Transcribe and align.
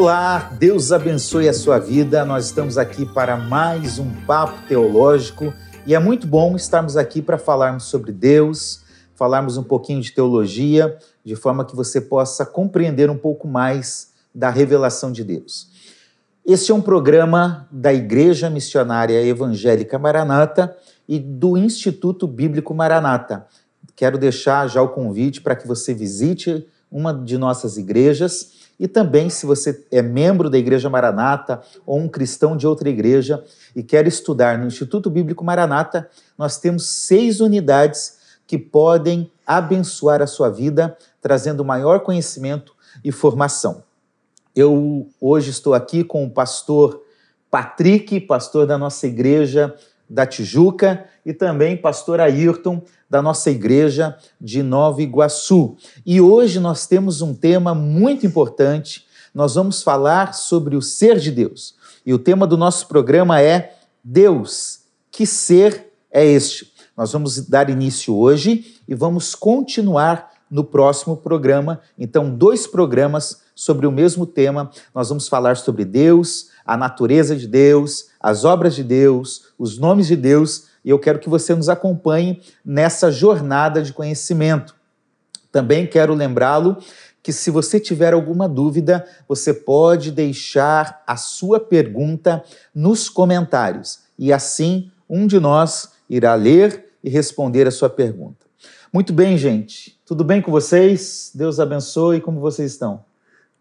Olá, 0.00 0.52
Deus 0.56 0.92
abençoe 0.92 1.48
a 1.48 1.52
sua 1.52 1.76
vida. 1.80 2.24
Nós 2.24 2.44
estamos 2.44 2.78
aqui 2.78 3.04
para 3.04 3.36
mais 3.36 3.98
um 3.98 4.08
papo 4.26 4.64
teológico 4.68 5.52
e 5.84 5.92
é 5.92 5.98
muito 5.98 6.24
bom 6.24 6.54
estarmos 6.54 6.96
aqui 6.96 7.20
para 7.20 7.36
falarmos 7.36 7.86
sobre 7.86 8.12
Deus, 8.12 8.84
falarmos 9.16 9.56
um 9.56 9.64
pouquinho 9.64 10.00
de 10.00 10.12
teologia, 10.12 10.96
de 11.24 11.34
forma 11.34 11.64
que 11.64 11.74
você 11.74 12.00
possa 12.00 12.46
compreender 12.46 13.10
um 13.10 13.18
pouco 13.18 13.48
mais 13.48 14.12
da 14.32 14.50
revelação 14.50 15.10
de 15.10 15.24
Deus. 15.24 15.68
Este 16.46 16.70
é 16.70 16.74
um 16.76 16.80
programa 16.80 17.66
da 17.68 17.92
Igreja 17.92 18.48
Missionária 18.48 19.20
Evangélica 19.20 19.98
Maranata 19.98 20.76
e 21.08 21.18
do 21.18 21.56
Instituto 21.56 22.28
Bíblico 22.28 22.72
Maranata. 22.72 23.48
Quero 23.96 24.16
deixar 24.16 24.68
já 24.68 24.80
o 24.80 24.90
convite 24.90 25.40
para 25.40 25.56
que 25.56 25.66
você 25.66 25.92
visite 25.92 26.64
uma 26.88 27.12
de 27.12 27.36
nossas 27.36 27.76
igrejas 27.76 28.58
e 28.78 28.86
também, 28.86 29.28
se 29.28 29.44
você 29.44 29.84
é 29.90 30.00
membro 30.00 30.48
da 30.48 30.56
Igreja 30.56 30.88
Maranata 30.88 31.60
ou 31.84 31.98
um 31.98 32.08
cristão 32.08 32.56
de 32.56 32.66
outra 32.66 32.88
igreja 32.88 33.44
e 33.74 33.82
quer 33.82 34.06
estudar 34.06 34.56
no 34.56 34.66
Instituto 34.66 35.10
Bíblico 35.10 35.44
Maranata, 35.44 36.08
nós 36.36 36.58
temos 36.58 36.86
seis 36.86 37.40
unidades 37.40 38.18
que 38.46 38.56
podem 38.56 39.30
abençoar 39.44 40.22
a 40.22 40.26
sua 40.26 40.48
vida, 40.48 40.96
trazendo 41.20 41.64
maior 41.64 42.00
conhecimento 42.00 42.72
e 43.04 43.10
formação. 43.10 43.82
Eu 44.54 45.08
hoje 45.20 45.50
estou 45.50 45.74
aqui 45.74 46.04
com 46.04 46.24
o 46.24 46.30
pastor 46.30 47.02
Patrick, 47.50 48.20
pastor 48.20 48.66
da 48.66 48.78
nossa 48.78 49.06
igreja 49.06 49.74
da 50.08 50.26
Tijuca, 50.26 51.04
e 51.24 51.32
também 51.32 51.76
pastor 51.76 52.20
Ayrton, 52.20 52.82
da 53.08 53.20
nossa 53.20 53.50
igreja 53.50 54.16
de 54.40 54.62
Nova 54.62 55.02
Iguaçu. 55.02 55.76
E 56.04 56.20
hoje 56.20 56.60
nós 56.60 56.86
temos 56.86 57.20
um 57.20 57.34
tema 57.34 57.74
muito 57.74 58.26
importante. 58.26 59.06
Nós 59.34 59.54
vamos 59.54 59.82
falar 59.82 60.34
sobre 60.34 60.76
o 60.76 60.82
ser 60.82 61.18
de 61.18 61.30
Deus. 61.30 61.74
E 62.04 62.14
o 62.14 62.18
tema 62.18 62.46
do 62.46 62.56
nosso 62.56 62.86
programa 62.86 63.40
é 63.40 63.76
Deus, 64.02 64.80
que 65.10 65.26
ser 65.26 65.92
é 66.10 66.24
este? 66.24 66.72
Nós 66.96 67.12
vamos 67.12 67.38
dar 67.46 67.68
início 67.70 68.16
hoje 68.16 68.76
e 68.88 68.94
vamos 68.94 69.34
continuar 69.34 70.32
no 70.50 70.64
próximo 70.64 71.16
programa. 71.16 71.80
Então, 71.98 72.34
dois 72.34 72.66
programas 72.66 73.42
sobre 73.54 73.86
o 73.86 73.92
mesmo 73.92 74.24
tema. 74.24 74.70
Nós 74.94 75.08
vamos 75.08 75.28
falar 75.28 75.56
sobre 75.56 75.84
Deus, 75.84 76.48
a 76.64 76.76
natureza 76.76 77.36
de 77.36 77.46
Deus, 77.46 78.06
as 78.28 78.44
obras 78.44 78.74
de 78.74 78.84
Deus, 78.84 79.52
os 79.58 79.78
nomes 79.78 80.06
de 80.06 80.16
Deus 80.16 80.68
e 80.84 80.90
eu 80.90 80.98
quero 80.98 81.18
que 81.18 81.28
você 81.28 81.54
nos 81.54 81.68
acompanhe 81.68 82.40
nessa 82.64 83.10
jornada 83.10 83.82
de 83.82 83.92
conhecimento. 83.92 84.74
Também 85.50 85.86
quero 85.86 86.14
lembrá-lo 86.14 86.76
que 87.22 87.32
se 87.32 87.50
você 87.50 87.80
tiver 87.80 88.12
alguma 88.12 88.48
dúvida, 88.48 89.06
você 89.26 89.52
pode 89.52 90.12
deixar 90.12 91.02
a 91.06 91.16
sua 91.16 91.58
pergunta 91.58 92.42
nos 92.74 93.08
comentários 93.08 94.00
e 94.18 94.32
assim 94.32 94.90
um 95.08 95.26
de 95.26 95.40
nós 95.40 95.90
irá 96.08 96.34
ler 96.34 96.86
e 97.02 97.10
responder 97.10 97.66
a 97.66 97.70
sua 97.70 97.90
pergunta. 97.90 98.46
Muito 98.92 99.12
bem, 99.12 99.36
gente. 99.36 99.98
Tudo 100.06 100.24
bem 100.24 100.40
com 100.40 100.50
vocês? 100.50 101.30
Deus 101.34 101.60
abençoe. 101.60 102.20
Como 102.20 102.40
vocês 102.40 102.72
estão? 102.72 103.07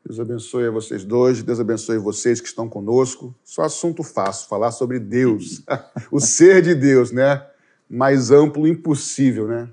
Deus 0.07 0.21
abençoe 0.21 0.67
a 0.67 0.71
vocês 0.71 1.03
dois, 1.03 1.43
Deus 1.43 1.59
abençoe 1.59 1.97
vocês 1.97 2.39
que 2.39 2.47
estão 2.47 2.69
conosco. 2.69 3.35
Só 3.43 3.63
assunto 3.63 4.03
fácil, 4.03 4.47
falar 4.47 4.71
sobre 4.71 4.99
Deus, 4.99 5.61
o 6.09 6.21
ser 6.21 6.61
de 6.61 6.73
Deus, 6.73 7.11
né? 7.11 7.45
Mais 7.89 8.31
amplo 8.31 8.65
impossível, 8.65 9.49
né? 9.49 9.67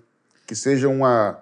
Que 0.45 0.57
seja 0.57 0.89
uma, 0.89 1.41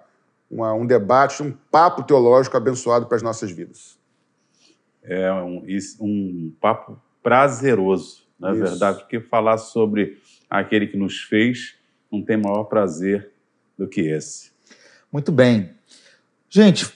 uma, 0.49 0.75
um 0.75 0.85
debate, 0.85 1.41
um 1.41 1.51
papo 1.71 2.03
teológico 2.03 2.55
abençoado 2.55 3.07
para 3.07 3.15
as 3.15 3.23
nossas 3.23 3.49
vidas. 3.49 3.97
É 5.01 5.33
um, 5.33 5.65
um 5.99 6.53
papo 6.61 7.01
prazeroso, 7.23 8.27
na 8.39 8.51
é 8.51 8.53
verdade, 8.53 8.99
porque 8.99 9.19
falar 9.19 9.57
sobre 9.57 10.21
aquele 10.47 10.85
que 10.85 10.97
nos 10.97 11.19
fez 11.23 11.79
não 12.11 12.21
tem 12.21 12.37
maior 12.37 12.65
prazer 12.65 13.31
do 13.75 13.87
que 13.87 14.01
esse. 14.01 14.51
Muito 15.11 15.31
bem. 15.31 15.71
Gente, 16.47 16.93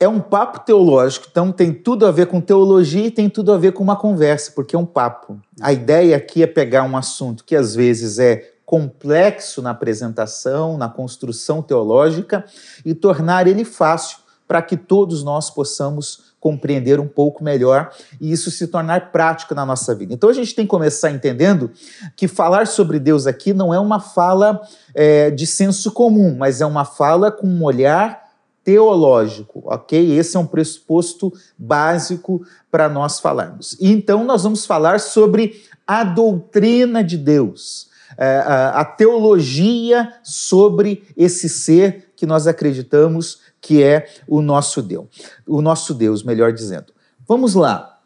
é 0.00 0.06
um 0.06 0.20
papo 0.20 0.60
teológico, 0.60 1.26
então 1.30 1.50
tem 1.50 1.72
tudo 1.72 2.06
a 2.06 2.12
ver 2.12 2.26
com 2.26 2.40
teologia 2.40 3.06
e 3.06 3.10
tem 3.10 3.28
tudo 3.28 3.52
a 3.52 3.58
ver 3.58 3.72
com 3.72 3.82
uma 3.82 3.96
conversa, 3.96 4.52
porque 4.54 4.76
é 4.76 4.78
um 4.78 4.86
papo. 4.86 5.40
A 5.60 5.72
ideia 5.72 6.16
aqui 6.16 6.42
é 6.42 6.46
pegar 6.46 6.84
um 6.84 6.96
assunto 6.96 7.44
que 7.44 7.56
às 7.56 7.74
vezes 7.74 8.18
é 8.18 8.52
complexo 8.64 9.60
na 9.60 9.70
apresentação, 9.70 10.76
na 10.76 10.88
construção 10.88 11.62
teológica 11.62 12.44
e 12.84 12.94
tornar 12.94 13.48
ele 13.48 13.64
fácil 13.64 14.18
para 14.46 14.62
que 14.62 14.76
todos 14.76 15.24
nós 15.24 15.50
possamos 15.50 16.28
compreender 16.38 17.00
um 17.00 17.08
pouco 17.08 17.42
melhor 17.42 17.90
e 18.20 18.30
isso 18.30 18.50
se 18.50 18.68
tornar 18.68 19.10
prático 19.10 19.54
na 19.54 19.66
nossa 19.66 19.94
vida. 19.94 20.14
Então 20.14 20.30
a 20.30 20.32
gente 20.32 20.54
tem 20.54 20.64
que 20.64 20.70
começar 20.70 21.10
entendendo 21.10 21.72
que 22.16 22.28
falar 22.28 22.66
sobre 22.68 23.00
Deus 23.00 23.26
aqui 23.26 23.52
não 23.52 23.74
é 23.74 23.80
uma 23.80 23.98
fala 23.98 24.60
é, 24.94 25.30
de 25.30 25.46
senso 25.46 25.90
comum, 25.90 26.36
mas 26.36 26.60
é 26.60 26.66
uma 26.66 26.84
fala 26.84 27.32
com 27.32 27.46
um 27.46 27.64
olhar 27.64 28.27
teológico, 28.68 29.62
ok? 29.64 30.18
Esse 30.18 30.36
é 30.36 30.40
um 30.40 30.46
pressuposto 30.46 31.32
básico 31.56 32.44
para 32.70 32.86
nós 32.86 33.18
falarmos. 33.18 33.74
E 33.80 33.90
então 33.90 34.24
nós 34.24 34.42
vamos 34.42 34.66
falar 34.66 35.00
sobre 35.00 35.64
a 35.86 36.04
doutrina 36.04 37.02
de 37.02 37.16
Deus, 37.16 37.88
é, 38.18 38.44
a 38.74 38.84
teologia 38.84 40.12
sobre 40.22 41.02
esse 41.16 41.48
ser 41.48 42.10
que 42.14 42.26
nós 42.26 42.46
acreditamos 42.46 43.40
que 43.58 43.82
é 43.82 44.06
o 44.28 44.42
nosso 44.42 44.82
Deus, 44.82 45.06
o 45.46 45.62
nosso 45.62 45.94
Deus, 45.94 46.22
melhor 46.22 46.52
dizendo. 46.52 46.92
Vamos 47.26 47.54
lá, 47.54 47.98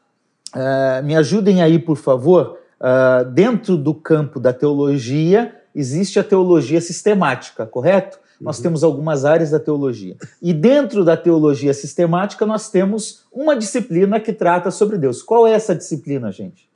uh, 0.54 1.04
me 1.04 1.16
ajudem 1.16 1.60
aí, 1.60 1.76
por 1.76 1.96
favor. 1.96 2.60
Uh, 2.80 3.28
dentro 3.32 3.76
do 3.76 3.92
campo 3.92 4.38
da 4.38 4.52
teologia, 4.52 5.60
existe 5.74 6.20
a 6.20 6.24
teologia 6.24 6.80
sistemática, 6.80 7.66
correto? 7.66 8.21
Nós 8.42 8.56
uhum. 8.58 8.62
temos 8.64 8.84
algumas 8.84 9.24
áreas 9.24 9.50
da 9.50 9.60
teologia. 9.60 10.16
E 10.42 10.52
dentro 10.52 11.04
da 11.04 11.16
teologia 11.16 11.72
sistemática, 11.72 12.44
nós 12.44 12.68
temos 12.68 13.24
uma 13.32 13.56
disciplina 13.56 14.18
que 14.18 14.32
trata 14.32 14.70
sobre 14.70 14.98
Deus. 14.98 15.22
Qual 15.22 15.46
é 15.46 15.52
essa 15.52 15.74
disciplina, 15.74 16.30
gente? 16.32 16.68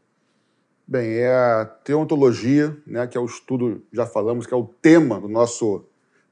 Bem, 0.87 1.15
é 1.15 1.35
a 1.35 1.65
teontologia, 1.65 2.77
né, 2.87 3.09
que 3.09 3.19
é 3.19 3.21
o 3.21 3.27
estudo, 3.27 3.83
já 3.93 4.07
falamos, 4.07 4.47
que 4.47 4.55
é 4.55 4.57
o 4.57 4.71
tema 4.81 5.21
do 5.21 5.29
nosso 5.29 5.85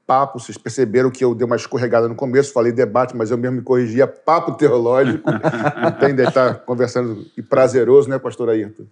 papo. 0.07 0.39
Vocês 0.39 0.57
perceberam 0.57 1.11
que 1.11 1.25
eu 1.25 1.35
dei 1.35 1.45
uma 1.45 1.57
escorregada 1.57 2.07
no 2.07 2.15
começo, 2.15 2.53
falei 2.53 2.71
debate, 2.71 3.17
mas 3.17 3.31
eu 3.31 3.37
mesmo 3.37 3.57
me 3.57 3.61
corrigia, 3.61 4.07
papo 4.07 4.53
teológico. 4.53 5.29
Não 5.29 5.91
tem 5.99 6.15
de 6.15 6.23
estar 6.23 6.59
conversando 6.59 7.25
e 7.35 7.41
prazeroso, 7.41 8.09
né, 8.09 8.17
pastor 8.17 8.49
Ayrton? 8.49 8.85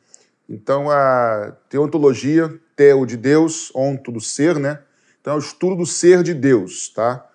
Então, 0.49 0.91
a 0.91 1.53
teontologia, 1.69 2.53
teo 2.75 3.05
de 3.05 3.15
Deus, 3.15 3.71
onto 3.73 4.11
do 4.11 4.19
ser, 4.19 4.59
né? 4.59 4.79
Então, 5.23 5.35
é 5.35 5.35
o 5.37 5.39
estudo 5.39 5.77
do 5.77 5.85
ser 5.85 6.21
de 6.21 6.33
Deus, 6.33 6.89
tá? 6.89 7.25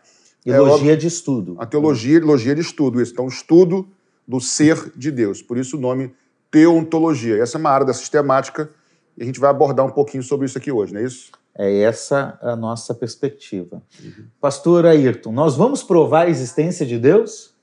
Teologia 0.45 0.93
é, 0.93 0.97
de 0.97 1.07
estudo. 1.07 1.57
A 1.59 1.65
teologia, 1.65 2.19
teologia 2.19 2.55
de 2.55 2.61
estudo, 2.61 3.01
isso. 3.01 3.13
Então, 3.13 3.25
o 3.25 3.29
estudo 3.29 3.89
do 4.27 4.39
ser 4.43 4.93
de 4.95 5.11
Deus. 5.11 5.41
Por 5.41 5.57
isso 5.57 5.79
o 5.79 5.81
nome 5.81 6.15
teontologia. 6.51 7.43
Essa 7.43 7.57
é 7.57 7.59
uma 7.59 7.71
área 7.71 7.87
da 7.87 7.95
sistemática 7.95 8.71
e 9.17 9.23
a 9.23 9.25
gente 9.25 9.41
vai 9.41 9.49
abordar 9.49 9.87
um 9.87 9.91
pouquinho 9.91 10.23
sobre 10.23 10.45
isso 10.45 10.59
aqui 10.59 10.71
hoje, 10.71 10.93
não 10.93 11.01
é 11.01 11.05
isso? 11.05 11.33
É 11.57 11.81
essa 11.81 12.39
a 12.43 12.55
nossa 12.55 12.95
perspectiva. 12.95 13.83
Uhum. 14.05 14.27
Pastor 14.39 14.85
Ayrton, 14.85 15.33
nós 15.33 15.57
vamos 15.57 15.83
provar 15.83 16.27
a 16.27 16.29
existência 16.29 16.85
de 16.85 16.99
Deus? 16.99 17.55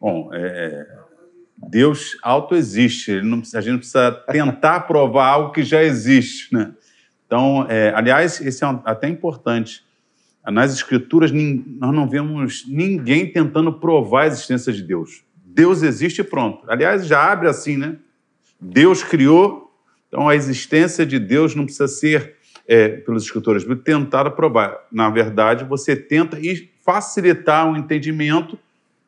Bom, 0.00 0.30
é, 0.32 0.86
Deus 1.56 2.16
autoexiste. 2.22 3.10
A 3.10 3.60
gente 3.60 3.72
não 3.72 3.78
precisa 3.78 4.12
tentar 4.30 4.80
provar 4.82 5.26
algo 5.26 5.52
que 5.52 5.64
já 5.64 5.82
existe, 5.82 6.54
né? 6.54 6.72
Então, 7.30 7.64
é, 7.68 7.92
aliás, 7.94 8.40
esse 8.40 8.64
é 8.64 8.66
até 8.84 9.08
importante. 9.08 9.84
Nas 10.44 10.74
Escrituras, 10.74 11.30
nós 11.30 11.94
não 11.94 12.08
vemos 12.08 12.64
ninguém 12.66 13.24
tentando 13.24 13.72
provar 13.72 14.22
a 14.22 14.26
existência 14.26 14.72
de 14.72 14.82
Deus. 14.82 15.22
Deus 15.44 15.84
existe 15.84 16.22
e 16.22 16.24
pronto. 16.24 16.68
Aliás, 16.68 17.06
já 17.06 17.30
abre 17.30 17.46
assim, 17.46 17.76
né? 17.76 17.98
Deus 18.60 19.04
criou, 19.04 19.72
então 20.08 20.28
a 20.28 20.34
existência 20.34 21.06
de 21.06 21.20
Deus 21.20 21.54
não 21.54 21.66
precisa 21.66 21.86
ser, 21.86 22.34
é, 22.66 22.88
pelos 22.88 23.22
escritores, 23.22 23.64
tentada 23.84 24.28
provar. 24.28 24.76
Na 24.90 25.08
verdade, 25.08 25.64
você 25.64 25.94
tenta 25.94 26.36
facilitar 26.84 27.70
o 27.70 27.76
entendimento 27.76 28.58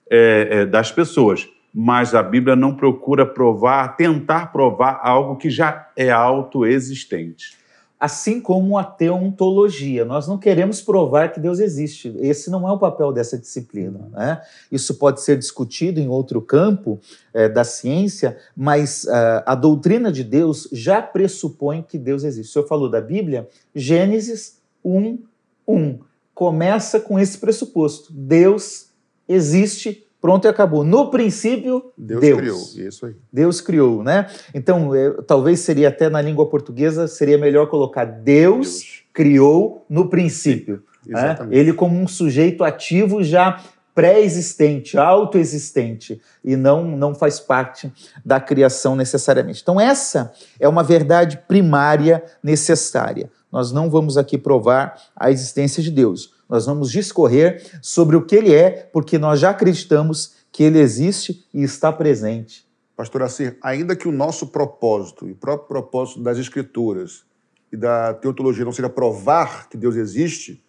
é, 0.09 0.49
é, 0.49 0.67
das 0.67 0.93
pessoas. 0.93 1.49
Mas 1.75 2.15
a 2.15 2.23
Bíblia 2.23 2.55
não 2.55 2.77
procura 2.77 3.27
provar, 3.27 3.97
tentar 3.97 4.53
provar 4.53 5.01
algo 5.03 5.37
que 5.37 5.51
já 5.51 5.91
é 5.97 6.09
autoexistente 6.09 7.61
assim 8.03 8.41
como 8.41 8.77
a 8.77 8.83
teontologia. 8.83 10.05
Nós 10.05 10.27
não 10.27 10.37
queremos 10.37 10.83
provar 10.83 11.33
que 11.33 11.39
Deus 11.39 11.61
existe. 11.61 12.13
Esse 12.19 12.51
não 12.51 12.69
é 12.69 12.73
o 12.73 12.79
papel 12.79 13.13
dessa 13.13 13.39
disciplina. 13.39 14.11
Né? 14.11 14.43
Isso 14.73 14.97
pode 14.97 15.21
ser 15.23 15.39
discutido 15.39 16.01
em 16.01 16.09
outro 16.09 16.43
campo 16.43 16.99
é, 17.33 17.49
da 17.49 17.63
ciência, 17.63 18.37
mas 18.57 19.05
uh, 19.05 19.47
a 19.47 19.55
doutrina 19.55 20.11
de 20.11 20.25
Deus 20.25 20.69
já 20.73 21.01
pressupõe 21.01 21.81
que 21.81 21.97
Deus 21.97 22.25
existe. 22.25 22.51
O 22.51 22.53
senhor 22.55 22.67
falou 22.67 22.91
da 22.91 23.01
Bíblia, 23.01 23.49
Gênesis 23.73 24.59
1, 24.85 25.21
1. 25.69 26.01
Começa 26.35 26.99
com 26.99 27.21
esse 27.21 27.39
pressuposto: 27.39 28.13
Deus 28.13 28.89
existe 29.29 30.05
Pronto 30.23 30.45
e 30.45 30.49
acabou. 30.49 30.85
No 30.85 31.11
princípio, 31.11 31.93
Deus, 31.99 32.21
Deus. 32.21 32.39
criou. 32.39 32.89
Isso 32.89 33.07
aí. 33.07 33.17
Deus 33.33 33.61
criou, 33.61 34.05
né? 34.05 34.29
Então, 34.55 34.95
é, 34.95 35.11
talvez 35.27 35.59
seria 35.59 35.89
até 35.89 36.09
na 36.09 36.23
língua 36.23 36.47
portuguesa, 36.49 37.09
seria 37.09 37.37
melhor 37.37 37.67
colocar 37.67 38.05
Deus, 38.05 38.23
Deus. 38.69 39.03
criou 39.13 39.85
no 39.91 40.09
princípio. 40.09 40.85
né? 41.05 41.19
Exatamente. 41.19 41.59
Ele 41.59 41.73
como 41.73 41.99
um 41.99 42.07
sujeito 42.07 42.63
ativo 42.63 43.25
já 43.25 43.61
pré-existente, 43.93 44.97
autoexistente, 44.97 46.21
e 46.45 46.55
não, 46.55 46.85
não 46.85 47.17
faz 47.17 47.41
parte 47.41 47.93
da 48.25 48.41
criação 48.41 48.95
necessariamente. 48.95 49.61
Então, 49.61 49.81
essa 49.81 50.33
é 50.61 50.69
uma 50.69 50.85
verdade 50.85 51.37
primária 51.49 52.23
necessária. 52.41 53.29
Nós 53.51 53.73
não 53.73 53.91
vamos 53.91 54.17
aqui 54.17 54.39
provar 54.39 54.97
a 55.17 55.33
existência 55.33 55.83
de 55.83 55.91
Deus. 55.91 56.33
Nós 56.53 56.67
vamos 56.67 56.93
discorrer 56.93 57.65
sobre 57.81 58.15
o 58.15 58.27
que 58.27 58.37
ele 58.37 58.55
é, 58.55 58.69
porque 58.93 59.17
nós 59.17 59.41
já 59.41 59.49
acreditamos 59.49 60.35
que 60.53 60.63
ele 60.63 60.79
existe 60.79 61.47
e 61.55 61.63
está 61.63 61.91
presente. 61.91 62.69
Pastor 62.95 63.23
Assir, 63.23 63.57
ainda 63.63 63.97
que 63.97 64.07
o 64.07 64.13
nosso 64.13 64.49
propósito 64.49 65.27
e 65.27 65.33
o 65.33 65.35
próprio 65.35 65.67
propósito 65.67 66.21
das 66.21 66.37
Escrituras 66.37 67.25
e 67.73 67.77
da 67.79 68.13
teologia 68.13 68.67
não 68.67 68.73
seja 68.73 68.91
provar 68.91 69.67
que 69.71 69.79
Deus 69.79 69.97
existe, 69.97 70.63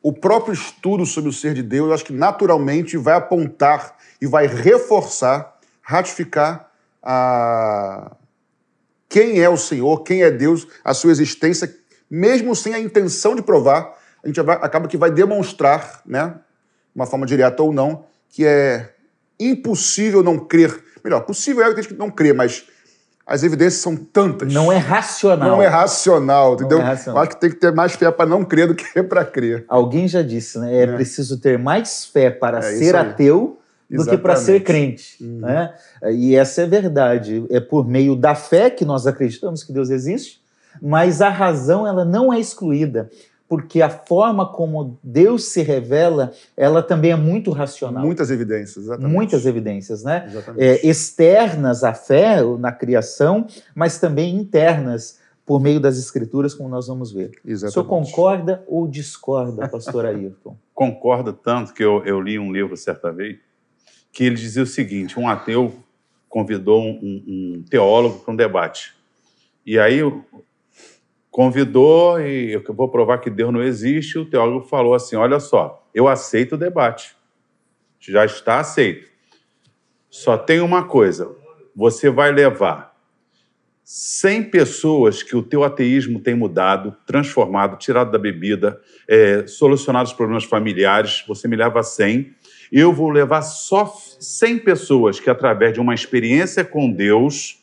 o 0.00 0.12
próprio 0.12 0.54
estudo 0.54 1.04
sobre 1.04 1.28
o 1.28 1.32
ser 1.32 1.54
de 1.54 1.62
Deus, 1.64 1.88
eu 1.88 1.94
acho 1.94 2.04
que 2.04 2.12
naturalmente 2.12 2.96
vai 2.96 3.14
apontar 3.14 3.96
e 4.20 4.28
vai 4.28 4.46
reforçar, 4.46 5.58
ratificar 5.82 6.70
a 7.02 8.14
quem 9.08 9.40
é 9.40 9.48
o 9.48 9.56
Senhor, 9.56 10.04
quem 10.04 10.22
é 10.22 10.30
Deus, 10.30 10.68
a 10.84 10.94
sua 10.94 11.10
existência, 11.10 11.76
mesmo 12.08 12.54
sem 12.54 12.74
a 12.74 12.78
intenção 12.78 13.34
de 13.34 13.42
provar, 13.42 14.03
a 14.24 14.26
gente 14.26 14.40
vai- 14.40 14.58
acaba 14.60 14.88
que 14.88 14.96
vai 14.96 15.10
demonstrar, 15.10 16.00
né, 16.06 16.28
de 16.28 16.96
uma 16.96 17.06
forma 17.06 17.26
direta 17.26 17.62
ou 17.62 17.72
não, 17.72 18.04
que 18.28 18.44
é 18.44 18.90
impossível 19.38 20.22
não 20.22 20.38
crer. 20.38 20.82
Melhor, 21.04 21.20
possível 21.20 21.62
é 21.64 21.72
que 21.74 21.80
a 21.80 21.82
gente 21.82 21.94
não 21.94 22.10
crê, 22.10 22.32
mas 22.32 22.64
as 23.26 23.42
evidências 23.42 23.82
são 23.82 23.96
tantas. 23.96 24.52
Não 24.52 24.72
é 24.72 24.76
racional. 24.78 25.48
Não 25.48 25.62
é 25.62 25.66
racional, 25.66 26.54
entendeu? 26.54 26.78
é 26.80 26.82
racional. 26.82 27.22
Acho 27.22 27.30
que 27.32 27.40
tem 27.40 27.50
que 27.50 27.56
ter 27.56 27.72
mais 27.72 27.92
fé 27.94 28.10
para 28.10 28.26
não 28.28 28.44
crer 28.44 28.68
do 28.68 28.74
que 28.74 28.84
para 29.02 29.24
crer. 29.24 29.64
Alguém 29.68 30.08
já 30.08 30.22
disse, 30.22 30.58
né? 30.58 30.74
É, 30.74 30.82
É. 30.84 30.86
preciso 30.94 31.38
ter 31.38 31.58
mais 31.58 32.04
fé 32.06 32.30
para 32.30 32.58
É 32.58 32.62
ser 32.62 32.96
ateu 32.96 33.58
do 33.90 34.04
que 34.06 34.16
para 34.16 34.34
ser 34.36 34.56
Exatamente. 34.56 34.64
crente. 34.64 35.16
Uhum. 35.24 35.40
Né? 35.40 35.74
E 36.12 36.34
essa 36.36 36.62
é 36.62 36.66
verdade. 36.66 37.44
É 37.50 37.60
por 37.60 37.86
meio 37.86 38.16
da 38.16 38.34
fé 38.34 38.70
que 38.70 38.84
nós 38.84 39.06
acreditamos 39.06 39.62
que 39.62 39.72
Deus 39.72 39.90
existe, 39.90 40.40
mas 40.82 41.20
a 41.20 41.28
razão 41.28 41.86
ela 41.86 42.04
não 42.04 42.32
é 42.32 42.40
excluída, 42.40 43.10
porque 43.54 43.80
a 43.80 43.88
forma 43.88 44.48
como 44.48 44.98
Deus 45.00 45.44
se 45.52 45.62
revela, 45.62 46.32
ela 46.56 46.82
também 46.82 47.12
é 47.12 47.16
muito 47.16 47.52
racional. 47.52 48.04
Muitas 48.04 48.28
evidências, 48.28 48.86
exatamente. 48.86 49.12
Muitas 49.12 49.46
evidências, 49.46 50.02
né? 50.02 50.24
Exatamente. 50.28 50.60
É, 50.64 50.84
externas 50.84 51.84
à 51.84 51.94
fé, 51.94 52.42
na 52.58 52.72
criação, 52.72 53.46
mas 53.72 54.00
também 54.00 54.34
internas, 54.34 55.20
por 55.46 55.60
meio 55.60 55.78
das 55.78 55.98
escrituras, 55.98 56.52
como 56.52 56.68
nós 56.68 56.88
vamos 56.88 57.12
ver. 57.12 57.28
O 57.28 57.46
senhor 57.46 57.52
Exatamente. 57.52 57.86
concorda 57.86 58.64
ou 58.66 58.88
discorda, 58.88 59.68
pastor 59.68 60.04
Ayrton? 60.04 60.56
Concordo 60.74 61.32
tanto 61.32 61.72
que 61.72 61.84
eu, 61.84 62.04
eu 62.04 62.20
li 62.20 62.36
um 62.36 62.52
livro 62.52 62.76
certa 62.76 63.12
vez 63.12 63.38
que 64.12 64.24
ele 64.24 64.34
dizia 64.34 64.64
o 64.64 64.66
seguinte: 64.66 65.16
um 65.16 65.28
ateu 65.28 65.72
convidou 66.28 66.82
um, 66.82 66.98
um- 67.60 67.64
teólogo 67.70 68.18
para 68.18 68.34
um 68.34 68.36
debate. 68.36 68.96
E 69.64 69.78
aí 69.78 70.00
convidou 71.34 72.20
e 72.20 72.52
eu 72.52 72.62
vou 72.68 72.88
provar 72.88 73.18
que 73.18 73.28
Deus 73.28 73.52
não 73.52 73.60
existe. 73.60 74.16
O 74.16 74.24
teólogo 74.24 74.68
falou 74.68 74.94
assim: 74.94 75.16
olha 75.16 75.40
só, 75.40 75.84
eu 75.92 76.06
aceito 76.06 76.54
o 76.54 76.56
debate, 76.56 77.16
já 77.98 78.24
está 78.24 78.60
aceito. 78.60 79.08
Só 80.08 80.38
tem 80.38 80.60
uma 80.60 80.84
coisa: 80.84 81.28
você 81.74 82.08
vai 82.08 82.30
levar 82.30 82.94
100 83.82 84.44
pessoas 84.44 85.24
que 85.24 85.34
o 85.34 85.42
teu 85.42 85.64
ateísmo 85.64 86.20
tem 86.20 86.36
mudado, 86.36 86.96
transformado, 87.04 87.78
tirado 87.78 88.12
da 88.12 88.18
bebida, 88.18 88.80
é, 89.08 89.44
solucionado 89.48 90.06
os 90.06 90.14
problemas 90.14 90.44
familiares, 90.44 91.24
você 91.26 91.48
me 91.48 91.56
leva 91.56 91.82
100. 91.82 92.32
Eu 92.70 92.92
vou 92.92 93.10
levar 93.10 93.42
só 93.42 93.92
100 94.20 94.60
pessoas 94.60 95.18
que, 95.18 95.28
através 95.28 95.72
de 95.72 95.80
uma 95.80 95.94
experiência 95.94 96.64
com 96.64 96.88
Deus, 96.92 97.60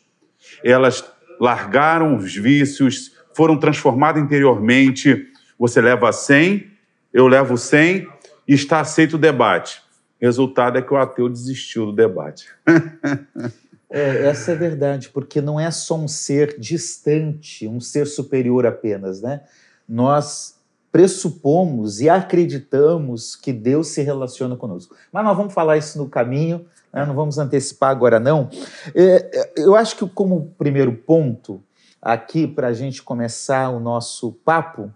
elas 0.62 1.09
largaram 1.39 2.18
os 2.18 2.35
vícios, 2.35 3.20
foram 3.33 3.57
transformadas 3.57 4.22
interiormente. 4.22 5.28
Você 5.57 5.81
leva 5.81 6.12
100, 6.12 6.68
eu 7.13 7.28
levo 7.28 7.57
100 7.57 8.07
e 8.48 8.54
está 8.54 8.80
aceito 8.80 9.13
o 9.13 9.19
debate. 9.19 9.81
Resultado 10.19 10.78
é 10.78 10.81
que 10.81 10.94
o 10.94 10.98
ateu 10.98 11.28
desistiu 11.28 11.86
do 11.88 11.94
debate. 11.94 12.48
É, 13.94 14.25
essa 14.28 14.54
é 14.54 14.56
verdade, 14.56 15.10
porque 15.10 15.42
não 15.42 15.60
é 15.60 15.69
só 15.69 15.98
um 15.98 16.07
ser 16.07 16.57
distante, 16.57 17.68
um 17.68 17.81
ser 17.81 18.07
superior 18.07 18.66
apenas, 18.66 19.22
né? 19.22 19.42
Nós 19.86 20.56
pressupomos 20.92 22.00
e 22.00 22.07
acreditamos 22.07 23.36
que 23.36 23.51
Deus 23.51 23.88
se 23.88 24.01
relaciona 24.01 24.56
conosco. 24.56 24.95
Mas 25.12 25.25
nós 25.25 25.36
vamos 25.36 25.54
falar 25.54 25.78
isso 25.78 25.98
no 25.98 26.07
caminho, 26.07 26.66
né? 26.94 27.06
não 27.06 27.13
vamos 27.13 27.38
antecipar 27.38 27.92
agora, 27.92 28.19
não. 28.19 28.50
É, 28.95 29.30
é, 29.33 29.54
eu 29.57 29.75
acho 29.75 29.98
que, 29.98 30.07
como 30.07 30.54
primeiro 30.57 30.94
ponto, 30.94 31.62
aqui, 32.01 32.48
para 32.48 32.68
a 32.68 32.74
gente 32.74 33.03
começar 33.03 33.69
o 33.69 33.80
nosso 33.80 34.31
papo, 34.44 34.92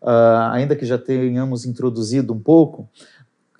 ah, 0.00 0.50
ainda 0.52 0.74
que 0.74 0.86
já 0.86 0.96
tenhamos 0.96 1.66
introduzido 1.66 2.32
um 2.32 2.38
pouco, 2.38 2.88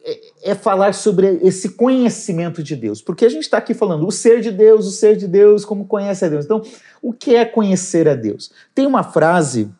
é, 0.02 0.50
é 0.52 0.54
falar 0.54 0.94
sobre 0.94 1.38
esse 1.42 1.70
conhecimento 1.70 2.62
de 2.62 2.74
Deus. 2.74 3.02
Porque 3.02 3.26
a 3.26 3.28
gente 3.28 3.42
está 3.42 3.58
aqui 3.58 3.74
falando 3.74 4.06
o 4.06 4.12
ser 4.12 4.40
de 4.40 4.50
Deus, 4.50 4.86
o 4.86 4.90
ser 4.90 5.16
de 5.16 5.26
Deus, 5.26 5.64
como 5.64 5.86
conhece 5.86 6.24
a 6.24 6.28
Deus. 6.28 6.44
Então, 6.44 6.62
o 7.02 7.12
que 7.12 7.34
é 7.34 7.44
conhecer 7.44 8.08
a 8.08 8.14
Deus? 8.14 8.50
Tem 8.74 8.86
uma 8.86 9.02
frase 9.02 9.70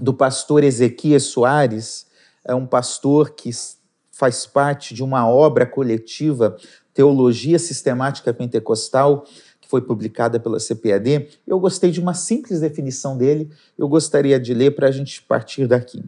do 0.00 0.12
pastor 0.12 0.64
Ezequias 0.64 1.24
Soares, 1.24 2.06
é 2.44 2.54
um 2.54 2.66
pastor 2.66 3.30
que 3.30 3.50
faz 4.10 4.44
parte 4.44 4.92
de 4.94 5.02
uma 5.02 5.28
obra 5.28 5.64
coletiva, 5.64 6.56
Teologia 6.92 7.58
Sistemática 7.58 8.32
Pentecostal, 8.32 9.24
foi 9.74 9.82
publicada 9.82 10.38
pela 10.38 10.60
CPAD. 10.60 11.26
Eu 11.44 11.58
gostei 11.58 11.90
de 11.90 11.98
uma 11.98 12.14
simples 12.14 12.60
definição 12.60 13.18
dele, 13.18 13.50
eu 13.76 13.88
gostaria 13.88 14.38
de 14.38 14.54
ler 14.54 14.76
para 14.76 14.86
a 14.86 14.90
gente 14.92 15.20
partir 15.20 15.66
daqui. 15.66 16.00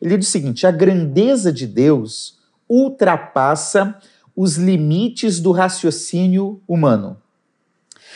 Ele 0.00 0.16
diz 0.16 0.26
o 0.26 0.30
seguinte: 0.30 0.66
a 0.66 0.70
grandeza 0.70 1.52
de 1.52 1.66
Deus 1.66 2.38
ultrapassa 2.66 3.94
os 4.34 4.56
limites 4.56 5.38
do 5.38 5.52
raciocínio 5.52 6.62
humano. 6.66 7.18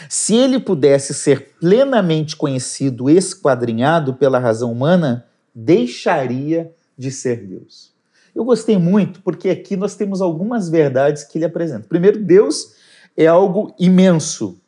Se 0.09 0.35
ele 0.35 0.59
pudesse 0.59 1.13
ser 1.13 1.55
plenamente 1.61 2.35
conhecido, 2.35 3.11
esquadrinhado 3.11 4.15
pela 4.15 4.39
razão 4.39 4.73
humana, 4.73 5.27
deixaria 5.55 6.73
de 6.97 7.11
ser 7.11 7.47
Deus. 7.47 7.93
Eu 8.35 8.43
gostei 8.43 8.79
muito 8.79 9.21
porque 9.21 9.51
aqui 9.51 9.77
nós 9.77 9.97
temos 9.97 10.23
algumas 10.23 10.71
verdades 10.71 11.25
que 11.25 11.37
ele 11.37 11.45
apresenta. 11.45 11.87
Primeiro, 11.87 12.25
Deus 12.25 12.73
é 13.17 13.27
algo 13.27 13.75
imenso, 13.79 14.59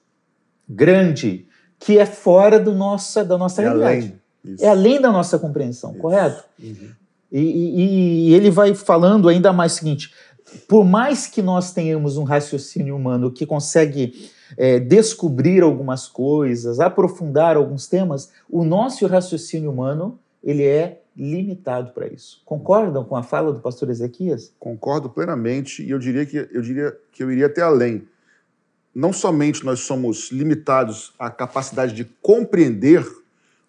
grande, 0.69 1.47
que 1.79 1.99
é 1.99 2.07
fora 2.07 2.59
do 2.59 2.75
nossa, 2.75 3.25
da 3.25 3.37
nossa 3.39 3.63
É 3.63 3.65
realidade. 3.67 3.97
além. 4.45 4.57
É 4.61 4.69
além 4.69 5.01
da 5.01 5.11
nossa 5.11 5.39
compreensão, 5.39 5.91
Isso. 5.93 6.01
correto? 6.01 6.45
Uhum. 6.63 6.91
E, 7.33 7.41
e- 7.41 8.29
e 8.31 8.35
ele 8.35 8.51
vai 8.51 8.75
falando 8.75 9.29
ainda 9.29 9.53
mais 9.53 9.73
o 9.75 9.77
seguinte: 9.79 10.15
por 10.69 10.85
mais 10.85 11.27
que 11.27 11.43
nós 11.43 11.73
tenhamos 11.73 12.17
um 12.17 12.23
raciocínio 12.25 12.95
humano 12.95 13.31
que 13.33 13.45
consegue 13.45 14.31
é, 14.57 14.79
descobrir 14.79 15.63
algumas 15.63 16.07
coisas, 16.07 16.79
aprofundar 16.79 17.57
alguns 17.57 17.89
temas, 17.89 18.31
o 18.49 18.65
nosso 18.65 19.05
raciocínio 19.09 19.71
humano 19.73 20.19
ele 20.43 20.63
é 20.63 21.03
limitado 21.17 21.91
para 21.93 22.07
isso. 22.07 22.41
Concordam 22.45 23.03
com 23.05 23.17
a 23.17 23.23
fala 23.25 23.53
do 23.53 23.59
pastor 23.59 23.91
Ezequias? 23.91 24.53
Concordo 24.61 25.11
plenamente 25.11 25.83
e 25.83 25.91
eu 25.91 25.99
diria 25.99 26.25
que 26.25 26.37
eu 26.53 26.63
diria 26.63 26.97
que 27.11 27.25
eu 27.25 27.33
iria 27.33 27.47
até 27.47 27.63
além. 27.63 28.07
Não 28.97 29.13
somente 29.13 29.63
nós 29.63 29.81
somos 29.81 30.31
limitados 30.31 31.13
à 31.19 31.29
capacidade 31.29 31.93
de 31.93 32.07
compreender, 32.23 33.07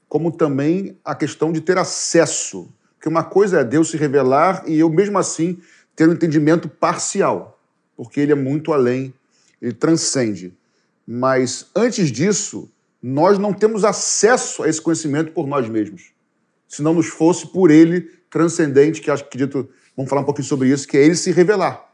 como 0.08 0.32
também 0.32 0.98
a 1.04 1.14
questão 1.14 1.52
de 1.52 1.60
ter 1.60 1.78
acesso. 1.78 2.70
Porque 2.96 3.10
uma 3.10 3.26
coisa 3.26 3.60
é 3.60 3.64
Deus 3.66 3.90
se 3.90 3.98
revelar 3.98 4.64
e 4.66 4.80
eu 4.80 4.90
mesmo 4.90 5.18
assim 5.18 5.60
ter 5.98 6.08
um 6.08 6.14
entendimento 6.14 6.70
parcial, 6.70 7.60
porque 7.98 8.22
ele 8.22 8.32
é 8.32 8.36
muito 8.36 8.72
além, 8.72 9.14
ele 9.62 9.74
transcende. 9.74 10.54
Mas 11.06 11.66
antes 11.76 12.10
disso, 12.10 12.72
nós 13.04 13.38
não 13.38 13.52
temos 13.52 13.84
acesso 13.84 14.64
a 14.64 14.70
esse 14.70 14.82
conhecimento 14.82 15.34
por 15.34 15.46
nós 15.46 15.68
mesmos. 15.68 16.14
Se 16.70 16.82
não 16.82 16.94
nos 16.94 17.08
fosse 17.08 17.48
por 17.48 17.70
ele 17.70 18.10
transcendente, 18.30 19.02
que 19.02 19.12
acho 19.12 19.24
que 19.24 19.28
acredito, 19.28 19.70
vamos 19.94 20.10
falar 20.10 20.22
um 20.22 20.26
pouquinho 20.26 20.48
sobre 20.48 20.70
isso, 20.70 20.88
que 20.88 20.96
é 20.96 21.04
ele 21.04 21.16
se 21.16 21.34
revelar. 21.34 21.87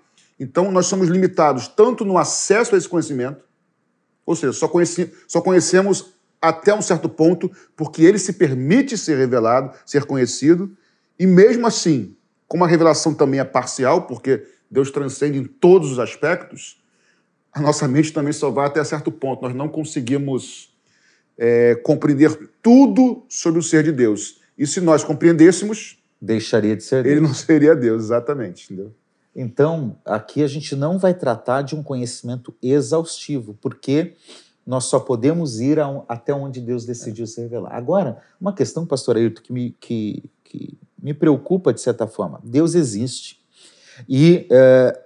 Então 0.44 0.72
nós 0.72 0.88
somos 0.88 1.08
limitados 1.08 1.68
tanto 1.68 2.04
no 2.04 2.18
acesso 2.18 2.76
a 2.76 2.78
esse 2.78 2.88
conhecimento, 2.88 3.46
ou 4.26 4.36
seja, 4.36 4.54
só, 4.54 4.68
conheci, 4.68 5.12
só 5.28 5.42
conhecemos 5.42 6.14
até 6.42 6.74
um 6.74 6.82
certo 6.82 7.08
ponto, 7.08 7.50
porque 7.76 8.04
ele 8.04 8.20
se 8.20 8.34
permite 8.34 8.98
ser 8.98 9.18
revelado, 9.18 9.74
ser 9.86 10.06
conhecido, 10.06 10.76
e 11.18 11.26
mesmo 11.26 11.66
assim, 11.66 12.16
como 12.48 12.64
a 12.64 12.68
revelação 12.68 13.14
também 13.14 13.40
é 13.40 13.44
parcial, 13.44 14.04
porque 14.06 14.46
Deus 14.70 14.92
transcende 14.92 15.38
em 15.38 15.46
todos 15.46 15.92
os 15.92 16.00
aspectos, 16.00 16.84
a 17.54 17.62
nossa 17.62 17.88
mente 17.88 18.12
também 18.12 18.34
só 18.34 18.50
vai 18.50 18.66
até 18.66 18.84
certo 18.84 19.12
ponto. 19.12 19.44
Nós 19.44 19.56
não 19.56 19.70
conseguimos 19.70 20.76
é, 21.38 21.76
compreender 21.76 22.50
tudo 22.62 23.24
sobre 23.30 23.60
o 23.60 23.64
ser 23.64 23.84
de 23.84 23.92
Deus. 23.92 24.42
E 24.58 24.66
se 24.66 24.82
nós 24.82 25.04
compreendêssemos, 25.04 26.04
deixaria 26.20 26.76
de 26.76 26.84
ser 26.84 27.04
Deus. 27.04 27.12
Ele 27.12 27.22
não 27.22 27.34
seria 27.34 27.76
Deus, 27.76 28.06
exatamente. 28.06 28.66
Entendeu? 28.66 28.94
Então, 29.36 29.98
aqui 30.06 30.44
a 30.44 30.48
gente 30.48 30.75
não 30.75 30.98
vai 30.98 31.13
tratar 31.13 31.63
de 31.63 31.75
um 31.75 31.82
conhecimento 31.82 32.54
exaustivo, 32.62 33.58
porque 33.60 34.13
nós 34.66 34.86
só 34.86 35.00
podemos 35.00 35.60
ir 35.60 35.80
a, 35.80 36.04
até 36.08 36.34
onde 36.34 36.62
Deus 36.62 36.86
decidiu 36.86 37.25
se 37.28 37.42
revelar. 37.42 37.75
Agora, 37.75 38.22
uma 38.40 38.54
questão, 38.54 38.86
pastor 38.86 39.18
Ayrton, 39.18 39.42
que 39.42 39.52
me, 39.52 39.72
que, 39.80 40.24
que 40.44 40.78
me 41.02 41.13
preocupa 41.13 41.74
de 41.74 41.82
certa 41.82 42.08
forma. 42.08 42.40
Deus 42.44 42.75
existe 42.75 43.42
e 44.08 44.48
é, 44.50 45.02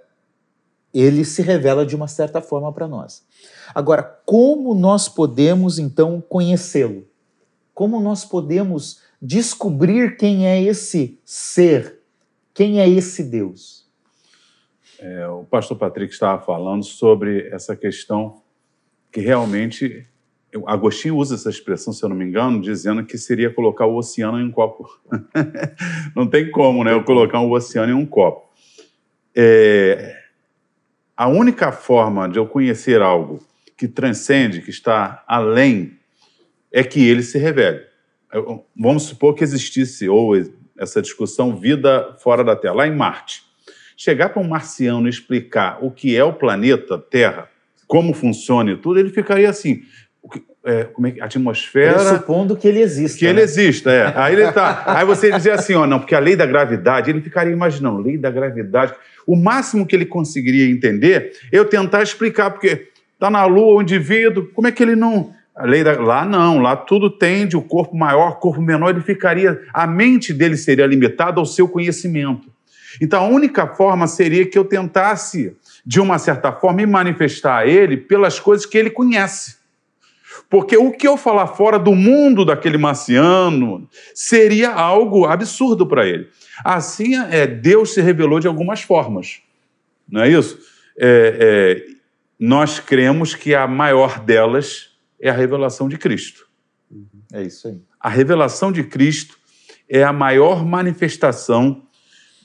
ele 0.94 1.24
se 1.24 1.42
revela 1.42 1.84
de 1.84 1.96
uma 1.96 2.06
certa 2.06 2.40
forma 2.40 2.72
para 2.72 2.86
nós. 2.86 3.24
Agora, 3.74 4.02
como 4.24 4.74
nós 4.74 5.08
podemos 5.08 5.78
então 5.78 6.20
conhecê-lo? 6.20 7.06
Como 7.74 8.00
nós 8.00 8.24
podemos 8.24 9.00
descobrir 9.20 10.16
quem 10.16 10.46
é 10.46 10.62
esse 10.62 11.18
ser? 11.24 12.00
Quem 12.54 12.80
é 12.80 12.88
esse 12.88 13.24
Deus? 13.24 13.87
É, 15.00 15.28
o 15.28 15.44
pastor 15.44 15.76
Patrick 15.76 16.12
estava 16.12 16.40
falando 16.42 16.84
sobre 16.84 17.48
essa 17.48 17.76
questão 17.76 18.42
que 19.12 19.20
realmente 19.20 20.06
Agostinho 20.66 21.16
usa 21.16 21.34
essa 21.34 21.50
expressão, 21.50 21.92
se 21.92 22.02
eu 22.02 22.08
não 22.08 22.16
me 22.16 22.24
engano, 22.24 22.60
dizendo 22.60 23.04
que 23.04 23.18
seria 23.18 23.52
colocar 23.52 23.86
o 23.86 23.96
oceano 23.96 24.40
em 24.40 24.44
um 24.44 24.50
copo. 24.50 24.88
não 26.16 26.26
tem 26.26 26.50
como, 26.50 26.82
né? 26.82 26.92
Eu 26.92 27.04
colocar 27.04 27.40
o 27.40 27.48
um 27.48 27.52
oceano 27.52 27.92
em 27.92 27.94
um 27.94 28.06
copo. 28.06 28.48
É, 29.36 30.16
a 31.16 31.28
única 31.28 31.70
forma 31.70 32.28
de 32.28 32.38
eu 32.38 32.46
conhecer 32.46 33.02
algo 33.02 33.40
que 33.76 33.86
transcende, 33.86 34.62
que 34.62 34.70
está 34.70 35.22
além, 35.28 35.98
é 36.72 36.82
que 36.82 37.06
ele 37.06 37.22
se 37.22 37.38
revele. 37.38 37.82
Vamos 38.76 39.04
supor 39.04 39.34
que 39.34 39.44
existisse, 39.44 40.08
ou 40.08 40.32
essa 40.78 41.02
discussão, 41.02 41.56
vida 41.56 42.16
fora 42.18 42.42
da 42.42 42.56
Terra, 42.56 42.74
lá 42.74 42.86
em 42.86 42.94
Marte. 42.94 43.47
Chegar 44.00 44.28
para 44.28 44.40
um 44.40 44.46
marciano 44.46 45.08
e 45.08 45.10
explicar 45.10 45.78
o 45.82 45.90
que 45.90 46.16
é 46.16 46.22
o 46.22 46.32
planeta 46.32 46.96
Terra, 46.96 47.48
como 47.84 48.14
funciona 48.14 48.70
e 48.70 48.76
tudo, 48.76 49.00
ele 49.00 49.10
ficaria 49.10 49.50
assim. 49.50 49.82
É, 50.64 50.86
é 51.16 51.20
atmosfera. 51.20 51.98
Supondo 51.98 52.56
que 52.56 52.68
ele 52.68 52.80
exista. 52.80 53.18
Que 53.18 53.24
né? 53.24 53.30
ele 53.32 53.40
exista, 53.40 53.90
é. 53.90 54.12
Aí 54.14 54.34
ele 54.34 54.52
tá. 54.52 54.84
Aí 54.86 55.04
você 55.04 55.32
dizia 55.32 55.54
assim, 55.54 55.74
ó, 55.74 55.84
não, 55.84 55.98
porque 55.98 56.14
a 56.14 56.20
lei 56.20 56.36
da 56.36 56.46
gravidade, 56.46 57.10
ele 57.10 57.20
ficaria 57.20 57.52
imaginando, 57.52 57.98
lei 57.98 58.16
da 58.16 58.30
gravidade. 58.30 58.94
O 59.26 59.34
máximo 59.34 59.84
que 59.84 59.96
ele 59.96 60.06
conseguiria 60.06 60.70
entender, 60.70 61.32
eu 61.50 61.64
tentar 61.64 62.00
explicar, 62.00 62.52
porque 62.52 62.90
tá 63.18 63.28
na 63.28 63.44
Lua 63.46 63.78
o 63.78 63.82
indivíduo, 63.82 64.48
como 64.54 64.68
é 64.68 64.70
que 64.70 64.80
ele 64.80 64.94
não. 64.94 65.32
A 65.56 65.66
lei 65.66 65.82
da... 65.82 66.00
Lá 66.00 66.24
não, 66.24 66.60
lá 66.60 66.76
tudo 66.76 67.10
tende, 67.10 67.56
o 67.56 67.62
corpo 67.62 67.96
maior, 67.96 68.30
o 68.30 68.36
corpo 68.36 68.62
menor, 68.62 68.90
ele 68.90 69.00
ficaria. 69.00 69.60
A 69.74 69.88
mente 69.88 70.32
dele 70.32 70.56
seria 70.56 70.86
limitada 70.86 71.40
ao 71.40 71.44
seu 71.44 71.66
conhecimento. 71.66 72.57
Então 73.00 73.24
a 73.24 73.28
única 73.28 73.66
forma 73.66 74.06
seria 74.06 74.46
que 74.46 74.58
eu 74.58 74.64
tentasse 74.64 75.56
de 75.88 76.00
uma 76.00 76.18
certa 76.18 76.52
forma, 76.52 76.82
e 76.82 76.86
manifestar 76.86 77.56
a 77.56 77.66
ele 77.66 77.96
pelas 77.96 78.38
coisas 78.38 78.66
que 78.66 78.76
ele 78.76 78.90
conhece. 78.90 79.56
Porque 80.50 80.76
o 80.76 80.92
que 80.92 81.08
eu 81.08 81.16
falar 81.16 81.46
fora 81.46 81.78
do 81.78 81.94
mundo 81.94 82.44
daquele 82.44 82.76
marciano 82.76 83.88
seria 84.14 84.70
algo 84.70 85.24
absurdo 85.24 85.86
para 85.86 86.06
ele. 86.06 86.28
Assim, 86.62 87.16
é, 87.16 87.46
Deus 87.46 87.94
se 87.94 88.02
revelou 88.02 88.38
de 88.38 88.46
algumas 88.46 88.82
formas, 88.82 89.40
não 90.06 90.22
é 90.22 90.28
isso? 90.28 90.58
É, 90.98 91.86
é, 91.88 91.94
nós 92.38 92.80
cremos 92.80 93.34
que 93.34 93.54
a 93.54 93.66
maior 93.66 94.20
delas 94.20 94.90
é 95.18 95.30
a 95.30 95.34
revelação 95.34 95.88
de 95.88 95.96
Cristo. 95.96 96.46
É 97.32 97.42
isso 97.42 97.66
aí. 97.66 97.80
A 97.98 98.10
revelação 98.10 98.70
de 98.70 98.84
Cristo 98.84 99.38
é 99.88 100.02
a 100.04 100.12
maior 100.12 100.66
manifestação 100.66 101.82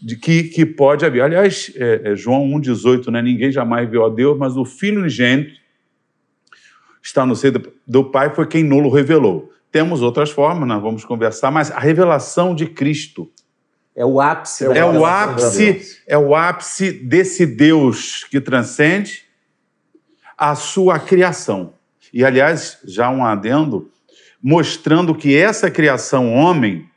de 0.03 0.17
que, 0.17 0.43
que 0.43 0.65
pode 0.65 1.05
haver. 1.05 1.21
Aliás, 1.21 1.71
é, 1.75 2.11
é 2.11 2.15
João 2.15 2.45
1,18, 2.59 3.09
né? 3.09 3.21
ninguém 3.21 3.51
jamais 3.51 3.89
viu 3.89 4.05
a 4.05 4.09
Deus, 4.09 4.37
mas 4.37 4.57
o 4.57 4.65
Filho 4.65 4.99
unigênito 4.99 5.57
está 7.01 7.25
no 7.25 7.35
seio 7.35 7.53
do, 7.87 8.03
Pai, 8.05 8.33
foi 8.35 8.45
quem 8.45 8.63
nulo 8.63 8.89
revelou. 8.89 9.49
Temos 9.71 10.01
outras 10.01 10.29
formas, 10.29 10.67
nós 10.67 10.81
vamos 10.81 11.05
conversar, 11.05 11.51
mas 11.51 11.71
a 11.71 11.79
revelação 11.79 12.53
de 12.53 12.67
Cristo 12.67 13.31
é 13.95 14.05
o 14.05 14.19
ápice. 14.19 14.65
É 14.65 14.85
o 14.85 15.05
ápice, 15.05 16.01
é 16.07 16.17
o 16.17 16.35
ápice 16.35 16.91
desse 16.91 17.45
Deus 17.45 18.25
que 18.25 18.41
transcende 18.41 19.23
a 20.37 20.55
sua 20.55 20.99
criação. 20.99 21.73
E 22.11 22.25
aliás, 22.25 22.79
já 22.83 23.09
um 23.09 23.23
adendo 23.23 23.89
mostrando 24.41 25.15
que 25.15 25.35
essa 25.35 25.71
criação 25.71 26.33
homem 26.33 26.89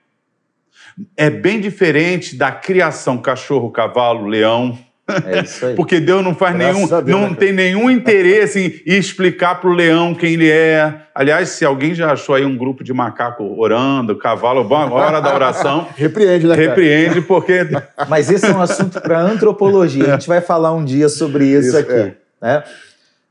é 1.17 1.29
bem 1.29 1.61
diferente 1.61 2.37
da 2.37 2.51
criação 2.51 3.19
cachorro, 3.19 3.71
cavalo, 3.71 4.27
leão. 4.27 4.79
É 5.25 5.41
isso 5.41 5.67
aí. 5.67 5.75
Porque 5.77 6.01
Deus 6.01 6.25
não 6.25 6.35
faz 6.35 6.57
Graças 6.57 6.75
nenhum, 6.75 6.89
Deus, 6.89 7.07
não 7.07 7.31
né, 7.31 7.37
tem 7.39 7.53
nenhum 7.53 7.91
interesse 7.91 8.83
em 8.85 8.95
explicar 8.95 9.61
para 9.61 9.71
o 9.71 9.73
leão 9.73 10.15
quem 10.15 10.35
ele 10.35 10.51
é. 10.51 11.03
Aliás, 11.15 11.51
se 11.51 11.65
alguém 11.65 11.95
já 11.95 12.13
achou 12.13 12.35
aí 12.35 12.45
um 12.45 12.57
grupo 12.57 12.83
de 12.83 12.93
macaco 12.93 13.45
orando, 13.59 14.17
cavalo, 14.17 14.67
hora 14.71 15.21
da 15.21 15.35
oração. 15.35 15.87
repreende, 15.95 16.47
né? 16.47 16.55
Repreende, 16.55 17.21
porque. 17.21 17.61
Mas 18.09 18.31
esse 18.31 18.47
é 18.47 18.53
um 18.53 18.61
assunto 18.61 19.01
para 19.01 19.21
antropologia. 19.21 20.07
A 20.07 20.19
gente 20.19 20.29
vai 20.29 20.41
falar 20.41 20.73
um 20.73 20.85
dia 20.85 21.09
sobre 21.09 21.47
isso, 21.47 21.69
isso 21.69 21.79
aqui. 21.79 21.93
É. 21.93 22.17
Né? 22.41 22.65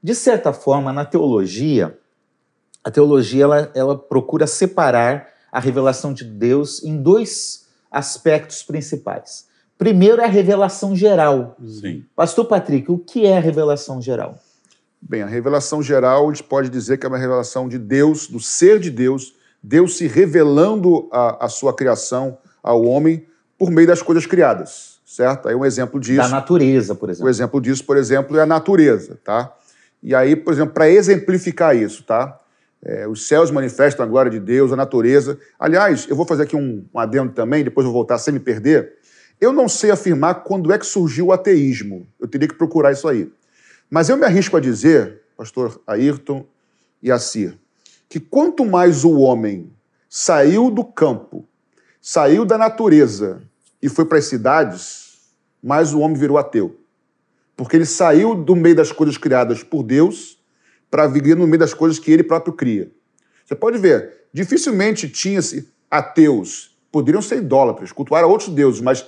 De 0.02 0.14
certa 0.14 0.54
forma, 0.54 0.94
na 0.94 1.04
teologia, 1.04 1.98
a 2.84 2.92
teologia 2.92 3.44
ela, 3.44 3.72
ela 3.74 3.98
procura 3.98 4.46
separar 4.46 5.35
a 5.56 5.60
revelação 5.62 6.12
de 6.12 6.26
Deus 6.26 6.84
em 6.84 7.02
dois 7.02 7.66
aspectos 7.90 8.62
principais. 8.62 9.46
Primeiro 9.78 10.22
é 10.22 10.26
a 10.26 10.28
revelação 10.28 10.94
geral. 10.94 11.56
Sim. 11.66 12.04
Pastor 12.14 12.44
Patrick, 12.44 12.92
o 12.92 12.98
que 12.98 13.26
é 13.26 13.38
a 13.38 13.40
revelação 13.40 14.02
geral? 14.02 14.38
Bem, 15.02 15.22
a 15.22 15.26
revelação 15.26 15.82
geral 15.82 16.26
a 16.26 16.34
gente 16.34 16.44
pode 16.44 16.68
dizer 16.68 16.98
que 16.98 17.06
é 17.06 17.10
uma 17.10 17.18
revelação 17.18 17.70
de 17.70 17.78
Deus, 17.78 18.28
do 18.28 18.38
ser 18.38 18.82
de 18.82 18.92
Deus, 18.92 19.34
Deus 19.64 19.96
se 19.96 20.08
revelando 20.08 21.08
a, 21.10 21.46
a 21.46 21.48
sua 21.48 21.74
criação 21.74 22.38
ao 22.62 22.84
homem 22.84 23.26
por 23.58 23.72
meio 23.72 23.88
das 23.88 24.02
coisas 24.02 24.26
criadas, 24.26 25.00
certo? 25.06 25.48
Aí 25.48 25.56
um 25.56 25.64
exemplo 25.64 26.02
disso. 26.02 26.18
Da 26.18 26.28
natureza, 26.28 26.94
por 26.96 27.10
exemplo. 27.10 27.28
O 27.28 27.30
exemplo 27.30 27.62
disso, 27.62 27.86
por 27.86 27.96
exemplo, 27.96 28.38
é 28.38 28.42
a 28.42 28.46
natureza, 28.46 29.18
tá? 29.24 29.56
E 30.04 30.14
aí, 30.14 30.36
por 30.36 30.52
exemplo, 30.52 30.74
para 30.74 30.90
exemplificar 30.90 31.74
isso, 31.78 32.04
tá? 32.04 32.42
É, 32.86 33.08
os 33.08 33.28
céus 33.28 33.50
manifestam 33.50 34.06
a 34.06 34.08
glória 34.08 34.30
de 34.30 34.40
Deus, 34.40 34.72
a 34.72 34.76
natureza. 34.76 35.40
Aliás, 35.60 36.06
eu 36.08 36.16
vou 36.16 36.24
fazer 36.24 36.44
aqui 36.44 36.56
um, 36.56 36.86
um 36.94 37.00
adendo 37.00 37.34
também, 37.34 37.64
depois 37.64 37.84
vou 37.84 37.92
voltar 37.92 38.20
sem 38.20 38.32
me 38.32 38.40
perder. 38.40 38.94
Eu 39.42 39.52
não 39.52 39.68
sei 39.68 39.90
afirmar 39.90 40.44
quando 40.44 40.72
é 40.72 40.78
que 40.78 40.86
surgiu 40.86 41.28
o 41.28 41.32
ateísmo. 41.32 42.08
Eu 42.20 42.28
teria 42.28 42.48
que 42.48 42.54
procurar 42.54 42.92
isso 42.92 43.08
aí. 43.08 43.32
Mas 43.90 44.08
eu 44.08 44.16
me 44.16 44.24
arrisco 44.24 44.56
a 44.56 44.60
dizer, 44.60 45.22
pastor 45.36 45.82
Ayrton 45.88 46.46
e 47.02 47.12
Assir, 47.12 47.58
que 48.08 48.20
quanto 48.20 48.64
mais 48.64 49.04
o 49.04 49.18
homem 49.18 49.72
saiu 50.08 50.70
do 50.70 50.86
campo, 50.86 51.44
saiu 52.00 52.46
da 52.46 52.58
natureza 52.58 53.42
e 53.82 53.90
foi 53.90 54.06
para 54.06 54.20
as 54.20 54.26
cidades, 54.26 55.18
mais 55.62 55.92
o 55.92 56.00
homem 56.00 56.16
virou 56.16 56.38
ateu. 56.38 56.80
Porque 57.58 57.76
ele 57.76 57.86
saiu 57.86 58.36
do 58.36 58.56
meio 58.56 58.76
das 58.76 58.92
coisas 58.92 59.18
criadas 59.18 59.64
por 59.64 59.82
Deus 59.82 60.35
para 60.96 61.08
viver 61.08 61.36
no 61.36 61.46
meio 61.46 61.60
das 61.60 61.74
coisas 61.74 62.00
que 62.00 62.10
ele 62.10 62.24
próprio 62.24 62.54
cria. 62.54 62.90
Você 63.44 63.54
pode 63.54 63.78
ver, 63.78 64.28
dificilmente 64.32 65.10
tinha-se 65.10 65.70
ateus, 65.92 66.74
poderiam 66.90 67.22
ser 67.22 67.40
idólatras, 67.40 67.92
cultuar 67.92 68.24
outros 68.24 68.48
deuses, 68.48 68.80
mas 68.80 69.06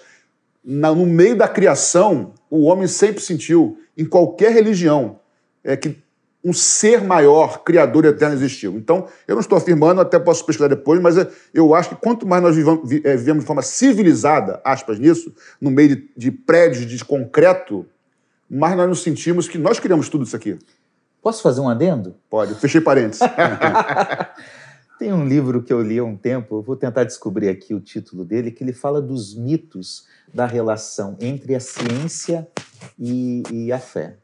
no 0.61 1.05
meio 1.05 1.37
da 1.37 1.47
criação, 1.47 2.33
o 2.49 2.65
homem 2.65 2.89
sempre 2.89 3.23
sentiu, 3.23 3.79
em 3.97 4.03
qualquer 4.03 4.51
religião, 4.51 5.21
é 5.63 5.77
que 5.77 5.97
um 6.43 6.51
ser 6.51 7.01
maior, 7.01 7.63
criador 7.63 8.03
eterno 8.03 8.35
existiu. 8.35 8.73
Então, 8.75 9.07
eu 9.25 9.35
não 9.35 9.41
estou 9.41 9.57
afirmando, 9.57 10.01
até 10.01 10.19
posso 10.19 10.45
pesquisar 10.45 10.67
depois, 10.67 10.99
mas 10.99 11.15
eu 11.53 11.73
acho 11.73 11.91
que 11.91 11.95
quanto 11.95 12.27
mais 12.27 12.43
nós 12.43 12.57
é, 12.57 13.15
vivemos 13.15 13.43
de 13.43 13.47
forma 13.47 13.61
civilizada, 13.61 14.59
aspas 14.61 14.99
nisso, 14.99 15.33
no 15.61 15.71
meio 15.71 15.95
de, 15.95 16.09
de 16.17 16.31
prédios 16.31 16.85
de 16.85 17.05
concreto, 17.05 17.85
mais 18.49 18.75
nós 18.75 18.89
nos 18.89 19.03
sentimos 19.03 19.47
que 19.47 19.57
nós 19.57 19.79
criamos 19.79 20.09
tudo 20.09 20.25
isso 20.25 20.35
aqui. 20.35 20.59
Posso 21.27 21.41
fazer 21.41 21.59
um 21.59 21.67
adendo? 21.67 22.15
Pode, 22.29 22.55
fechei 22.55 22.79
parênteses. 22.79 23.19
Tem 24.97 25.11
um 25.11 25.27
livro 25.27 25.61
que 25.61 25.73
eu 25.73 25.81
li 25.81 25.99
há 25.99 26.03
um 26.05 26.15
tempo, 26.15 26.61
vou 26.61 26.77
tentar 26.77 27.03
descobrir 27.03 27.49
aqui 27.49 27.73
o 27.73 27.81
título 27.81 28.23
dele, 28.23 28.49
que 28.49 28.63
ele 28.63 28.71
fala 28.71 29.01
dos 29.01 29.35
mitos 29.35 30.05
da 30.33 30.45
relação 30.45 31.17
entre 31.19 31.53
a 31.53 31.59
ciência 31.59 32.47
e, 32.97 33.43
e 33.51 33.73
a 33.73 33.77
fé. 33.77 34.15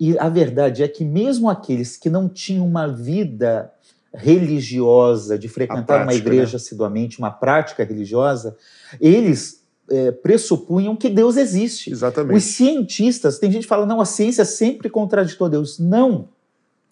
E 0.00 0.18
a 0.18 0.28
verdade 0.28 0.82
é 0.82 0.88
que 0.88 1.04
mesmo 1.04 1.48
aqueles 1.48 1.96
que 1.96 2.10
não 2.10 2.28
tinham 2.28 2.66
uma 2.66 2.88
vida 2.88 3.72
religiosa, 4.12 5.38
de 5.38 5.46
frequentar 5.46 5.84
prática, 5.84 6.02
uma 6.02 6.14
igreja 6.14 6.54
né? 6.54 6.56
assiduamente, 6.56 7.20
uma 7.20 7.30
prática 7.30 7.84
religiosa, 7.84 8.56
eles 9.00 9.61
é, 9.92 10.10
pressupunham 10.10 10.96
que 10.96 11.10
Deus 11.10 11.36
existe. 11.36 11.90
Exatamente. 11.90 12.36
Os 12.36 12.44
cientistas, 12.44 13.38
tem 13.38 13.52
gente 13.52 13.62
que 13.62 13.68
fala, 13.68 13.84
não, 13.84 14.00
a 14.00 14.06
ciência 14.06 14.44
sempre 14.44 14.88
contraditou 14.88 15.50
Deus. 15.50 15.78
Não. 15.78 16.28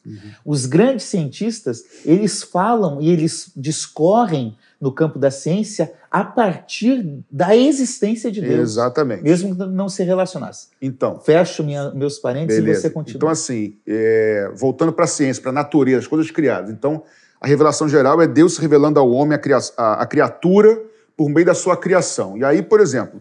Uhum. 0.05 0.17
Os 0.45 0.67
grandes 0.67 1.07
cientistas, 1.07 1.83
eles 2.05 2.43
falam 2.43 3.01
e 3.01 3.11
eles 3.11 3.51
discorrem 3.57 4.57
no 4.79 4.93
campo 4.93 5.19
da 5.19 5.31
ciência 5.31 5.93
a 6.11 6.25
partir 6.25 7.23
da 7.31 7.57
existência 7.57 8.31
de 8.31 8.41
Deus. 8.41 8.61
Exatamente. 8.61 9.23
Mesmo 9.23 9.55
que 9.55 9.67
não 9.67 9.89
se 9.89 10.03
relacionasse. 10.03 10.69
Então. 10.81 11.21
Fecho 11.21 11.63
minha, 11.63 11.91
meus 11.93 12.19
parênteses 12.19 12.61
beleza. 12.61 12.81
e 12.81 12.83
você 12.83 12.91
continua. 12.91 13.17
Então, 13.17 13.29
assim, 13.29 13.77
é, 13.87 14.51
voltando 14.55 14.93
para 14.93 15.05
a 15.05 15.09
ciência, 15.09 15.43
para 15.43 15.51
a 15.51 15.55
natureza, 15.55 16.01
as 16.01 16.07
coisas 16.07 16.31
criadas. 16.31 16.71
Então, 16.71 17.03
a 17.41 17.47
revelação 17.47 17.89
geral 17.89 18.21
é 18.21 18.27
Deus 18.27 18.59
revelando 18.59 18.99
ao 18.99 19.11
homem, 19.11 19.39
a, 19.39 19.59
a, 19.77 20.03
a 20.03 20.07
criatura, 20.07 20.90
por 21.21 21.29
meio 21.29 21.45
da 21.45 21.53
sua 21.53 21.77
criação. 21.77 22.39
E 22.39 22.43
aí, 22.43 22.63
por 22.63 22.81
exemplo, 22.81 23.21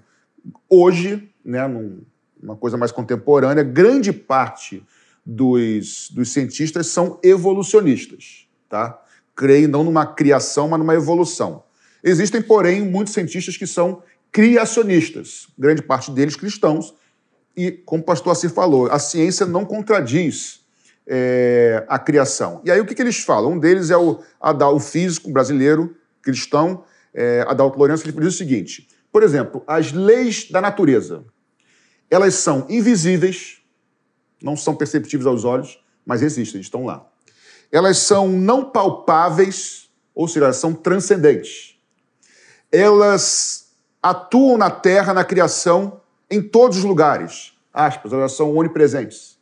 hoje, 0.70 1.30
né, 1.44 1.68
num, 1.68 2.00
uma 2.42 2.56
coisa 2.56 2.78
mais 2.78 2.94
contemporânea, 2.94 3.62
grande 3.62 4.14
parte 4.14 4.82
dos, 5.26 6.10
dos 6.10 6.32
cientistas 6.32 6.88
são 6.88 7.20
evolucionistas, 7.22 8.48
tá? 8.70 8.98
Creem 9.36 9.68
não 9.68 9.84
numa 9.84 10.06
criação, 10.06 10.70
mas 10.70 10.80
numa 10.80 10.96
evolução. 10.96 11.66
Existem, 12.02 12.42
porém, 12.42 12.90
muitos 12.90 13.14
cientistas 13.14 13.58
que 13.58 13.68
são 13.68 14.02
criacionistas, 14.32 15.50
grande 15.60 15.82
parte 15.82 16.10
deles 16.10 16.38
cristãos, 16.38 16.96
e, 17.54 17.70
como 17.70 18.02
o 18.02 18.06
pastor 18.06 18.32
assim 18.32 18.48
falou, 18.48 18.90
a 18.90 18.98
ciência 18.98 19.46
não 19.46 19.66
contradiz 19.66 20.62
é, 21.06 21.84
a 21.86 22.00
criação. 22.00 22.62
E 22.64 22.72
aí 22.72 22.80
o 22.80 22.86
que, 22.86 22.96
que, 22.96 23.02
eles 23.02 23.20
falam? 23.20 23.52
Um 23.52 23.60
deles 23.60 23.90
é 23.90 23.98
o 23.98 24.22
Adal, 24.40 24.80
físico 24.80 25.30
brasileiro, 25.30 25.98
cristão, 26.22 26.86
é, 27.14 27.46
Adalto 27.48 27.78
Lourenço, 27.78 28.08
ele 28.08 28.20
diz 28.20 28.36
o 28.36 28.38
seguinte, 28.38 28.88
por 29.12 29.24
exemplo, 29.24 29.64
as 29.68 29.92
leis 29.92 30.50
da 30.50 30.62
natureza, 30.62 31.24
elas 32.10 32.36
são 32.36 32.66
invisíveis, 32.70 33.58
não 34.42 34.56
são 34.56 34.76
perceptíveis 34.76 35.28
aos 35.28 35.44
olhos, 35.44 35.84
mas 36.06 36.22
existem, 36.22 36.62
estão 36.62 36.86
lá. 36.86 37.06
Elas 37.72 37.98
são 38.00 38.28
não 38.28 38.72
palpáveis, 38.72 39.90
ou 40.16 40.28
seja, 40.28 40.46
elas 40.46 40.58
são 40.58 40.74
transcendentes. 40.74 41.76
Elas 42.72 43.70
atuam 44.02 44.58
na 44.58 44.72
terra, 44.72 45.14
na 45.14 45.24
criação, 45.24 46.02
em 46.30 46.42
todos 46.42 46.78
os 46.78 46.84
lugares. 46.84 47.54
Aspas, 47.74 48.12
elas 48.14 48.32
são 48.34 48.56
onipresentes. 48.56 49.38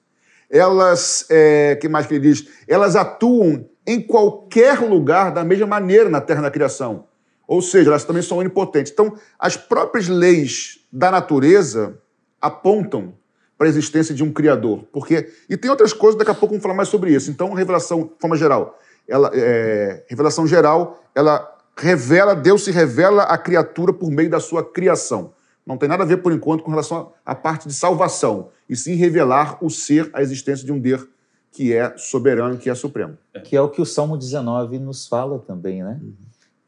Elas, 0.50 1.26
é, 1.30 1.76
que 1.76 1.90
mais 1.90 2.06
que 2.06 2.16
ele 2.16 2.34
diz? 2.34 2.48
Elas 2.68 2.96
atuam 2.96 3.70
em 3.86 4.02
qualquer 4.02 4.80
lugar 4.80 5.32
da 5.32 5.44
mesma 5.44 5.68
maneira 5.68 6.10
na 6.10 6.20
terra, 6.22 6.42
na 6.42 6.52
criação. 6.52 7.07
Ou 7.48 7.62
seja, 7.62 7.89
elas 7.89 8.04
também 8.04 8.22
são 8.22 8.38
onipotentes. 8.38 8.92
Então, 8.92 9.18
as 9.39 9.56
próprias 9.56 10.08
leis 10.08 10.80
da 10.92 11.10
natureza 11.10 11.98
apontam 12.42 13.13
para 13.58 13.68
a 13.68 13.70
existência 13.70 14.13
de 14.13 14.24
um 14.24 14.32
Criador. 14.32 14.84
Porque 14.92 15.32
e 15.50 15.56
tem 15.56 15.72
outras 15.72 15.94
coisas, 15.94 16.18
daqui 16.18 16.30
a 16.30 16.34
pouco 16.34 16.50
vamos 16.50 16.62
falar 16.62 16.75
mais 16.75 16.89
sobre 16.89 17.12
isso. 17.13 17.32
Então, 17.32 17.54
revelação, 17.54 18.04
de 18.04 18.20
forma 18.20 18.36
geral, 18.36 18.77
ela, 19.08 19.32
é, 19.34 20.04
revelação 20.08 20.46
geral, 20.46 21.01
ela 21.16 21.58
revela, 21.77 22.36
Deus 22.36 22.66
se 22.66 22.72
revela 22.72 23.24
à 23.24 23.38
criatura 23.38 23.94
por 23.94 24.12
meio 24.12 24.30
da 24.30 24.39
sua 24.39 24.63
criação. 24.63 25.34
Não 25.66 25.77
tem 25.77 25.88
nada 25.88 26.04
a 26.04 26.06
ver, 26.06 26.18
por 26.18 26.32
enquanto, 26.32 26.63
com 26.63 26.72
relação 26.72 27.13
à 27.25 27.36
parte 27.36 27.68
de 27.68 27.74
salvação, 27.74 28.50
e 28.70 28.75
sim 28.75 28.96
revelar 28.96 29.58
o 29.63 29.70
ser, 29.70 30.10
a 30.13 30.22
existência 30.22 30.66
de 30.66 30.72
um 30.72 30.80
Deus 30.80 31.06
que 31.51 31.74
é 31.74 31.98
soberano, 31.98 32.58
que 32.58 32.70
é 32.70 32.75
supremo. 32.75 33.18
Que 33.44 33.56
é 33.56 33.62
o 33.62 33.70
que 33.70 33.82
o 33.82 33.86
Salmo 33.86 34.18
19 34.18 34.77
nos 34.80 35.08
fala 35.08 35.39
também, 35.39 35.84
né? 35.84 36.00
Uhum. 36.01 36.13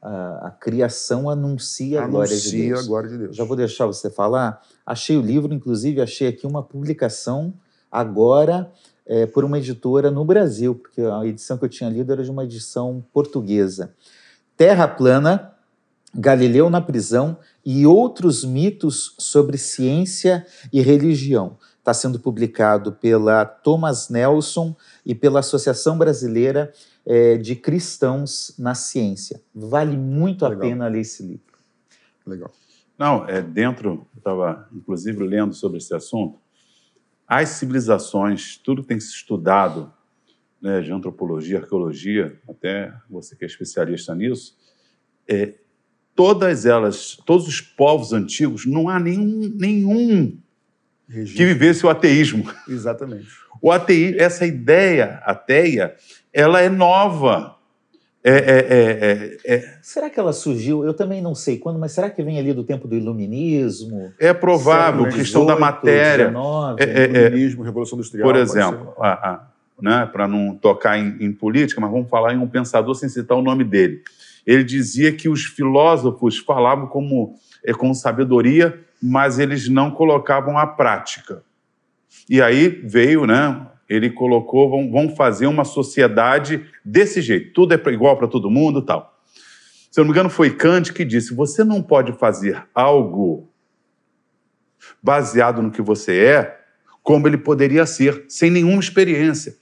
A, 0.02 0.48
a, 0.48 0.52
criação 0.52 1.30
anuncia, 1.30 2.02
anuncia 2.02 2.04
a 2.04 2.08
glória 2.08 2.38
de 2.38 2.52
Deus. 2.52 2.56
Anuncia 2.56 2.84
a 2.84 2.88
glória 2.88 3.10
de 3.10 3.18
Deus. 3.18 3.36
Já 3.36 3.44
vou 3.44 3.58
deixar 3.58 3.86
você 3.86 4.10
falar. 4.10 4.62
Achei 4.86 5.18
o 5.18 5.22
livro, 5.22 5.54
inclusive, 5.54 6.02
achei 6.02 6.28
aqui 6.28 6.48
uma 6.48 6.64
publicação 6.64 7.54
agora 7.92 8.72
é, 9.06 9.26
por 9.26 9.44
uma 9.44 9.58
editora 9.58 10.12
no 10.12 10.24
Brasil, 10.24 10.76
porque 10.76 11.02
a 11.02 11.26
edição 11.26 11.58
que 11.58 11.66
eu 11.66 11.70
tinha 11.70 11.90
lido 11.90 12.12
era 12.14 12.24
de 12.24 12.30
uma 12.30 12.44
edição 12.44 13.04
portuguesa. 13.12 13.94
Terra 14.56 14.88
Plana, 14.88 15.54
Galileu 16.14 16.70
na 16.70 16.80
prisão 16.80 17.38
e 17.66 17.86
outros 17.86 18.44
mitos 18.44 19.16
sobre 19.18 19.58
ciência 19.58 20.46
e 20.72 20.82
religião. 20.82 21.58
Está 21.80 21.94
sendo 21.94 22.20
publicado 22.20 22.92
pela 22.92 23.46
Thomas 23.46 24.10
Nelson 24.10 24.76
e 25.06 25.16
pela 25.16 25.40
Associação 25.40 25.98
Brasileira 25.98 26.72
é, 27.06 27.38
de 27.38 27.56
Cristãos 27.56 28.56
na 28.58 28.76
Ciência. 28.76 29.42
Vale 29.54 29.98
muito 29.98 30.46
Legal. 30.46 30.58
a 30.58 30.62
pena 30.62 30.88
ler 30.88 31.02
esse 31.02 31.24
livro. 31.24 31.58
Legal. 32.26 32.52
Não, 32.98 33.28
é 33.28 33.42
dentro, 33.42 34.08
eu 34.14 34.18
estava 34.18 34.68
inclusive 34.74 35.24
lendo 35.24 35.54
sobre 35.54 35.78
esse 35.78 35.94
assunto, 35.96 36.40
as 37.28 37.50
civilizações, 37.50 38.58
tudo 38.58 38.84
tem 38.84 39.00
se 39.00 39.12
estudado, 39.14 39.94
né, 40.62 40.82
de 40.82 40.92
antropologia, 40.92 41.60
arqueologia, 41.60 42.40
até 42.48 42.94
você 43.10 43.36
que 43.36 43.46
é 43.46 43.48
especialista 43.48 44.14
nisso, 44.14 44.58
é, 45.28 45.54
todas 46.16 46.66
elas, 46.66 47.16
todos 47.26 47.48
os 47.48 47.62
povos 47.62 48.12
antigos, 48.12 48.66
não 48.66 48.90
há 48.90 49.00
nenhum, 49.00 49.54
nenhum 49.56 50.38
que 51.08 51.46
vivesse 51.46 51.86
o 51.86 51.90
ateísmo. 51.90 52.52
Exatamente. 52.68 53.30
O 53.62 53.72
ateísmo, 53.72 54.22
essa 54.22 54.46
ideia 54.46 55.22
ateia, 55.26 55.96
ela 56.34 56.62
é 56.62 56.70
nova. 56.70 57.56
É, 58.22 58.32
é, 58.32 58.34
é, 58.34 59.38
é, 59.46 59.56
é, 59.56 59.78
será 59.82 60.10
que 60.10 60.20
ela 60.20 60.34
surgiu? 60.34 60.84
Eu 60.84 60.94
também 60.94 61.22
não 61.22 61.34
sei 61.34 61.58
quando, 61.58 61.80
mas 61.80 61.94
será 61.94 62.10
que 62.10 62.22
vem 62.22 62.38
ali 62.38 62.54
do 62.54 62.66
tempo 62.66 62.88
do 62.88 62.96
iluminismo? 62.96 64.12
É 64.20 64.34
provável, 64.34 65.08
questão 65.10 65.46
da 65.46 65.58
matéria. 65.58 66.28
19, 66.28 66.84
é, 66.84 67.06
iluminismo, 67.06 67.64
Revolução 67.64 67.98
Industrial. 67.98 68.28
Por 68.28 68.36
exemplo, 68.36 68.94
né, 69.82 70.06
para 70.12 70.28
não 70.28 70.54
tocar 70.56 70.98
em, 70.98 71.16
em, 71.22 71.32
política, 71.32 71.80
mas 71.80 71.90
vamos 71.90 72.10
falar 72.10 72.34
em 72.34 72.38
um 72.38 72.48
pensador 72.48 72.94
sem 72.96 73.08
citar 73.08 73.38
o 73.38 73.42
nome 73.42 73.64
dele. 73.64 74.02
Ele 74.46 74.64
dizia 74.64 75.14
que 75.14 75.30
os 75.30 75.46
filósofos 75.46 76.38
falavam 76.40 76.88
como, 76.88 77.36
com 77.78 77.94
sabedoria, 77.94 78.78
mas 79.02 79.40
eles 79.40 79.70
não 79.70 79.92
colocavam 79.92 80.58
a 80.58 80.68
prática. 80.68 81.42
E 82.30 82.42
aí 82.42 82.68
veio, 82.86 83.26
né, 83.26 83.68
ele 83.88 84.10
colocou, 84.10 84.70
vão, 84.90 85.16
fazer 85.16 85.48
uma 85.48 85.66
sociedade 85.66 86.66
desse 86.86 87.22
jeito, 87.22 87.54
tudo 87.54 87.74
é 87.74 87.90
igual 87.92 88.18
para 88.18 88.28
todo 88.28 88.50
mundo 88.50 88.82
tal. 88.82 89.20
Se 89.90 90.00
eu 90.00 90.04
não 90.04 90.10
me 90.10 90.14
engano, 90.14 90.30
foi 90.30 90.52
Kant 90.52 90.94
que 90.94 91.04
disse: 91.04 91.34
você 91.34 91.64
não 91.64 91.82
pode 91.82 92.14
fazer 92.14 92.64
algo 92.76 93.50
baseado 95.02 95.62
no 95.62 95.72
que 95.72 95.82
você 95.82 96.20
é, 96.20 96.60
como 97.02 97.28
ele 97.28 97.38
poderia 97.38 97.86
ser, 97.86 98.26
sem 98.28 98.52
nenhuma 98.52 98.80
experiência. 98.80 99.56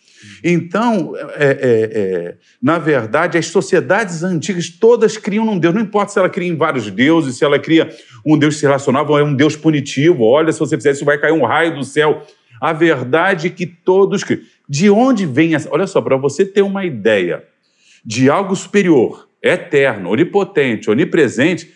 Então, 0.44 1.14
é, 1.36 1.46
é, 1.46 1.50
é, 1.52 2.36
na 2.62 2.78
verdade, 2.78 3.38
as 3.38 3.48
sociedades 3.48 4.24
antigas 4.24 4.70
todas 4.70 5.16
criam 5.16 5.46
num 5.46 5.58
Deus. 5.58 5.74
Não 5.74 5.82
importa 5.82 6.12
se 6.12 6.20
ela 6.20 6.30
cria 6.30 6.50
em 6.50 6.56
vários 6.56 6.90
deuses, 6.90 7.38
se 7.38 7.46
ela 7.46 7.60
cria 7.60 7.90
um 8.26 8.38
Deus 8.38 8.58
se 8.58 8.64
relacionava, 8.64 9.12
ou 9.12 9.20
é 9.20 9.24
um 9.24 9.34
Deus 9.34 9.56
punitivo. 9.56 10.24
Olha, 10.24 10.52
se 10.52 10.60
você 10.60 10.76
fizer 10.76 10.92
isso, 10.92 11.06
vai 11.06 11.18
cair 11.18 11.32
um 11.32 11.46
raio 11.46 11.76
do 11.76 11.84
céu. 11.84 12.26
A 12.60 12.74
verdade 12.74 13.50
que 13.50 13.66
todos. 13.66 14.24
De 14.68 14.90
onde 14.90 15.26
vem 15.26 15.56
essa. 15.56 15.70
Olha 15.72 15.88
só, 15.88 16.02
para 16.02 16.18
você 16.18 16.46
ter 16.46 16.62
uma 16.62 16.86
ideia 16.86 17.44
de 18.04 18.30
algo 18.30 18.56
superior, 18.56 19.28
eterno, 19.42 20.10
onipotente, 20.10 20.90
onipresente, 20.90 21.72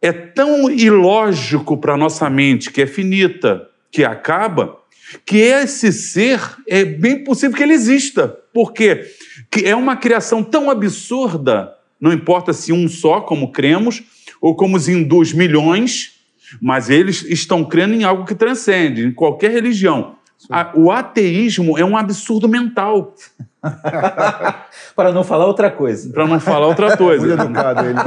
é 0.00 0.12
tão 0.12 0.70
ilógico 0.70 1.76
para 1.76 1.96
nossa 1.96 2.28
mente, 2.28 2.70
que 2.70 2.82
é 2.82 2.86
finita, 2.86 3.68
que 3.90 4.04
acaba, 4.04 4.78
que 5.24 5.36
esse 5.36 5.92
ser 5.92 6.40
é 6.68 6.84
bem 6.84 7.22
possível 7.22 7.56
que 7.56 7.62
ele 7.62 7.74
exista. 7.74 8.28
Por 8.52 8.72
quê? 8.72 9.04
Que 9.50 9.64
é 9.66 9.76
uma 9.76 9.96
criação 9.96 10.42
tão 10.42 10.70
absurda, 10.70 11.72
não 12.00 12.12
importa 12.12 12.52
se 12.52 12.72
um 12.72 12.88
só, 12.88 13.20
como 13.20 13.52
cremos, 13.52 14.02
ou 14.40 14.56
como 14.56 14.76
os 14.76 14.88
hindus 14.88 15.32
milhões, 15.32 16.20
mas 16.60 16.90
eles 16.90 17.22
estão 17.24 17.64
crendo 17.64 17.94
em 17.94 18.04
algo 18.04 18.24
que 18.24 18.34
transcende, 18.34 19.06
em 19.06 19.12
qualquer 19.12 19.50
religião. 19.50 20.16
A, 20.50 20.72
o 20.74 20.90
ateísmo 20.90 21.78
é 21.78 21.84
um 21.84 21.96
absurdo 21.96 22.48
mental. 22.48 23.14
Para 24.96 25.12
não 25.12 25.22
falar 25.22 25.46
outra 25.46 25.70
coisa. 25.70 26.12
Para 26.12 26.26
não 26.26 26.40
falar 26.40 26.66
outra 26.66 26.96
coisa. 26.96 27.26
Muito 27.26 27.42
educado 27.42 27.86
ele. 27.86 27.98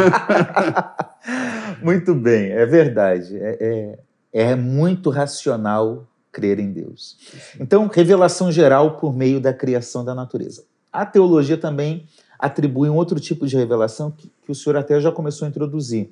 muito 1.81 2.13
bem, 2.13 2.51
é 2.51 2.65
verdade. 2.65 3.37
É, 3.37 3.57
é, 4.33 4.49
é 4.49 4.55
muito 4.55 5.09
racional 5.09 6.05
crer 6.31 6.59
em 6.59 6.71
Deus. 6.71 7.17
Então, 7.59 7.87
revelação 7.87 8.51
geral 8.51 8.97
por 8.97 9.15
meio 9.15 9.39
da 9.39 9.53
criação 9.53 10.03
da 10.03 10.13
natureza. 10.13 10.65
A 10.91 11.05
teologia 11.05 11.57
também 11.57 12.05
atribui 12.37 12.89
um 12.89 12.95
outro 12.95 13.19
tipo 13.19 13.47
de 13.47 13.55
revelação 13.55 14.11
que, 14.11 14.29
que 14.43 14.51
o 14.51 14.55
senhor 14.55 14.75
até 14.75 14.99
já 14.99 15.11
começou 15.11 15.45
a 15.45 15.49
introduzir, 15.49 16.11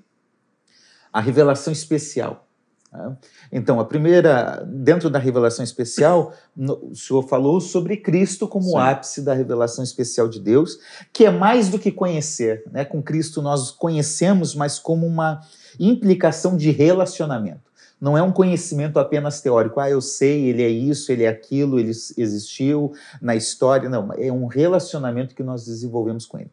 a 1.13 1.21
revelação 1.21 1.71
especial. 1.71 2.47
Né? 2.91 3.15
Então, 3.52 3.80
a 3.80 3.86
primeira, 3.86 4.63
dentro 4.67 5.10
da 5.10 5.19
revelação 5.19 5.63
especial, 5.63 6.34
o 6.58 6.95
senhor 6.95 7.23
falou 7.28 7.62
sobre 7.62 7.97
Cristo 7.97 8.47
como 8.47 8.65
Sim. 8.65 8.73
o 8.73 8.78
ápice 8.78 9.21
da 9.21 9.34
revelação 9.34 9.84
especial 9.84 10.28
de 10.28 10.39
Deus, 10.39 10.80
que 11.13 11.26
é 11.26 11.32
mais 11.32 11.69
do 11.69 11.80
que 11.80 11.91
conhecer. 11.91 12.63
Né? 12.71 12.84
Com 12.84 13.02
Cristo 13.02 13.41
nós 13.41 13.71
conhecemos, 13.71 14.56
mas 14.56 14.80
como 14.80 15.06
uma 15.06 15.41
implicação 15.80 16.58
de 16.58 16.71
relacionamento. 16.71 17.71
Não 18.02 18.17
é 18.17 18.21
um 18.21 18.34
conhecimento 18.34 18.99
apenas 18.99 19.39
teórico, 19.39 19.80
ah, 19.80 19.89
eu 19.89 20.02
sei, 20.02 20.49
ele 20.49 20.62
é 20.62 20.67
isso, 20.67 21.10
ele 21.10 21.23
é 21.23 21.30
aquilo, 21.30 21.80
ele 21.80 21.91
existiu 22.17 22.91
na 23.21 23.34
história. 23.34 23.88
Não, 23.88 24.12
é 24.17 24.30
um 24.30 24.45
relacionamento 24.45 25.34
que 25.34 25.41
nós 25.41 25.65
desenvolvemos 25.65 26.26
com 26.26 26.38
ele. 26.38 26.52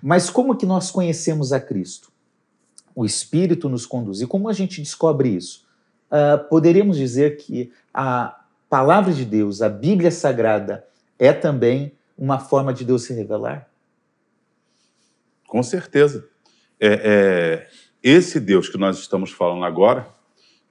Mas 0.00 0.30
como 0.30 0.56
que 0.56 0.64
nós 0.64 0.92
conhecemos 0.92 1.52
a 1.52 1.58
Cristo? 1.58 2.11
O 2.94 3.04
Espírito 3.04 3.68
nos 3.68 3.86
conduz. 3.86 4.20
E 4.20 4.26
como 4.26 4.48
a 4.48 4.52
gente 4.52 4.80
descobre 4.80 5.28
isso? 5.30 5.66
Uh, 6.10 6.48
poderíamos 6.48 6.96
dizer 6.96 7.36
que 7.36 7.72
a 7.92 8.44
palavra 8.68 9.12
de 9.12 9.24
Deus, 9.24 9.62
a 9.62 9.68
Bíblia 9.68 10.10
Sagrada, 10.10 10.86
é 11.18 11.32
também 11.32 11.92
uma 12.16 12.38
forma 12.38 12.72
de 12.72 12.84
Deus 12.84 13.04
se 13.04 13.14
revelar? 13.14 13.68
Com 15.46 15.62
certeza. 15.62 16.28
É, 16.80 17.00
é, 17.04 17.68
esse 18.02 18.40
Deus 18.40 18.68
que 18.68 18.78
nós 18.78 18.98
estamos 18.98 19.30
falando 19.30 19.64
agora, 19.64 20.08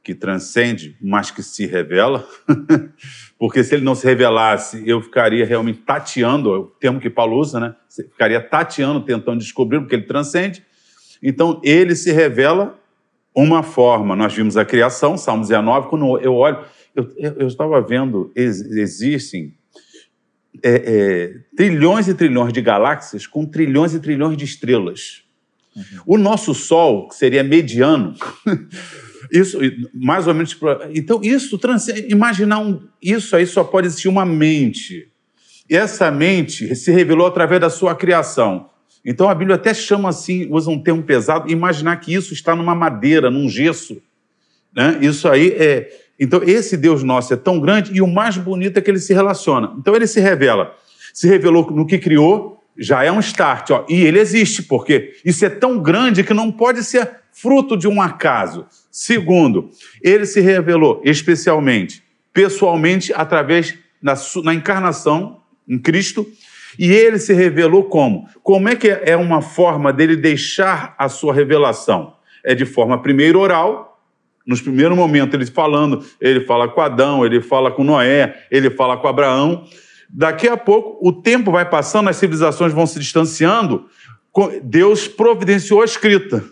que 0.03 0.15
transcende, 0.15 0.97
mas 1.01 1.29
que 1.29 1.43
se 1.43 1.65
revela, 1.67 2.27
porque 3.38 3.63
se 3.63 3.75
ele 3.75 3.84
não 3.84 3.93
se 3.93 4.05
revelasse, 4.05 4.84
eu 4.88 5.01
ficaria 5.01 5.45
realmente 5.45 5.79
tateando, 5.81 6.53
é 6.53 6.57
o 6.57 6.65
termo 6.65 6.99
que 6.99 7.10
Paulo 7.10 7.38
usa, 7.38 7.60
né? 7.60 7.75
Ficaria 7.89 8.41
tateando, 8.41 9.05
tentando 9.05 9.39
descobrir, 9.39 9.79
porque 9.79 9.95
ele 9.95 10.07
transcende. 10.07 10.65
Então, 11.21 11.60
ele 11.63 11.95
se 11.95 12.12
revela 12.12 12.79
uma 13.36 13.63
forma. 13.63 14.15
Nós 14.15 14.34
vimos 14.34 14.57
a 14.57 14.65
criação, 14.65 15.17
Salmo 15.17 15.43
19, 15.43 15.89
quando 15.89 16.19
eu 16.19 16.36
olho, 16.36 16.63
eu, 16.95 17.10
eu 17.17 17.47
estava 17.47 17.79
vendo, 17.81 18.31
existem 18.36 19.53
é, 20.63 20.73
é, 20.73 21.34
trilhões 21.55 22.07
e 22.07 22.13
trilhões 22.13 22.51
de 22.51 22.62
galáxias 22.62 23.25
com 23.25 23.45
trilhões 23.45 23.93
e 23.93 23.99
trilhões 23.99 24.36
de 24.36 24.45
estrelas. 24.45 25.23
Uhum. 25.75 25.84
O 26.05 26.17
nosso 26.17 26.53
Sol, 26.53 27.07
que 27.07 27.15
seria 27.15 27.43
mediano, 27.43 28.15
Isso, 29.31 29.57
mais 29.93 30.27
ou 30.27 30.34
menos. 30.34 30.57
Então, 30.93 31.21
isso, 31.23 31.57
imaginar 32.10 32.60
um, 32.60 32.81
isso 33.01 33.36
aí 33.36 33.45
só 33.45 33.63
pode 33.63 33.88
existir 33.88 34.10
uma 34.10 34.25
mente. 34.25 35.07
E 35.69 35.75
essa 35.75 36.12
mente 36.12 36.75
se 36.75 36.91
revelou 36.91 37.25
através 37.25 37.62
da 37.62 37.69
sua 37.69 37.95
criação. 37.95 38.69
Então, 39.04 39.30
a 39.30 39.36
Bíblia 39.36 39.56
até 39.56 39.74
chama 39.74 40.10
assim, 40.10 40.48
usa 40.52 40.70
um 40.70 40.82
termo 40.82 41.02
pesado, 41.02 41.52
imaginar 41.52 41.96
que 41.98 42.14
isso 42.14 42.34
está 42.34 42.56
numa 42.56 42.76
madeira, 42.76 43.32
num 43.32 43.50
gesso. 43.50 44.02
Né? 44.74 45.00
Isso 45.02 45.28
aí 45.28 45.50
é. 45.50 45.90
Então, 46.20 46.42
esse 46.44 46.78
Deus 46.78 47.02
nosso 47.02 47.34
é 47.34 47.38
tão 47.38 47.60
grande 47.60 47.92
e 47.94 48.02
o 48.02 48.08
mais 48.08 48.38
bonito 48.38 48.78
é 48.78 48.82
que 48.82 48.92
ele 48.92 49.00
se 49.00 49.14
relaciona. 49.14 49.74
Então, 49.80 49.96
ele 49.96 50.06
se 50.06 50.20
revela. 50.20 50.76
Se 51.14 51.28
revelou 51.28 51.70
no 51.72 51.86
que 51.86 51.98
criou, 51.98 52.62
já 52.78 53.04
é 53.04 53.12
um 53.12 53.20
start. 53.20 53.72
Ó, 53.72 53.86
e 53.90 54.02
ele 54.02 54.20
existe, 54.20 54.64
porque 54.64 55.16
isso 55.26 55.44
é 55.44 55.50
tão 55.50 55.80
grande 55.80 56.24
que 56.24 56.34
não 56.34 56.52
pode 56.52 56.84
ser 56.84 57.10
fruto 57.32 57.76
de 57.76 57.88
um 57.88 58.02
acaso. 58.02 58.66
Segundo, 58.92 59.72
ele 60.02 60.26
se 60.26 60.42
revelou 60.42 61.02
especialmente, 61.04 62.04
pessoalmente, 62.34 63.12
através 63.14 63.76
da 64.02 64.16
na 64.44 64.54
encarnação 64.54 65.42
em 65.68 65.78
Cristo, 65.78 66.28
e 66.77 66.91
ele 66.91 67.19
se 67.19 67.34
revelou 67.34 67.86
como? 67.86 68.27
Como 68.43 68.69
é 68.69 68.75
que 68.75 68.89
é 68.89 69.15
uma 69.15 69.41
forma 69.41 69.91
dele 69.91 70.15
deixar 70.15 70.95
a 70.97 71.10
sua 71.10 71.34
revelação? 71.34 72.13
É 72.43 72.55
de 72.55 72.65
forma 72.65 73.01
primeiro 73.01 73.39
oral, 73.39 73.99
nos 74.45 74.62
primeiros 74.62 74.97
momentos 74.97 75.34
ele 75.34 75.45
falando, 75.45 76.03
ele 76.19 76.41
fala 76.41 76.67
com 76.67 76.81
Adão, 76.81 77.25
ele 77.25 77.41
fala 77.41 77.71
com 77.71 77.84
Noé, 77.84 78.45
ele 78.49 78.69
fala 78.69 78.97
com 78.97 79.07
Abraão. 79.07 79.65
Daqui 80.10 80.47
a 80.47 80.57
pouco 80.57 80.97
o 81.07 81.13
tempo 81.13 81.51
vai 81.51 81.69
passando, 81.69 82.10
as 82.10 82.17
civilizações 82.17 82.73
vão 82.73 82.86
se 82.86 82.99
distanciando, 82.99 83.86
Deus 84.63 85.07
providenciou 85.07 85.81
a 85.81 85.86
escrita. 85.86 86.43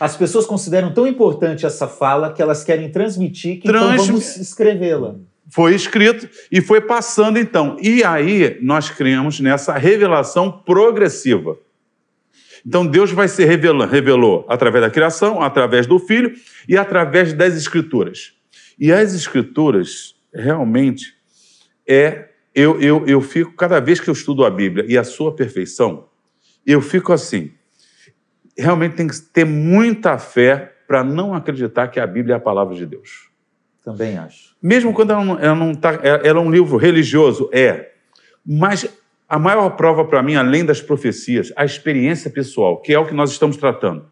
As 0.00 0.16
pessoas 0.16 0.46
consideram 0.46 0.92
tão 0.92 1.06
importante 1.06 1.66
essa 1.66 1.88
fala 1.88 2.32
que 2.32 2.40
elas 2.40 2.62
querem 2.62 2.90
transmitir 2.90 3.60
que 3.60 3.68
então 3.68 3.96
vamos 3.96 4.36
escrevê-la. 4.36 5.16
Foi 5.50 5.74
escrito 5.74 6.28
e 6.52 6.60
foi 6.60 6.80
passando 6.80 7.38
então. 7.38 7.76
E 7.80 8.04
aí 8.04 8.58
nós 8.60 8.90
criamos 8.90 9.40
nessa 9.40 9.72
revelação 9.74 10.50
progressiva. 10.50 11.58
Então 12.66 12.86
Deus 12.86 13.10
vai 13.10 13.28
se 13.28 13.44
revelando, 13.44 13.90
revelou 13.90 14.44
através 14.48 14.84
da 14.84 14.90
criação, 14.90 15.42
através 15.42 15.86
do 15.86 15.98
Filho 15.98 16.34
e 16.68 16.76
através 16.76 17.32
das 17.32 17.54
Escrituras. 17.54 18.34
E 18.78 18.92
as 18.92 19.14
Escrituras 19.14 20.14
realmente 20.32 21.14
é. 21.86 22.26
Eu, 22.54 22.80
eu, 22.80 23.06
eu 23.06 23.20
fico, 23.20 23.52
cada 23.52 23.78
vez 23.78 24.00
que 24.00 24.10
eu 24.10 24.12
estudo 24.12 24.44
a 24.44 24.50
Bíblia 24.50 24.84
e 24.88 24.98
a 24.98 25.04
sua 25.04 25.32
perfeição, 25.32 26.08
eu 26.66 26.80
fico 26.80 27.12
assim 27.12 27.52
realmente 28.58 28.96
tem 28.96 29.06
que 29.06 29.20
ter 29.20 29.44
muita 29.44 30.18
fé 30.18 30.74
para 30.86 31.04
não 31.04 31.32
acreditar 31.32 31.88
que 31.88 32.00
a 32.00 32.06
Bíblia 32.06 32.34
é 32.34 32.36
a 32.36 32.40
palavra 32.40 32.74
de 32.74 32.84
Deus. 32.84 33.30
Também 33.82 34.18
acho. 34.18 34.47
Mesmo 34.62 34.92
quando 34.92 35.12
ela 35.12 35.24
não, 35.24 35.38
ela 35.38 35.54
não 35.54 35.74
tá, 35.74 36.00
ela 36.02 36.40
é 36.40 36.42
um 36.42 36.50
livro 36.50 36.76
religioso, 36.76 37.48
é. 37.52 37.92
Mas 38.44 38.88
a 39.28 39.38
maior 39.38 39.70
prova 39.70 40.04
para 40.04 40.22
mim, 40.22 40.34
além 40.34 40.64
das 40.64 40.80
profecias, 40.80 41.52
a 41.54 41.64
experiência 41.64 42.30
pessoal, 42.30 42.80
que 42.80 42.92
é 42.92 42.98
o 42.98 43.06
que 43.06 43.14
nós 43.14 43.30
estamos 43.30 43.56
tratando. 43.56 44.06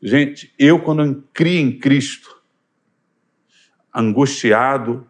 Gente, 0.00 0.52
eu 0.58 0.78
quando 0.78 1.24
criei 1.32 1.60
em 1.60 1.78
Cristo, 1.78 2.36
angustiado, 3.92 5.06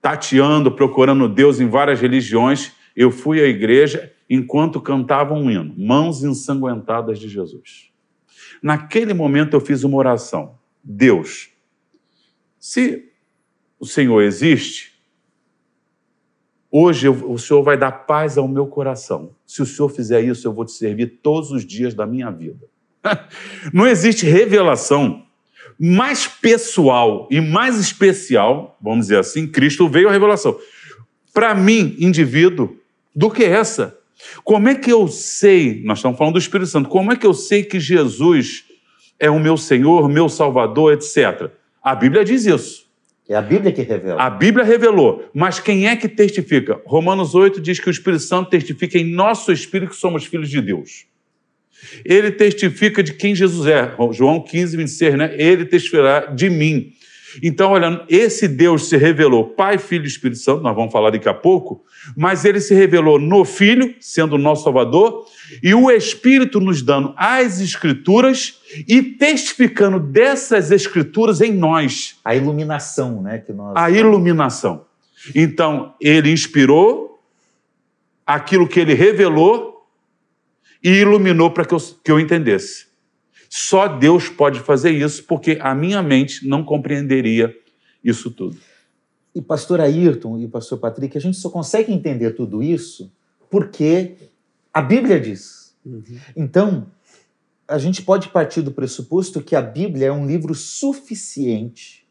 tateando, 0.00 0.72
procurando 0.72 1.28
Deus 1.28 1.60
em 1.60 1.68
várias 1.68 2.00
religiões, 2.00 2.72
eu 2.96 3.10
fui 3.10 3.40
à 3.40 3.46
igreja 3.46 4.12
enquanto 4.28 4.80
cantava 4.80 5.34
um 5.34 5.50
hino, 5.50 5.74
Mãos 5.76 6.24
Ensanguentadas 6.24 7.18
de 7.18 7.28
Jesus. 7.28 7.90
Naquele 8.62 9.12
momento 9.12 9.54
eu 9.54 9.60
fiz 9.60 9.84
uma 9.84 9.96
oração. 9.98 10.58
Deus, 10.82 11.50
se 12.58 13.11
o 13.82 13.86
Senhor 13.86 14.22
existe, 14.22 14.92
hoje 16.70 17.08
eu, 17.08 17.32
o 17.32 17.36
Senhor 17.36 17.64
vai 17.64 17.76
dar 17.76 17.90
paz 17.90 18.38
ao 18.38 18.46
meu 18.46 18.64
coração. 18.64 19.34
Se 19.44 19.60
o 19.60 19.66
Senhor 19.66 19.88
fizer 19.88 20.20
isso, 20.20 20.46
eu 20.46 20.52
vou 20.52 20.64
te 20.64 20.70
servir 20.70 21.18
todos 21.20 21.50
os 21.50 21.66
dias 21.66 21.92
da 21.92 22.06
minha 22.06 22.30
vida. 22.30 22.64
Não 23.74 23.84
existe 23.84 24.24
revelação 24.24 25.26
mais 25.76 26.28
pessoal 26.28 27.26
e 27.28 27.40
mais 27.40 27.80
especial, 27.80 28.78
vamos 28.80 29.06
dizer 29.06 29.18
assim, 29.18 29.48
Cristo 29.48 29.88
veio 29.88 30.08
a 30.08 30.12
revelação. 30.12 30.56
Para 31.34 31.52
mim, 31.52 31.96
indivíduo, 31.98 32.76
do 33.12 33.32
que 33.32 33.42
essa. 33.42 33.98
Como 34.44 34.68
é 34.68 34.76
que 34.76 34.92
eu 34.92 35.08
sei, 35.08 35.82
nós 35.82 35.98
estamos 35.98 36.16
falando 36.16 36.34
do 36.34 36.38
Espírito 36.38 36.70
Santo, 36.70 36.88
como 36.88 37.10
é 37.10 37.16
que 37.16 37.26
eu 37.26 37.34
sei 37.34 37.64
que 37.64 37.80
Jesus 37.80 38.62
é 39.18 39.28
o 39.28 39.40
meu 39.40 39.56
Senhor, 39.56 40.08
meu 40.08 40.28
Salvador, 40.28 40.92
etc. 40.92 41.50
A 41.82 41.96
Bíblia 41.96 42.24
diz 42.24 42.46
isso. 42.46 42.81
É 43.32 43.36
a 43.36 43.40
Bíblia 43.40 43.72
que 43.72 43.80
revela. 43.80 44.22
A 44.22 44.28
Bíblia 44.28 44.62
revelou. 44.62 45.24
Mas 45.32 45.58
quem 45.58 45.88
é 45.88 45.96
que 45.96 46.06
testifica? 46.06 46.82
Romanos 46.84 47.34
8 47.34 47.62
diz 47.62 47.80
que 47.80 47.88
o 47.88 47.90
Espírito 47.90 48.22
Santo 48.22 48.50
testifica 48.50 48.98
em 48.98 49.04
nosso 49.04 49.50
espírito 49.50 49.90
que 49.90 49.96
somos 49.96 50.26
filhos 50.26 50.50
de 50.50 50.60
Deus. 50.60 51.06
Ele 52.04 52.30
testifica 52.30 53.02
de 53.02 53.14
quem 53.14 53.34
Jesus 53.34 53.66
é. 53.66 53.90
João 54.12 54.38
15, 54.38 54.76
26, 54.76 55.14
né? 55.14 55.34
Ele 55.38 55.64
testificará 55.64 56.26
de 56.26 56.50
mim. 56.50 56.92
Então, 57.42 57.70
olha, 57.70 58.04
esse 58.08 58.48
Deus 58.48 58.88
se 58.88 58.96
revelou 58.96 59.50
Pai, 59.50 59.78
Filho 59.78 60.04
e 60.04 60.08
Espírito 60.08 60.40
Santo, 60.40 60.62
nós 60.62 60.74
vamos 60.74 60.92
falar 60.92 61.10
daqui 61.10 61.28
a 61.28 61.34
pouco, 61.34 61.84
mas 62.16 62.44
ele 62.44 62.60
se 62.60 62.74
revelou 62.74 63.18
no 63.18 63.44
Filho, 63.44 63.94
sendo 64.00 64.34
o 64.34 64.38
nosso 64.38 64.64
Salvador, 64.64 65.24
e 65.62 65.74
o 65.74 65.90
Espírito 65.90 66.60
nos 66.60 66.82
dando 66.82 67.14
as 67.16 67.60
Escrituras 67.60 68.60
e 68.88 69.02
testificando 69.02 70.00
dessas 70.00 70.70
Escrituras 70.70 71.40
em 71.40 71.52
nós. 71.52 72.16
A 72.24 72.34
iluminação, 72.34 73.22
né? 73.22 73.38
Que 73.38 73.52
nós... 73.52 73.74
A 73.76 73.90
iluminação. 73.90 74.86
Então, 75.34 75.94
ele 76.00 76.32
inspirou 76.32 77.22
aquilo 78.26 78.66
que 78.66 78.80
ele 78.80 78.94
revelou 78.94 79.86
e 80.82 80.90
iluminou 80.90 81.50
para 81.50 81.64
que 81.64 81.74
eu, 81.74 81.78
que 81.78 82.10
eu 82.10 82.18
entendesse. 82.18 82.91
Só 83.54 83.86
Deus 83.86 84.30
pode 84.30 84.60
fazer 84.60 84.92
isso, 84.92 85.24
porque 85.24 85.58
a 85.60 85.74
minha 85.74 86.02
mente 86.02 86.48
não 86.48 86.64
compreenderia 86.64 87.54
isso 88.02 88.30
tudo. 88.30 88.56
E 89.34 89.42
pastor 89.42 89.78
Ayrton 89.78 90.38
e 90.38 90.48
pastor 90.48 90.78
Patrick, 90.78 91.18
a 91.18 91.20
gente 91.20 91.36
só 91.36 91.50
consegue 91.50 91.92
entender 91.92 92.30
tudo 92.30 92.62
isso 92.62 93.12
porque 93.50 94.14
a 94.72 94.80
Bíblia 94.80 95.20
diz. 95.20 95.76
Uhum. 95.84 96.02
Então, 96.34 96.86
a 97.68 97.76
gente 97.76 98.00
pode 98.00 98.30
partir 98.30 98.62
do 98.62 98.72
pressuposto 98.72 99.42
que 99.42 99.54
a 99.54 99.60
Bíblia 99.60 100.06
é 100.06 100.12
um 100.12 100.26
livro 100.26 100.54
suficiente 100.54 102.08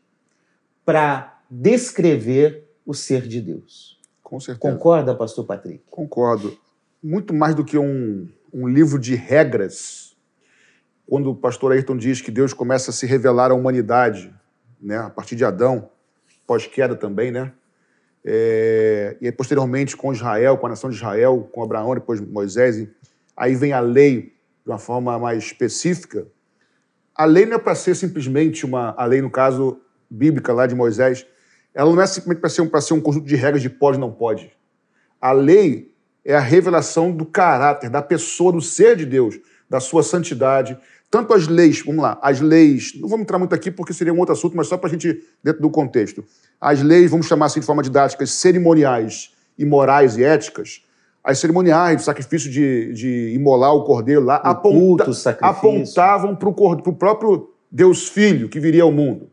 para 0.85 1.41
descrever 1.49 2.65
o 2.85 2.93
ser 2.93 3.27
de 3.27 3.41
Deus. 3.41 3.99
Com 4.21 4.39
certeza. 4.39 4.59
Concorda, 4.59 5.15
pastor 5.15 5.43
Patrick? 5.43 5.81
Concordo. 5.89 6.55
Muito 7.01 7.33
mais 7.33 7.55
do 7.55 7.65
que 7.65 7.79
um, 7.79 8.29
um 8.53 8.67
livro 8.67 8.99
de 8.99 9.15
regras 9.15 10.10
quando 11.07 11.29
o 11.29 11.35
pastor 11.35 11.71
Ayrton 11.71 11.97
diz 11.97 12.21
que 12.21 12.31
Deus 12.31 12.53
começa 12.53 12.91
a 12.91 12.93
se 12.93 13.05
revelar 13.05 13.51
à 13.51 13.53
humanidade 13.53 14.33
né, 14.81 14.97
a 14.97 15.09
partir 15.09 15.35
de 15.35 15.45
Adão, 15.45 15.89
pós-queda 16.47 16.95
também, 16.95 17.31
né? 17.31 17.51
É, 18.23 19.17
e 19.19 19.31
posteriormente 19.31 19.97
com 19.97 20.13
Israel, 20.13 20.57
com 20.57 20.67
a 20.67 20.69
nação 20.69 20.89
de 20.89 20.95
Israel, 20.95 21.49
com 21.51 21.63
Abraão, 21.63 21.95
depois 21.95 22.21
Moisés, 22.21 22.87
aí 23.35 23.55
vem 23.55 23.73
a 23.73 23.79
lei 23.79 24.33
de 24.63 24.69
uma 24.69 24.77
forma 24.77 25.17
mais 25.17 25.43
específica. 25.43 26.27
A 27.15 27.25
lei 27.25 27.45
não 27.45 27.55
é 27.55 27.59
para 27.59 27.73
ser 27.73 27.95
simplesmente 27.95 28.65
uma, 28.65 28.93
a 28.95 29.05
lei 29.05 29.21
no 29.21 29.29
caso 29.29 29.81
bíblica 30.09 30.53
lá 30.53 30.67
de 30.67 30.75
Moisés, 30.75 31.25
ela 31.73 31.91
não 31.91 32.01
é 32.01 32.05
simplesmente 32.05 32.41
para 32.41 32.49
ser, 32.49 32.61
um, 32.61 32.81
ser 32.81 32.93
um 32.93 33.01
conjunto 33.01 33.25
de 33.25 33.35
regras 33.35 33.61
de 33.61 33.69
pode 33.69 33.97
e 33.97 33.99
não 34.01 34.11
pode. 34.11 34.51
A 35.19 35.31
lei 35.31 35.95
é 36.23 36.35
a 36.35 36.39
revelação 36.39 37.11
do 37.11 37.25
caráter, 37.25 37.89
da 37.89 38.01
pessoa, 38.01 38.51
do 38.51 38.61
ser 38.61 38.95
de 38.95 39.05
Deus, 39.05 39.39
da 39.71 39.79
sua 39.79 40.03
santidade. 40.03 40.77
Tanto 41.09 41.33
as 41.33 41.47
leis, 41.47 41.81
vamos 41.85 42.03
lá, 42.03 42.19
as 42.21 42.41
leis, 42.41 42.91
não 42.99 43.07
vamos 43.07 43.23
entrar 43.23 43.39
muito 43.39 43.55
aqui 43.55 43.71
porque 43.71 43.93
seria 43.93 44.13
um 44.13 44.19
outro 44.19 44.33
assunto, 44.33 44.55
mas 44.55 44.67
só 44.67 44.75
para 44.77 44.89
a 44.89 44.91
gente, 44.91 45.23
dentro 45.41 45.61
do 45.61 45.69
contexto. 45.69 46.25
As 46.59 46.83
leis, 46.83 47.09
vamos 47.09 47.25
chamar 47.25 47.45
assim 47.45 47.61
de 47.61 47.65
forma 47.65 47.81
didática, 47.81 48.25
cerimoniais 48.25 49.31
e 49.57 49.63
morais 49.63 50.17
e 50.17 50.25
éticas, 50.25 50.83
as 51.23 51.39
cerimoniais 51.39 51.97
do 51.97 52.03
sacrifício 52.03 52.51
de, 52.51 52.93
de 52.93 53.31
imolar 53.33 53.73
o 53.73 53.85
cordeiro 53.85 54.21
lá, 54.21 54.35
aponta, 54.37 55.05
culto, 55.05 55.29
apontavam 55.39 56.35
para 56.35 56.49
o 56.49 56.93
próprio 56.93 57.49
Deus 57.71 58.09
Filho 58.09 58.49
que 58.49 58.59
viria 58.59 58.83
ao 58.83 58.91
mundo 58.91 59.29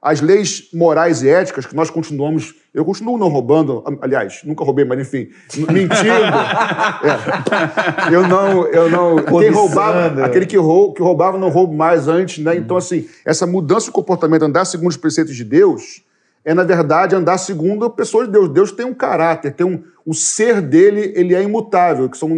as 0.00 0.20
leis 0.20 0.68
morais 0.72 1.22
e 1.22 1.28
éticas 1.28 1.66
que 1.66 1.74
nós 1.74 1.90
continuamos. 1.90 2.54
Eu 2.72 2.84
continuo 2.84 3.18
não 3.18 3.28
roubando, 3.28 3.82
aliás, 4.00 4.40
nunca 4.44 4.64
roubei, 4.64 4.84
mas 4.84 5.00
enfim, 5.00 5.28
mentindo. 5.56 5.88
é. 7.02 8.14
Eu 8.14 8.26
não. 8.28 8.66
Eu 8.68 8.88
não 8.88 9.16
quem 9.40 9.50
roubava, 9.50 10.24
aquele 10.24 10.46
que, 10.46 10.56
que 10.56 11.02
roubava 11.02 11.36
não 11.36 11.48
rouba 11.48 11.74
mais 11.74 12.06
antes, 12.06 12.42
né? 12.44 12.56
Então, 12.56 12.76
assim, 12.76 13.08
essa 13.24 13.46
mudança 13.46 13.86
de 13.86 13.92
comportamento, 13.92 14.44
andar 14.44 14.64
segundo 14.64 14.90
os 14.90 14.96
preceitos 14.96 15.34
de 15.34 15.44
Deus, 15.44 16.02
é, 16.44 16.54
na 16.54 16.62
verdade, 16.62 17.16
andar 17.16 17.38
segundo 17.38 17.84
a 17.84 17.90
pessoa 17.90 18.24
de 18.24 18.32
Deus. 18.32 18.48
Deus 18.48 18.70
tem 18.70 18.86
um 18.86 18.94
caráter, 18.94 19.52
tem 19.52 19.66
um. 19.66 19.82
O 20.06 20.14
ser 20.14 20.60
dele, 20.62 21.12
ele 21.16 21.34
é 21.34 21.42
imutável. 21.42 22.08
Que 22.08 22.16
são, 22.16 22.30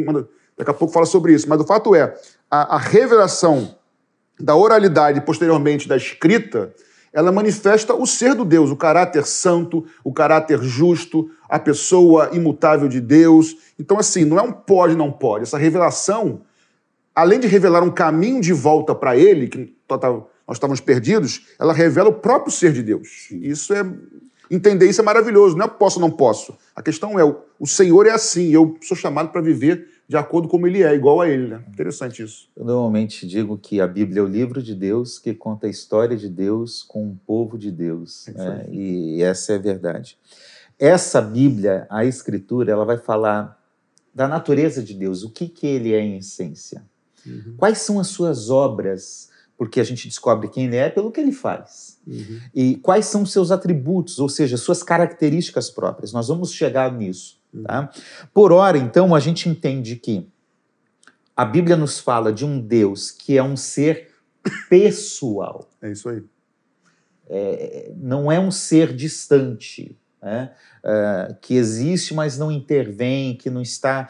daqui 0.57 0.71
a 0.71 0.75
pouco 0.75 0.93
fala 0.93 1.07
sobre 1.07 1.35
isso. 1.35 1.49
Mas 1.49 1.61
o 1.61 1.65
fato 1.65 1.95
é, 1.95 2.15
a, 2.51 2.77
a 2.77 2.79
revelação 2.79 3.77
da 4.39 4.57
oralidade, 4.57 5.21
posteriormente 5.21 5.87
da 5.87 5.97
escrita, 5.97 6.73
ela 7.13 7.33
manifesta 7.33 7.95
o 7.95 8.07
ser 8.07 8.35
do 8.35 8.45
Deus, 8.45 8.71
o 8.71 8.77
caráter 8.77 9.27
santo, 9.27 9.85
o 10.05 10.13
caráter 10.13 10.63
justo, 10.63 11.31
a 11.49 11.59
pessoa 11.59 12.31
imutável 12.33 12.89
de 12.89 13.01
Deus. 13.01 13.57
Então, 13.79 13.99
assim, 13.99 14.25
não 14.25 14.39
é 14.39 14.43
um 14.43 14.53
pode, 14.53 14.95
não 14.95 15.11
pode. 15.11 15.43
Essa 15.43 15.59
revelação, 15.59 16.43
além 17.15 17.41
de 17.41 17.49
revelar 17.49 17.83
um 17.83 17.91
caminho 17.91 18.41
de 18.41 18.53
volta 18.53 18.95
para 18.95 19.17
Ele, 19.17 19.49
que 19.49 19.75
nós 19.89 20.57
estávamos 20.57 20.81
perdidos, 20.81 21.47
ela 21.59 21.73
revela 21.73 22.11
o 22.11 22.15
próprio 22.15 22.53
ser 22.53 22.73
de 22.73 22.83
Deus. 22.83 23.29
Isso 23.33 23.75
é. 23.75 23.85
Entender 24.51 24.89
isso 24.89 25.01
é 25.01 25.05
maravilhoso. 25.05 25.57
Não 25.57 25.67
é 25.67 25.69
posso, 25.69 26.01
não 26.01 26.11
posso. 26.11 26.57
A 26.75 26.83
questão 26.83 27.19
é: 27.19 27.25
o 27.25 27.67
Senhor 27.67 28.07
é 28.07 28.11
assim, 28.11 28.51
eu 28.51 28.77
sou 28.83 28.97
chamado 28.97 29.31
para 29.31 29.41
viver 29.41 29.87
de 30.11 30.17
acordo 30.17 30.49
como 30.49 30.67
ele 30.67 30.83
é, 30.83 30.93
igual 30.93 31.21
a 31.21 31.29
ele. 31.29 31.47
Né? 31.47 31.63
Interessante 31.69 32.21
isso. 32.21 32.49
Eu 32.57 32.65
normalmente 32.65 33.25
digo 33.29 33.57
que 33.57 33.81
a 33.81 33.87
Bíblia 33.87 34.19
é 34.19 34.25
o 34.25 34.27
livro 34.27 34.61
de 34.61 34.75
Deus 34.75 35.21
que 35.21 35.33
conta 35.33 35.69
a 35.69 35.71
história 35.71 36.17
de 36.17 36.29
Deus 36.29 36.83
com 36.83 37.11
o 37.11 37.17
povo 37.25 37.57
de 37.57 37.71
Deus. 37.71 38.27
É 38.27 38.33
né? 38.33 38.67
E 38.73 39.23
essa 39.23 39.53
é 39.53 39.55
a 39.55 39.61
verdade. 39.61 40.19
Essa 40.77 41.21
Bíblia, 41.21 41.87
a 41.89 42.05
Escritura, 42.05 42.73
ela 42.73 42.85
vai 42.85 42.99
falar 42.99 43.57
da 44.13 44.27
natureza 44.27 44.83
de 44.83 44.95
Deus, 44.95 45.23
o 45.23 45.31
que, 45.31 45.49
que 45.49 45.65
ele 45.65 45.95
é 45.95 46.01
em 46.01 46.17
essência. 46.17 46.83
Uhum. 47.25 47.55
Quais 47.57 47.79
são 47.79 48.01
as 48.01 48.09
suas 48.09 48.51
obras, 48.51 49.30
porque 49.61 49.79
a 49.79 49.85
gente 49.85 50.09
descobre 50.09 50.49
quem 50.49 50.65
ele 50.65 50.77
é 50.77 50.89
pelo 50.89 51.13
que 51.13 51.21
ele 51.21 51.33
faz. 51.33 52.01
Uhum. 52.07 52.41
E 52.55 52.77
quais 52.77 53.05
são 53.05 53.25
os 53.25 53.31
seus 53.31 53.51
atributos, 53.51 54.19
ou 54.19 54.27
seja, 54.27 54.57
suas 54.57 54.83
características 54.83 55.69
próprias. 55.69 56.15
Nós 56.15 56.29
vamos 56.29 56.51
chegar 56.51 56.91
nisso. 56.91 57.39
Tá? 57.67 57.91
Por 58.33 58.53
ora, 58.53 58.79
então, 58.79 59.15
a 59.15 59.21
gente 59.21 59.51
entende 59.51 59.97
que 59.97 60.27
a 61.37 61.45
Bíblia 61.45 61.77
nos 61.77 61.99
fala 61.99 62.33
de 62.33 62.43
um 62.43 62.59
Deus 62.59 63.11
que 63.11 63.37
é 63.37 63.43
um 63.43 63.55
ser 63.55 64.09
pessoal. 64.71 65.69
É 65.83 65.93
isso 65.93 66.09
aí. 66.09 66.23
É, 67.29 67.93
não 67.99 68.33
é 68.33 68.41
um 68.41 68.51
ser 68.51 68.95
distante, 68.95 69.95
né? 70.23 70.53
é, 70.83 71.37
que 71.39 71.53
existe, 71.53 72.15
mas 72.15 72.39
não 72.39 72.51
intervém, 72.51 73.37
que 73.37 73.51
não 73.51 73.61
está 73.61 74.09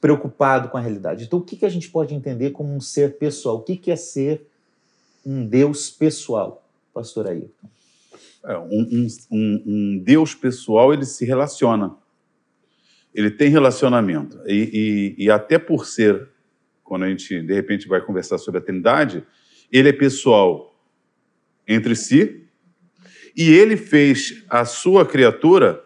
preocupado 0.00 0.70
com 0.70 0.76
a 0.76 0.80
realidade. 0.80 1.22
Então, 1.22 1.38
o 1.38 1.42
que, 1.42 1.54
que 1.54 1.64
a 1.64 1.70
gente 1.70 1.88
pode 1.88 2.16
entender 2.16 2.50
como 2.50 2.74
um 2.74 2.80
ser 2.80 3.16
pessoal? 3.16 3.58
O 3.58 3.62
que, 3.62 3.76
que 3.76 3.88
é 3.88 3.94
ser 3.94 4.48
um 5.24 5.46
Deus 5.46 5.90
pessoal, 5.90 6.68
pastor 6.92 7.26
Ayrton? 7.26 7.68
É, 8.44 8.58
um, 8.58 9.06
um, 9.30 9.62
um 9.66 10.02
Deus 10.02 10.34
pessoal, 10.34 10.92
ele 10.92 11.04
se 11.04 11.24
relaciona 11.24 11.96
ele 13.14 13.30
tem 13.30 13.50
relacionamento. 13.50 14.40
E, 14.46 15.14
e, 15.18 15.24
e, 15.24 15.30
até 15.30 15.58
por 15.58 15.86
ser, 15.86 16.28
quando 16.82 17.04
a 17.04 17.08
gente 17.08 17.40
de 17.42 17.54
repente 17.54 17.86
vai 17.86 18.00
conversar 18.00 18.38
sobre 18.38 18.58
a 18.58 18.62
Trindade, 18.62 19.24
ele 19.70 19.88
é 19.88 19.92
pessoal 19.92 20.74
entre 21.66 21.94
si 21.94 22.46
e 23.36 23.50
ele 23.50 23.76
fez 23.76 24.44
a 24.48 24.64
sua 24.64 25.06
criatura 25.06 25.82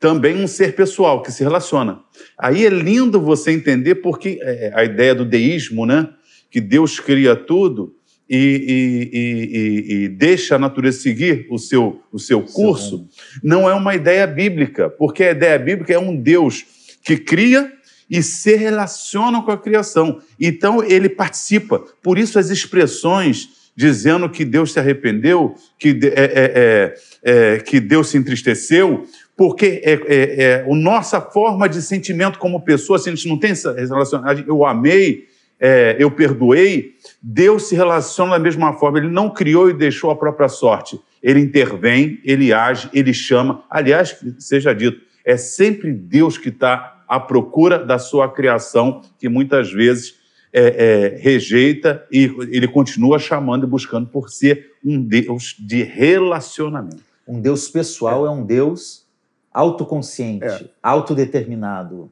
também 0.00 0.36
um 0.36 0.46
ser 0.46 0.74
pessoal 0.74 1.22
que 1.22 1.32
se 1.32 1.42
relaciona. 1.42 2.00
Aí 2.38 2.64
é 2.64 2.70
lindo 2.70 3.20
você 3.20 3.50
entender 3.50 3.96
porque 3.96 4.38
é, 4.40 4.72
a 4.74 4.84
ideia 4.84 5.14
do 5.14 5.24
deísmo, 5.24 5.84
né? 5.84 6.12
Que 6.50 6.60
Deus 6.60 6.98
cria 7.00 7.34
tudo 7.34 7.97
e, 8.28 9.08
e, 9.12 9.18
e, 9.18 10.04
e, 10.04 10.08
deixa 10.08 10.56
a 10.56 10.58
natureza 10.58 11.00
seguir 11.00 11.46
o 11.50 11.58
seu, 11.58 12.02
o 12.12 12.18
seu 12.18 12.42
curso, 12.42 13.08
não 13.42 13.68
é 13.68 13.74
uma 13.74 13.94
ideia 13.94 14.26
bíblica, 14.26 14.90
porque 14.90 15.24
a 15.24 15.30
ideia 15.30 15.58
bíblica 15.58 15.94
é 15.94 15.98
um 15.98 16.14
Deus 16.14 16.64
que 17.02 17.16
cria 17.16 17.72
e 18.10 18.22
se 18.22 18.54
relaciona 18.56 19.42
com 19.42 19.50
a 19.50 19.58
criação. 19.58 20.20
Então 20.40 20.82
ele 20.82 21.08
participa. 21.08 21.82
Por 22.02 22.18
isso 22.18 22.38
as 22.38 22.50
expressões 22.50 23.48
dizendo 23.78 24.28
que 24.28 24.44
Deus 24.44 24.72
se 24.72 24.80
arrependeu, 24.80 25.54
que, 25.78 25.90
é, 26.02 26.24
é, 26.24 26.94
é, 27.22 27.54
é 27.54 27.58
que 27.60 27.78
Deus 27.78 28.08
se 28.08 28.18
entristeceu, 28.18 29.06
porque 29.36 29.80
é, 29.84 29.92
é, 29.92 30.42
é, 30.42 30.66
a 30.68 30.74
nossa 30.74 31.20
forma 31.20 31.68
de 31.68 31.80
sentimento 31.80 32.40
como 32.40 32.64
pessoa, 32.64 32.98
se 32.98 33.08
a 33.08 33.14
gente 33.14 33.28
não 33.28 33.38
tem 33.38 33.52
essa 33.52 33.72
relação, 33.72 34.20
eu 34.48 34.66
amei, 34.66 35.28
é, 35.60 35.96
eu 35.98 36.10
perdoei, 36.10 36.94
Deus 37.22 37.68
se 37.68 37.74
relaciona 37.74 38.32
da 38.32 38.38
mesma 38.38 38.72
forma. 38.74 38.98
Ele 38.98 39.08
não 39.08 39.30
criou 39.30 39.68
e 39.68 39.74
deixou 39.74 40.10
a 40.10 40.16
própria 40.16 40.48
sorte. 40.48 41.00
Ele 41.22 41.40
intervém, 41.40 42.20
ele 42.24 42.52
age, 42.52 42.88
ele 42.92 43.12
chama. 43.12 43.64
Aliás, 43.68 44.16
seja 44.38 44.72
dito, 44.72 45.00
é 45.24 45.36
sempre 45.36 45.92
Deus 45.92 46.38
que 46.38 46.48
está 46.48 47.02
à 47.08 47.18
procura 47.18 47.84
da 47.84 47.98
sua 47.98 48.28
criação, 48.28 49.02
que 49.18 49.28
muitas 49.28 49.72
vezes 49.72 50.14
é, 50.52 51.16
é, 51.16 51.18
rejeita 51.18 52.06
e 52.10 52.24
ele 52.50 52.68
continua 52.68 53.18
chamando 53.18 53.64
e 53.64 53.68
buscando 53.68 54.08
por 54.08 54.30
ser 54.30 54.72
um 54.84 55.02
Deus 55.02 55.56
de 55.58 55.82
relacionamento. 55.82 57.02
Um 57.26 57.40
Deus 57.40 57.68
pessoal 57.68 58.24
é, 58.24 58.28
é 58.28 58.30
um 58.30 58.44
Deus 58.44 59.06
autoconsciente, 59.52 60.46
é. 60.46 60.68
autodeterminado. 60.82 62.10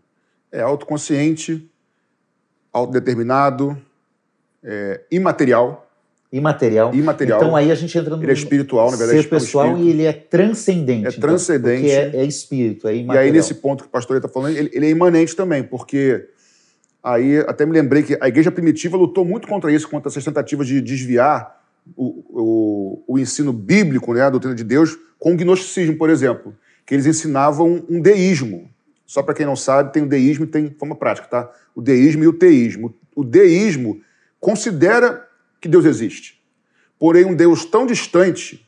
É 0.50 0.60
autoconsciente, 0.60 1.68
autodeterminado, 2.76 3.76
é, 4.62 5.00
imaterial. 5.10 5.88
Imaterial. 6.30 6.94
Imaterial. 6.94 7.40
Então 7.40 7.56
aí 7.56 7.70
a 7.70 7.74
gente 7.74 7.96
entra 7.96 8.14
no. 8.14 8.22
Ele 8.22 8.30
é 8.30 8.34
espiritual, 8.34 8.90
na 8.90 8.96
verdade. 8.96 9.22
Ser 9.22 9.28
pessoal 9.28 9.76
é 9.76 9.80
e 9.80 9.90
ele 9.90 10.04
é 10.04 10.12
transcendente. 10.12 11.06
É 11.06 11.08
então, 11.08 11.20
transcendente. 11.20 11.82
Porque 11.82 12.16
é, 12.16 12.20
é, 12.20 12.24
espírito, 12.24 12.88
é 12.88 12.96
imaterial. 12.96 13.24
E 13.24 13.28
aí, 13.28 13.32
nesse 13.32 13.54
ponto 13.54 13.84
que 13.84 13.88
o 13.88 13.90
pastor 13.90 14.16
está 14.16 14.28
falando, 14.28 14.56
ele, 14.56 14.70
ele, 14.72 14.86
é 14.86 14.90
imanente 14.90 15.34
também, 15.34 15.62
porque 15.62 16.28
aí 17.02 17.38
até 17.46 17.64
me 17.64 17.72
lembrei 17.72 18.02
que 18.02 18.18
a 18.20 18.28
igreja 18.28 18.50
primitiva 18.50 18.96
lutou 18.96 19.24
muito 19.24 19.48
contra 19.48 19.72
isso, 19.72 19.88
contra 19.88 20.10
essas 20.10 20.24
tentativas 20.24 20.66
de 20.66 20.80
desviar 20.82 21.62
o, 21.96 22.24
o, 22.28 23.14
o 23.14 23.18
ensino 23.18 23.52
bíblico, 23.52 24.12
né, 24.12 24.22
a 24.22 24.30
doutrina 24.30 24.54
de 24.54 24.64
Deus, 24.64 24.98
com 25.18 25.32
o 25.32 25.36
gnosticismo, 25.36 25.96
por 25.96 26.10
exemplo. 26.10 26.54
Que 26.84 26.94
eles 26.94 27.06
ensinavam 27.06 27.84
um 27.88 28.00
deísmo. 28.00 28.68
Só 29.06 29.22
para 29.22 29.34
quem 29.34 29.46
não 29.46 29.54
sabe, 29.54 29.92
tem 29.92 30.02
o 30.02 30.08
deísmo 30.08 30.44
e 30.44 30.48
tem 30.48 30.70
forma 30.70 30.96
prática, 30.96 31.28
tá? 31.28 31.50
O 31.74 31.80
deísmo 31.80 32.24
e 32.24 32.26
o 32.26 32.32
teísmo. 32.32 32.94
O 33.14 33.22
deísmo 33.22 34.00
considera 34.40 35.26
que 35.60 35.68
Deus 35.68 35.84
existe. 35.84 36.42
Porém, 36.98 37.24
um 37.24 37.34
Deus 37.34 37.64
tão 37.64 37.86
distante, 37.86 38.66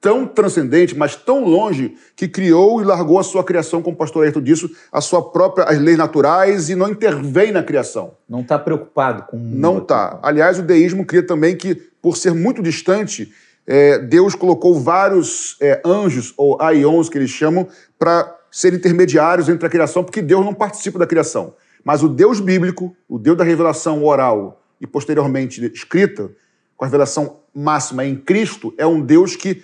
tão 0.00 0.26
transcendente, 0.26 0.96
mas 0.96 1.14
tão 1.14 1.44
longe, 1.44 1.94
que 2.16 2.26
criou 2.26 2.82
e 2.82 2.84
largou 2.84 3.20
a 3.20 3.22
sua 3.22 3.44
criação, 3.44 3.80
como 3.80 3.94
o 3.94 3.98
pastor 3.98 4.24
Ayrton 4.24 4.40
disse, 4.40 4.68
a 4.90 5.00
sua 5.00 5.30
própria 5.30 5.64
as 5.64 5.78
leis 5.78 5.96
naturais 5.96 6.68
e 6.68 6.74
não 6.74 6.88
intervém 6.88 7.52
na 7.52 7.62
criação. 7.62 8.16
Não 8.28 8.40
está 8.40 8.58
preocupado 8.58 9.24
com. 9.24 9.36
Não 9.36 9.78
está. 9.78 10.18
Aliás, 10.22 10.58
o 10.58 10.62
deísmo 10.62 11.06
cria 11.06 11.24
também 11.24 11.56
que, 11.56 11.74
por 12.02 12.16
ser 12.16 12.34
muito 12.34 12.60
distante, 12.60 13.32
é, 13.64 13.98
Deus 13.98 14.34
colocou 14.34 14.74
vários 14.74 15.56
é, 15.60 15.80
anjos, 15.84 16.34
ou 16.36 16.60
aions, 16.60 17.08
que 17.08 17.16
eles 17.16 17.30
chamam, 17.30 17.68
para 17.96 18.41
ser 18.52 18.74
intermediários 18.74 19.48
entre 19.48 19.66
a 19.66 19.70
criação, 19.70 20.04
porque 20.04 20.20
Deus 20.20 20.44
não 20.44 20.52
participa 20.52 20.98
da 20.98 21.06
criação. 21.06 21.54
Mas 21.82 22.02
o 22.02 22.08
Deus 22.08 22.38
bíblico, 22.38 22.94
o 23.08 23.18
Deus 23.18 23.36
da 23.36 23.42
revelação 23.42 24.04
oral 24.04 24.62
e 24.78 24.86
posteriormente 24.86 25.64
escrita, 25.72 26.30
com 26.76 26.84
a 26.84 26.88
revelação 26.88 27.38
máxima 27.54 28.04
em 28.04 28.14
Cristo, 28.14 28.74
é 28.76 28.86
um 28.86 29.00
Deus 29.00 29.34
que 29.34 29.62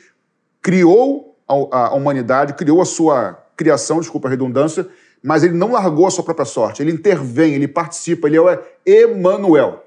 criou 0.62 1.36
a, 1.46 1.94
humanidade, 1.94 2.54
criou 2.54 2.80
a 2.80 2.84
sua 2.84 3.34
criação, 3.56 4.00
desculpa 4.00 4.28
a 4.28 4.30
redundância, 4.30 4.88
mas 5.22 5.42
ele 5.42 5.54
não 5.54 5.72
largou 5.72 6.06
a 6.06 6.10
sua 6.10 6.24
própria 6.24 6.46
sorte. 6.46 6.82
Ele 6.82 6.92
intervém, 6.92 7.54
ele 7.54 7.68
participa, 7.68 8.26
ele 8.26 8.36
é 8.36 8.40
o 8.40 8.58
Emanuel. 8.86 9.84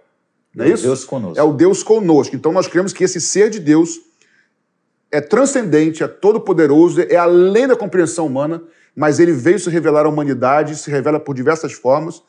Não 0.53 0.65
é, 0.65 0.69
é 0.69 0.73
isso? 0.73 0.83
Deus 0.83 1.05
conosco. 1.05 1.39
É 1.39 1.43
o 1.43 1.53
Deus 1.53 1.81
conosco. 1.81 2.35
Então 2.35 2.51
nós 2.51 2.67
cremos 2.67 2.93
que 2.93 3.03
esse 3.03 3.19
ser 3.19 3.49
de 3.49 3.59
Deus 3.59 3.99
é 5.11 5.19
transcendente, 5.19 6.03
é 6.03 6.07
todo-poderoso, 6.07 7.01
é 7.01 7.15
além 7.15 7.67
da 7.67 7.75
compreensão 7.75 8.25
humana, 8.25 8.63
mas 8.95 9.19
ele 9.19 9.31
veio 9.31 9.59
se 9.59 9.69
revelar 9.69 10.05
à 10.05 10.09
humanidade, 10.09 10.75
se 10.75 10.89
revela 10.89 11.19
por 11.19 11.33
diversas 11.33 11.73
formas 11.73 12.21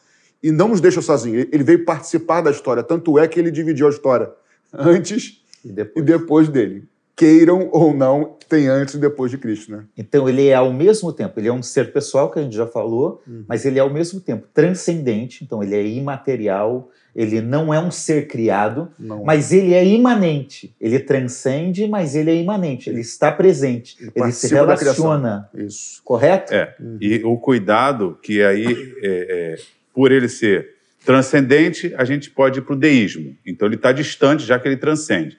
e 0.43 0.51
não 0.51 0.69
nos 0.69 0.81
deixa 0.81 1.01
sozinhos. 1.01 1.47
Ele 1.53 1.63
veio 1.63 1.85
participar 1.85 2.41
da 2.41 2.51
história. 2.51 2.83
Tanto 2.83 3.19
é 3.19 3.29
que 3.29 3.39
ele 3.39 3.51
dividiu 3.51 3.87
a 3.87 3.91
história 3.91 4.31
antes 4.73 5.43
e 5.65 5.71
depois, 5.71 6.03
e 6.03 6.07
depois 6.07 6.49
dele. 6.49 6.85
Queiram 7.15 7.69
ou 7.73 7.95
não, 7.95 8.37
tem 8.49 8.69
antes 8.69 8.95
e 8.95 8.99
depois 8.99 9.31
de 9.31 9.39
Cristo, 9.39 9.71
né? 9.71 9.85
Então 9.97 10.29
ele 10.29 10.49
é 10.49 10.55
ao 10.55 10.73
mesmo 10.73 11.13
tempo, 11.13 11.39
ele 11.39 11.49
é 11.49 11.53
um 11.53 11.63
ser 11.63 11.93
pessoal 11.93 12.31
que 12.31 12.39
a 12.39 12.43
gente 12.43 12.57
já 12.57 12.67
falou, 12.67 13.23
uhum. 13.27 13.45
mas 13.47 13.65
ele 13.65 13.79
é 13.79 13.83
ao 13.83 13.91
mesmo 13.91 14.19
tempo 14.19 14.49
transcendente, 14.53 15.45
então 15.45 15.63
ele 15.63 15.75
é 15.75 15.87
imaterial, 15.87 16.91
ele 17.15 17.43
não 17.43 17.73
é 17.73 17.79
um 17.79 17.91
ser 17.91 18.27
criado, 18.27 18.91
não. 18.99 19.23
mas 19.23 19.53
ele 19.53 19.75
é 19.75 19.85
imanente. 19.85 20.75
Ele 20.81 20.99
transcende, 20.99 21.87
mas 21.87 22.15
ele 22.15 22.31
é 22.31 22.37
imanente. 22.37 22.89
Ele 22.89 23.01
está 23.01 23.31
presente. 23.31 23.97
Ele, 24.01 24.13
ele 24.17 24.33
se 24.33 24.53
relaciona. 24.53 25.49
Isso. 25.55 26.01
Correto? 26.05 26.55
É. 26.55 26.75
Uhum. 26.81 26.97
E 27.01 27.23
o 27.23 27.37
cuidado 27.37 28.19
que 28.23 28.43
aí, 28.43 28.95
é, 29.03 29.57
é, 29.57 29.57
por 29.95 30.11
ele 30.11 30.29
ser 30.29 30.71
transcendente, 31.05 31.93
a 31.97 32.05
gente 32.05 32.31
pode 32.31 32.61
ir 32.61 32.63
para 32.63 32.75
o 32.75 32.79
deísmo. 32.79 33.37
Então 33.45 33.69
ele 33.69 33.75
está 33.75 33.93
distante, 33.93 34.45
já 34.45 34.59
que 34.59 34.67
ele 34.67 34.77
transcende. 34.79 35.37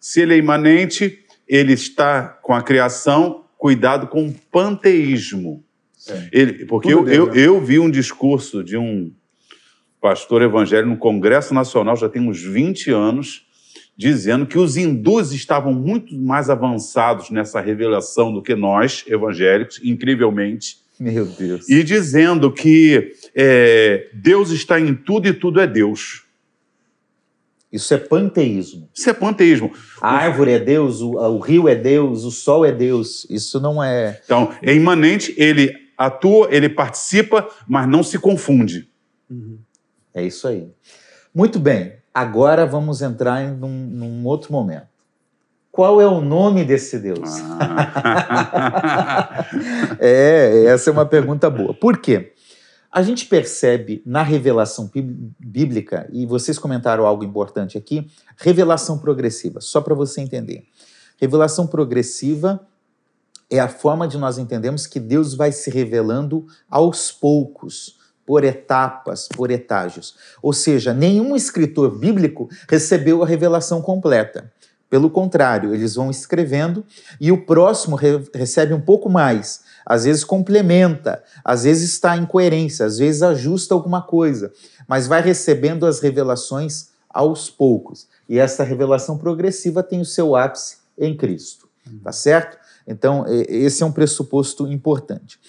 Se 0.00 0.20
ele 0.20 0.34
é 0.34 0.38
imanente, 0.38 1.20
ele 1.46 1.72
está 1.72 2.24
com 2.24 2.52
a 2.52 2.62
criação, 2.62 3.44
cuidado 3.56 4.08
com 4.08 4.26
o 4.26 4.34
panteísmo. 4.50 5.62
É. 6.08 6.28
Ele, 6.32 6.64
porque 6.64 6.92
eu, 6.92 7.06
eu, 7.08 7.26
né? 7.26 7.32
eu 7.36 7.60
vi 7.60 7.78
um 7.78 7.88
discurso 7.88 8.64
de 8.64 8.76
um 8.76 9.12
pastor 10.02 10.42
evangélico 10.42 10.90
no 10.90 10.96
Congresso 10.96 11.54
Nacional, 11.54 11.96
já 11.96 12.08
tem 12.08 12.20
uns 12.20 12.42
20 12.42 12.90
anos, 12.90 13.46
dizendo 13.96 14.44
que 14.44 14.58
os 14.58 14.76
hindus 14.76 15.32
estavam 15.32 15.72
muito 15.72 16.12
mais 16.18 16.50
avançados 16.50 17.30
nessa 17.30 17.60
revelação 17.60 18.32
do 18.32 18.42
que 18.42 18.56
nós, 18.56 19.04
evangélicos, 19.06 19.80
incrivelmente. 19.84 20.78
Meu 20.98 21.24
Deus. 21.24 21.68
E 21.68 21.84
dizendo 21.84 22.50
que 22.50 23.12
é, 23.32 24.08
Deus 24.12 24.50
está 24.50 24.80
em 24.80 24.92
tudo 24.92 25.28
e 25.28 25.32
tudo 25.32 25.60
é 25.60 25.68
Deus. 25.68 26.24
Isso 27.72 27.94
é 27.94 27.98
panteísmo. 27.98 28.90
Isso 28.92 29.08
é 29.08 29.12
panteísmo. 29.12 29.72
A 30.00 30.10
árvore 30.10 30.50
é 30.50 30.58
Deus, 30.58 31.00
o, 31.00 31.12
o 31.12 31.38
rio 31.38 31.68
é 31.68 31.76
Deus, 31.76 32.24
o 32.24 32.30
sol 32.32 32.64
é 32.64 32.72
Deus. 32.72 33.24
Isso 33.30 33.60
não 33.60 33.82
é. 33.82 34.20
Então, 34.24 34.52
é 34.62 34.74
imanente, 34.74 35.32
ele 35.38 35.72
atua, 35.96 36.48
ele 36.50 36.68
participa, 36.68 37.48
mas 37.68 37.88
não 37.88 38.02
se 38.02 38.18
confunde. 38.18 38.88
Uhum. 39.30 39.58
É 40.14 40.22
isso 40.22 40.46
aí. 40.46 40.70
Muito 41.34 41.58
bem, 41.58 41.94
agora 42.12 42.66
vamos 42.66 43.00
entrar 43.02 43.42
em 43.42 43.52
num, 43.52 43.68
num 43.68 44.26
outro 44.26 44.52
momento. 44.52 44.92
Qual 45.70 46.00
é 46.02 46.06
o 46.06 46.20
nome 46.20 46.64
desse 46.64 46.98
Deus? 46.98 47.30
Ah. 47.58 49.46
é, 49.98 50.64
essa 50.66 50.90
é 50.90 50.92
uma 50.92 51.06
pergunta 51.06 51.48
boa. 51.48 51.72
Por 51.72 51.96
quê? 51.96 52.34
A 52.92 53.00
gente 53.00 53.24
percebe 53.24 54.02
na 54.04 54.22
revelação 54.22 54.90
bíblica, 55.40 56.06
e 56.12 56.26
vocês 56.26 56.58
comentaram 56.58 57.06
algo 57.06 57.24
importante 57.24 57.78
aqui, 57.78 58.06
revelação 58.36 58.98
progressiva, 58.98 59.62
só 59.62 59.80
para 59.80 59.94
você 59.94 60.20
entender. 60.20 60.64
Revelação 61.18 61.66
progressiva 61.66 62.60
é 63.50 63.58
a 63.58 63.68
forma 63.68 64.06
de 64.06 64.18
nós 64.18 64.36
entendermos 64.36 64.86
que 64.86 65.00
Deus 65.00 65.34
vai 65.34 65.52
se 65.52 65.70
revelando 65.70 66.44
aos 66.68 67.10
poucos 67.10 67.96
por 68.26 68.44
etapas, 68.44 69.28
por 69.28 69.50
etágios. 69.50 70.14
Ou 70.40 70.52
seja, 70.52 70.94
nenhum 70.94 71.34
escritor 71.34 71.98
bíblico 71.98 72.48
recebeu 72.68 73.22
a 73.22 73.26
revelação 73.26 73.82
completa. 73.82 74.52
Pelo 74.88 75.08
contrário, 75.08 75.74
eles 75.74 75.94
vão 75.94 76.10
escrevendo 76.10 76.84
e 77.18 77.32
o 77.32 77.46
próximo 77.46 77.96
re 77.96 78.22
recebe 78.34 78.74
um 78.74 78.80
pouco 78.80 79.08
mais. 79.08 79.62
Às 79.86 80.04
vezes 80.04 80.22
complementa, 80.22 81.24
às 81.42 81.64
vezes 81.64 81.92
está 81.92 82.16
em 82.16 82.26
coerência, 82.26 82.84
às 82.84 82.98
vezes 82.98 83.22
ajusta 83.22 83.74
alguma 83.74 84.02
coisa, 84.02 84.52
mas 84.86 85.06
vai 85.06 85.22
recebendo 85.22 85.86
as 85.86 86.00
revelações 86.00 86.88
aos 87.08 87.48
poucos. 87.48 88.06
E 88.28 88.38
essa 88.38 88.64
revelação 88.64 89.16
progressiva 89.16 89.82
tem 89.82 90.00
o 90.00 90.04
seu 90.04 90.36
ápice 90.36 90.76
em 90.98 91.16
Cristo. 91.16 91.68
Tá 92.04 92.12
certo? 92.12 92.58
Então, 92.86 93.24
esse 93.48 93.82
é 93.82 93.86
um 93.86 93.92
pressuposto 93.92 94.66
importante. 94.70 95.40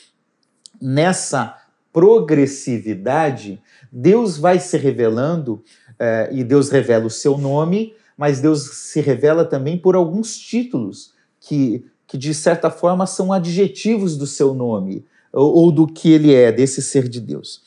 Nessa 0.81 1.57
progressividade, 1.93 3.61
Deus 3.91 4.37
vai 4.37 4.59
se 4.59 4.75
revelando, 4.77 5.63
eh, 5.99 6.29
e 6.31 6.43
Deus 6.43 6.69
revela 6.69 7.05
o 7.05 7.09
seu 7.09 7.37
nome, 7.37 7.93
mas 8.17 8.41
Deus 8.41 8.63
se 8.63 8.99
revela 8.99 9.45
também 9.45 9.77
por 9.77 9.95
alguns 9.95 10.37
títulos 10.37 11.13
que, 11.39 11.85
que 12.07 12.17
de 12.17 12.33
certa 12.33 12.69
forma, 12.69 13.05
são 13.05 13.31
adjetivos 13.31 14.17
do 14.17 14.25
seu 14.25 14.53
nome, 14.53 15.05
ou, 15.31 15.53
ou 15.53 15.71
do 15.71 15.87
que 15.87 16.11
ele 16.11 16.33
é, 16.33 16.51
desse 16.51 16.81
ser 16.81 17.07
de 17.07 17.21
Deus. 17.21 17.61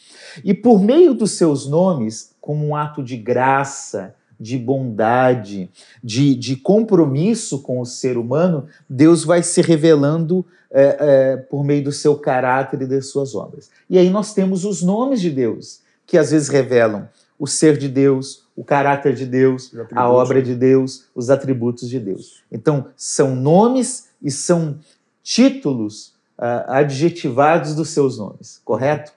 E 0.45 0.53
por 0.53 0.83
meio 0.83 1.15
dos 1.15 1.33
seus 1.33 1.67
nomes, 1.69 2.35
como 2.41 2.67
um 2.67 2.77
ato 2.77 3.03
de 3.03 3.17
graça, 3.17 4.15
de 4.39 4.59
bondade, 4.59 5.71
de, 6.03 6.35
de 6.35 6.57
compromisso 6.57 7.63
com 7.63 7.81
o 7.81 7.87
ser 7.87 8.17
humano, 8.17 8.67
Deus 8.89 9.25
vai 9.25 9.43
se 9.43 9.61
revelando 9.61 10.45
é, 10.71 10.97
é, 10.99 11.37
por 11.37 11.65
meio 11.65 11.85
do 11.85 11.93
seu 11.93 12.17
caráter 12.17 12.83
e 12.83 12.87
das 12.87 13.07
suas 13.07 13.35
obras. 13.35 13.71
E 13.89 13.99
aí 13.99 14.11
nós 14.11 14.35
temos 14.35 14.65
os 14.65 14.83
nomes 14.83 15.21
de 15.21 15.31
Deus, 15.31 15.81
que 16.07 16.19
às 16.19 16.31
vezes 16.31 16.49
revelam 16.49 17.09
o 17.39 17.47
ser 17.47 17.77
de 17.77 17.89
Deus, 17.89 18.45
o 18.57 18.65
caráter 18.65 19.15
de 19.15 19.27
Deus, 19.27 19.73
a 19.93 20.09
obra 20.09 20.41
de 20.43 20.55
Deus, 20.55 21.05
os 21.15 21.29
atributos 21.29 21.89
de 21.89 22.01
Deus. 22.01 22.43
Então, 22.51 22.87
são 22.97 23.37
nomes 23.37 24.09
e 24.23 24.31
são 24.31 24.79
títulos 25.23 26.15
uh, 26.39 26.65
adjetivados 26.69 27.75
dos 27.75 27.91
seus 27.91 28.19
nomes, 28.19 28.61
correto? 28.65 29.13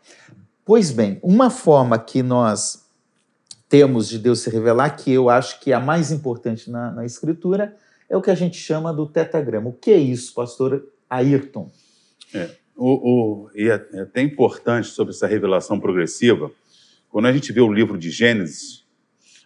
Pois 0.66 0.92
bem, 0.92 1.20
uma 1.24 1.50
forma 1.50 1.98
que 1.98 2.22
nós 2.22 2.84
temos 3.70 4.10
de 4.10 4.18
Deus 4.18 4.40
se 4.40 4.50
revelar, 4.50 4.90
que 4.98 5.12
eu 5.12 5.30
acho 5.30 5.60
que 5.62 5.72
é 5.72 5.76
a 5.76 5.80
mais 5.80 6.12
importante 6.12 6.72
na, 6.72 6.92
na 6.92 7.06
Escritura, 7.06 7.78
é 8.10 8.18
o 8.18 8.22
que 8.22 8.32
a 8.32 8.36
gente 8.36 8.58
chama 8.58 8.92
do 8.92 9.06
tetagrama. 9.06 9.70
O 9.70 9.74
que 9.74 9.92
é 9.92 9.98
isso, 9.98 10.34
pastor 10.34 10.84
Ayrton? 11.08 11.72
É, 12.34 12.50
o, 12.76 12.88
o, 12.88 13.50
e 13.54 13.70
é, 13.70 13.88
é 13.94 14.02
até 14.02 14.22
importante 14.24 14.88
sobre 14.88 15.14
essa 15.14 15.28
revelação 15.28 15.80
progressiva, 15.80 16.52
quando 17.10 17.28
a 17.28 17.32
gente 17.32 17.54
vê 17.54 17.62
o 17.62 17.72
livro 17.72 17.98
de 17.98 18.10
Gênesis, 18.10 18.84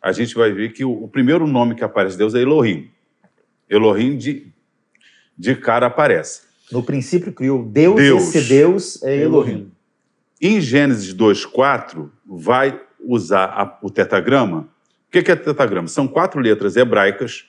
a 0.01 0.11
gente 0.13 0.35
vai 0.35 0.51
ver 0.51 0.71
que 0.71 0.85
o, 0.85 1.03
o 1.03 1.07
primeiro 1.07 1.45
nome 1.45 1.75
que 1.75 1.83
aparece 1.83 2.13
de 2.13 2.19
Deus 2.19 2.33
é 2.33 2.39
Elohim. 2.39 2.89
Elohim 3.69 4.17
de, 4.17 4.47
de 5.37 5.55
cara 5.55 5.87
aparece. 5.87 6.41
No 6.71 6.81
princípio 6.81 7.33
criou 7.33 7.63
Deus, 7.63 7.95
Deus. 7.95 8.23
esse 8.35 8.47
Deus 8.47 9.03
é 9.03 9.17
Elohim. 9.17 9.71
Em 10.41 10.59
Gênesis 10.59 11.13
2,4, 11.13 12.09
vai 12.25 12.81
usar 13.03 13.45
a, 13.45 13.79
o 13.81 13.89
tetagrama. 13.89 14.67
O 15.07 15.11
que 15.11 15.31
é 15.31 15.35
tetagrama? 15.35 15.87
São 15.87 16.07
quatro 16.07 16.39
letras 16.39 16.75
hebraicas 16.75 17.45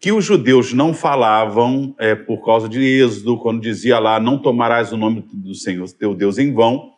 que 0.00 0.12
os 0.12 0.24
judeus 0.24 0.72
não 0.72 0.92
falavam 0.92 1.94
é, 1.98 2.14
por 2.14 2.44
causa 2.44 2.68
de 2.68 2.78
Êxodo, 2.78 3.38
quando 3.38 3.62
dizia 3.62 3.98
lá, 3.98 4.20
não 4.20 4.38
tomarás 4.38 4.92
o 4.92 4.96
nome 4.96 5.24
do 5.32 5.54
Senhor 5.54 5.88
teu 5.92 6.14
Deus 6.14 6.36
em 6.36 6.52
vão. 6.52 6.92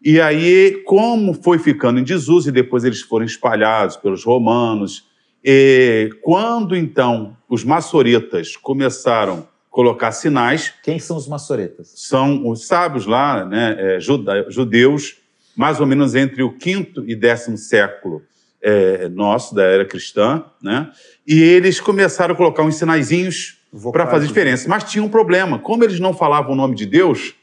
E 0.00 0.20
aí, 0.20 0.80
como 0.86 1.34
foi 1.34 1.58
ficando 1.58 1.98
em 1.98 2.04
desuso, 2.04 2.48
e 2.48 2.52
depois 2.52 2.84
eles 2.84 3.00
foram 3.00 3.26
espalhados 3.26 3.96
pelos 3.96 4.24
romanos, 4.24 5.04
e 5.44 6.10
quando 6.22 6.76
então 6.76 7.36
os 7.48 7.64
maçoretas 7.64 8.56
começaram 8.56 9.40
a 9.40 9.58
colocar 9.68 10.12
sinais. 10.12 10.72
Quem 10.82 10.98
são 10.98 11.16
os 11.16 11.26
maçoretas? 11.26 11.92
São 11.96 12.48
os 12.48 12.66
sábios 12.66 13.06
lá, 13.06 13.44
né, 13.44 13.76
é, 13.78 14.00
judeus, 14.00 15.16
mais 15.58 15.80
ou 15.80 15.86
menos 15.86 16.14
entre 16.14 16.40
o 16.40 16.52
quinto 16.52 17.04
e 17.04 17.16
décimo 17.16 17.58
século 17.58 18.22
é, 18.62 19.08
nosso, 19.08 19.56
da 19.56 19.64
era 19.64 19.84
cristã, 19.84 20.44
né? 20.62 20.88
E 21.26 21.42
eles 21.42 21.80
começaram 21.80 22.32
a 22.32 22.36
colocar 22.36 22.62
uns 22.62 22.76
sinaizinhos 22.76 23.58
para 23.90 24.06
fazer 24.06 24.28
diferença. 24.28 24.68
Mas 24.68 24.84
tinha 24.84 25.02
um 25.02 25.08
problema. 25.08 25.58
Como 25.58 25.82
eles 25.82 25.98
não 25.98 26.14
falavam 26.14 26.52
o 26.52 26.54
nome 26.54 26.76
de 26.76 26.86
Deus, 26.86 27.34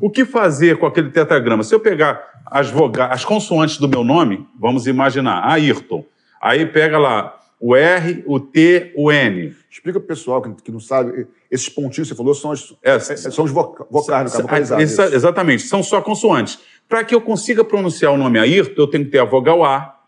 o 0.00 0.10
que 0.10 0.24
fazer 0.24 0.78
com 0.78 0.86
aquele 0.86 1.10
tetragrama? 1.10 1.62
Se 1.62 1.72
eu 1.72 1.78
pegar 1.78 2.42
as, 2.44 2.68
voga 2.68 3.06
as 3.06 3.24
consoantes 3.24 3.78
do 3.78 3.88
meu 3.88 4.02
nome, 4.02 4.44
vamos 4.58 4.88
imaginar, 4.88 5.48
Ayrton, 5.48 6.04
aí 6.42 6.66
pega 6.66 6.98
lá 6.98 7.38
o 7.60 7.76
R, 7.76 8.24
o 8.26 8.40
T, 8.40 8.92
o 8.96 9.12
N. 9.12 9.54
Explica 9.70 10.00
para 10.00 10.06
o 10.06 10.08
pessoal 10.08 10.42
que 10.42 10.72
não 10.72 10.80
sabe, 10.80 11.28
esses 11.50 11.68
pontinhos 11.68 12.08
que 12.08 12.14
você 12.14 12.16
falou 12.16 12.34
são, 12.34 12.52
as, 12.52 12.74
é, 12.82 12.98
são 12.98 13.44
os 13.44 13.50
vocais, 13.50 14.38
no 14.38 14.46
caso, 14.46 14.74
Exatamente, 15.12 15.62
são 15.64 15.82
só 15.82 16.00
consoantes. 16.00 16.58
Para 16.88 17.04
que 17.04 17.14
eu 17.14 17.20
consiga 17.20 17.64
pronunciar 17.64 18.12
o 18.12 18.16
nome 18.16 18.38
Ayrton, 18.38 18.82
eu 18.82 18.86
tenho 18.86 19.04
que 19.04 19.10
ter 19.10 19.18
a 19.18 19.24
vogal 19.24 19.64
A, 19.64 19.98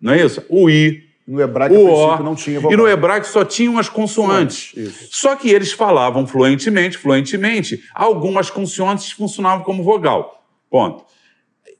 não 0.00 0.12
é 0.12 0.24
isso? 0.24 0.44
O 0.48 0.68
I, 0.68 1.04
No 1.26 1.40
hebraico, 1.40 1.74
o 1.74 1.86
O, 1.86 2.22
não 2.22 2.34
tinha 2.34 2.56
e 2.56 2.58
vogal. 2.58 2.78
no 2.78 2.88
hebraico 2.88 3.26
só 3.26 3.44
tinham 3.44 3.78
as 3.78 3.88
consoantes. 3.88 4.72
Isso. 4.76 5.08
Só 5.12 5.36
que 5.36 5.48
eles 5.48 5.72
falavam 5.72 6.26
fluentemente, 6.26 6.98
fluentemente, 6.98 7.82
algumas 7.94 8.50
consoantes 8.50 9.12
funcionavam 9.12 9.64
como 9.64 9.82
vogal. 9.82 10.44
Ponto. 10.68 11.04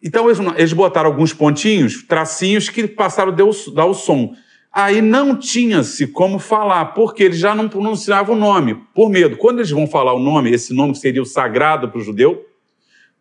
Então 0.02 0.28
eles, 0.28 0.72
botaram 0.72 1.08
alguns 1.08 1.32
pontinhos, 1.32 2.02
tracinhos 2.02 2.68
que 2.68 2.88
passaram 2.88 3.32
a 3.32 3.34
dar 3.34 3.86
o 3.86 3.94
som. 3.94 4.34
Aí 4.72 5.02
não 5.02 5.36
tinha-se 5.36 6.06
como 6.06 6.38
falar, 6.38 6.86
porque 6.86 7.24
eles 7.24 7.38
já 7.38 7.54
não 7.54 7.68
pronunciavam 7.68 8.34
o 8.34 8.38
nome, 8.38 8.74
por 8.94 9.10
medo. 9.10 9.36
Quando 9.36 9.58
eles 9.58 9.70
vão 9.70 9.86
falar 9.86 10.14
o 10.14 10.18
nome, 10.18 10.50
esse 10.50 10.72
nome 10.72 10.94
seria 10.94 11.20
o 11.20 11.26
sagrado 11.26 11.90
para 11.90 11.98
o 11.98 12.02
judeu, 12.02 12.46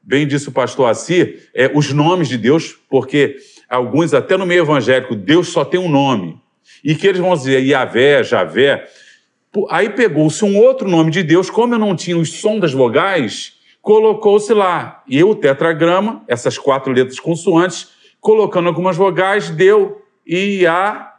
bem 0.02 0.26
disse 0.26 0.47
o 0.47 0.52
pastor 0.52 0.89
Assir, 0.89 1.49
é, 1.54 1.70
os 1.76 1.91
nomes 1.91 2.30
de 2.30 2.38
Deus, 2.38 2.80
porque 2.89 3.36
alguns, 3.70 4.14
até 4.14 4.38
no 4.38 4.45
meio 4.45 4.64
evangélico, 4.64 5.14
Deus 5.14 5.49
só 5.49 5.66
tem 5.66 5.78
um 5.78 5.89
nome. 5.89 6.39
E 6.82 6.95
que 6.95 7.06
eles 7.06 7.20
vão 7.20 7.34
dizer 7.34 7.62
Yahvé, 7.62 8.24
Javé. 8.24 8.88
Aí 9.70 9.89
pegou-se 9.89 10.45
um 10.45 10.58
outro 10.58 10.88
nome 10.89 11.12
de 11.12 11.22
Deus, 11.22 11.49
como 11.49 11.76
eu 11.76 11.80
não 11.80 11.97
tinha 11.97 12.18
o 12.18 12.26
som 12.26 12.60
das 12.60 12.72
vogais, 12.72 13.56
colocou-se 13.82 14.54
lá. 14.54 15.04
E 15.06 15.22
o 15.22 15.36
tetragrama, 15.36 16.24
essas 16.30 16.58
quatro 16.58 16.93
letras 16.93 17.20
consoantes, 17.20 17.89
colocando 18.22 18.70
algumas 18.70 18.95
vogais, 18.95 19.49
deu 19.49 20.02
Iavé, 20.26 21.11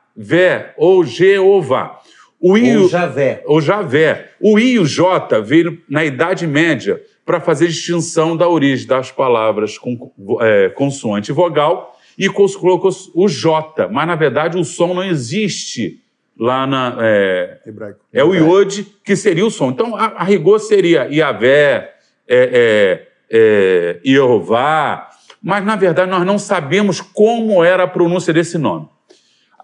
ou 0.76 1.04
Jeová. 1.04 2.00
O 2.40 2.58
I, 2.58 2.76
Ou 2.76 2.88
Javé. 2.88 3.42
ou 3.46 3.60
Javé. 3.60 4.30
O 4.40 4.58
I 4.58 4.72
e 4.72 4.78
o 4.80 4.84
J 4.84 5.40
veio 5.40 5.80
na 5.88 6.04
Idade 6.04 6.44
Média 6.44 7.00
para 7.24 7.40
fazer 7.40 7.68
distinção 7.68 8.36
da 8.36 8.48
origem 8.48 8.84
das 8.84 9.12
palavras 9.12 9.78
com 9.78 10.10
é, 10.40 10.68
consoante 10.70 11.30
e 11.30 11.34
vogal 11.34 11.96
e 12.18 12.28
colocou 12.28 12.90
o 13.14 13.28
J, 13.28 13.88
mas 13.88 14.06
na 14.06 14.16
verdade 14.16 14.58
o 14.58 14.64
som 14.64 14.92
não 14.92 15.04
existe 15.04 16.00
lá 16.38 16.66
na. 16.66 16.96
É, 17.00 17.58
Hebraico. 17.66 18.00
é 18.12 18.24
o 18.24 18.34
Iod 18.34 18.86
que 19.04 19.14
seria 19.14 19.46
o 19.46 19.50
som. 19.50 19.70
Então, 19.70 19.94
a, 19.94 20.06
a 20.06 20.24
rigor 20.24 20.58
seria 20.58 21.06
Iavé, 21.08 21.94
é, 22.28 23.06
é, 23.08 23.08
é, 23.30 24.00
Jeová, 24.04 25.08
mas 25.42 25.64
na 25.64 25.76
verdade 25.76 26.10
nós 26.10 26.26
não 26.26 26.38
sabemos 26.38 27.00
como 27.00 27.62
era 27.62 27.84
a 27.84 27.88
pronúncia 27.88 28.32
desse 28.32 28.58
nome. 28.58 28.88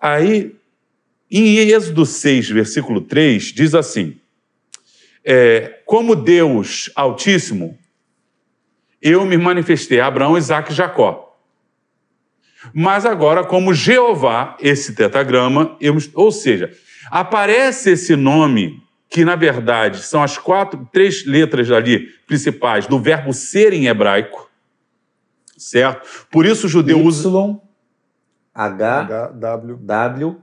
Aí, 0.01 0.55
em 1.31 1.59
Êxodo 1.59 2.07
6, 2.07 2.51
versículo 2.51 3.01
3, 3.01 3.45
diz 3.53 3.75
assim: 3.75 4.17
é, 5.25 5.81
Como 5.85 6.17
Deus 6.17 6.91
Altíssimo, 6.95 7.79
eu 9.01 9.25
me 9.25 9.37
manifestei 9.37 10.01
a 10.01 10.07
Abraão, 10.07 10.37
Isaac 10.37 10.73
e 10.73 10.75
Jacó. 10.75 11.37
Mas 12.73 13.07
agora, 13.07 13.45
como 13.45 13.75
Jeová, 13.75 14.57
esse 14.61 14.95
tetragrama, 14.95 15.77
eu, 15.81 15.97
ou 16.15 16.33
seja, 16.33 16.73
aparece 17.11 17.91
esse 17.91 18.17
nome, 18.17 18.83
que 19.09 19.25
na 19.25 19.37
verdade 19.37 20.03
são 20.03 20.23
as 20.23 20.37
quatro, 20.37 20.89
três 20.93 21.25
letras 21.25 21.71
ali 21.71 22.09
principais 22.27 22.87
do 22.87 22.99
verbo 22.99 23.33
ser 23.33 23.73
em 23.73 23.87
hebraico, 23.87 24.51
certo? 25.57 26.27
Por 26.31 26.45
isso 26.45 26.67
o 26.67 26.69
judeu 26.69 27.01
usa. 27.01 27.31
Y, 28.59 28.83
H, 28.83 29.01
H, 29.01 29.27
W, 29.35 29.77
W, 29.77 30.37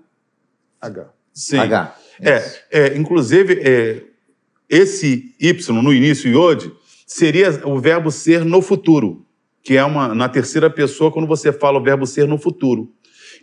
H. 0.81 1.05
Sim. 1.33 1.57
H. 1.57 1.95
É, 2.21 2.43
é, 2.71 2.97
inclusive, 2.97 3.59
é, 3.61 4.03
esse 4.69 5.35
Y 5.39 5.81
no 5.83 5.93
início, 5.93 6.31
Yod, 6.31 6.71
seria 7.05 7.49
o 7.65 7.77
verbo 7.77 8.09
ser 8.09 8.45
no 8.45 8.61
futuro, 8.61 9.25
que 9.61 9.75
é 9.75 9.83
uma 9.83 10.15
na 10.15 10.29
terceira 10.29 10.69
pessoa 10.69 11.11
quando 11.11 11.27
você 11.27 11.51
fala 11.51 11.77
o 11.77 11.83
verbo 11.83 12.07
ser 12.07 12.25
no 12.25 12.37
futuro. 12.37 12.89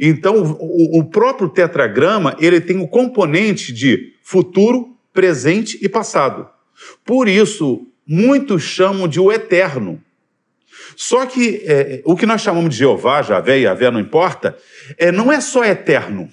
Então, 0.00 0.56
o, 0.58 1.00
o 1.00 1.04
próprio 1.04 1.50
tetragrama 1.50 2.34
ele 2.40 2.60
tem 2.60 2.78
o 2.78 2.88
componente 2.88 3.72
de 3.72 4.14
futuro, 4.22 4.96
presente 5.12 5.78
e 5.82 5.88
passado. 5.88 6.48
Por 7.04 7.28
isso, 7.28 7.86
muitos 8.06 8.62
chamam 8.62 9.06
de 9.06 9.20
o 9.20 9.30
eterno. 9.30 10.00
Só 10.96 11.26
que 11.26 11.62
é, 11.66 12.02
o 12.04 12.16
que 12.16 12.26
nós 12.26 12.40
chamamos 12.40 12.70
de 12.70 12.76
Jeová, 12.76 13.22
Javé 13.22 13.58
e 13.58 13.62
Javé, 13.62 13.90
não 13.90 14.00
importa, 14.00 14.56
é, 14.98 15.12
não 15.12 15.32
é 15.32 15.40
só 15.40 15.64
eterno. 15.64 16.28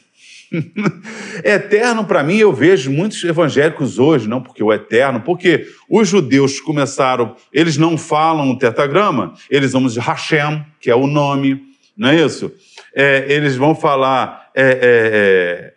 Eterno, 1.44 2.06
para 2.06 2.24
mim, 2.24 2.38
eu 2.38 2.52
vejo 2.52 2.92
muitos 2.92 3.24
evangélicos 3.24 4.00
hoje, 4.00 4.28
não 4.28 4.42
porque 4.42 4.64
o 4.64 4.74
eterno, 4.74 5.22
porque 5.22 5.68
os 5.88 6.08
judeus 6.08 6.60
começaram, 6.60 7.36
eles 7.54 7.78
não 7.78 7.98
falam 7.98 8.50
o 8.50 8.58
tetragrama, 8.58 9.34
eles 9.50 9.74
vão 9.74 9.86
dizer 9.86 10.02
Hashem, 10.02 10.66
que 10.82 10.90
é 10.90 10.96
o 10.96 11.06
nome, 11.06 11.62
não 11.96 12.10
é 12.10 12.16
isso? 12.16 12.52
É, 12.96 13.26
eles 13.32 13.56
vão 13.56 13.76
falar 13.76 14.50
é, 14.56 14.64
é, 14.64 14.70
é, 14.82 15.74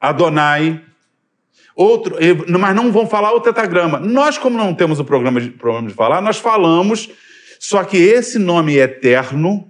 Adonai, 0.00 0.80
outro, 1.76 2.16
mas 2.58 2.74
não 2.74 2.90
vão 2.90 3.06
falar 3.06 3.32
o 3.32 3.40
tetragrama. 3.40 4.00
Nós, 4.00 4.36
como 4.38 4.58
não 4.58 4.74
temos 4.74 4.98
o 4.98 5.04
programa 5.04 5.40
de, 5.40 5.50
problema 5.50 5.88
de 5.88 5.94
falar, 5.94 6.20
nós 6.20 6.38
falamos, 6.38 7.10
só 7.60 7.84
que 7.84 7.98
esse 7.98 8.38
nome 8.38 8.78
eterno, 8.78 9.68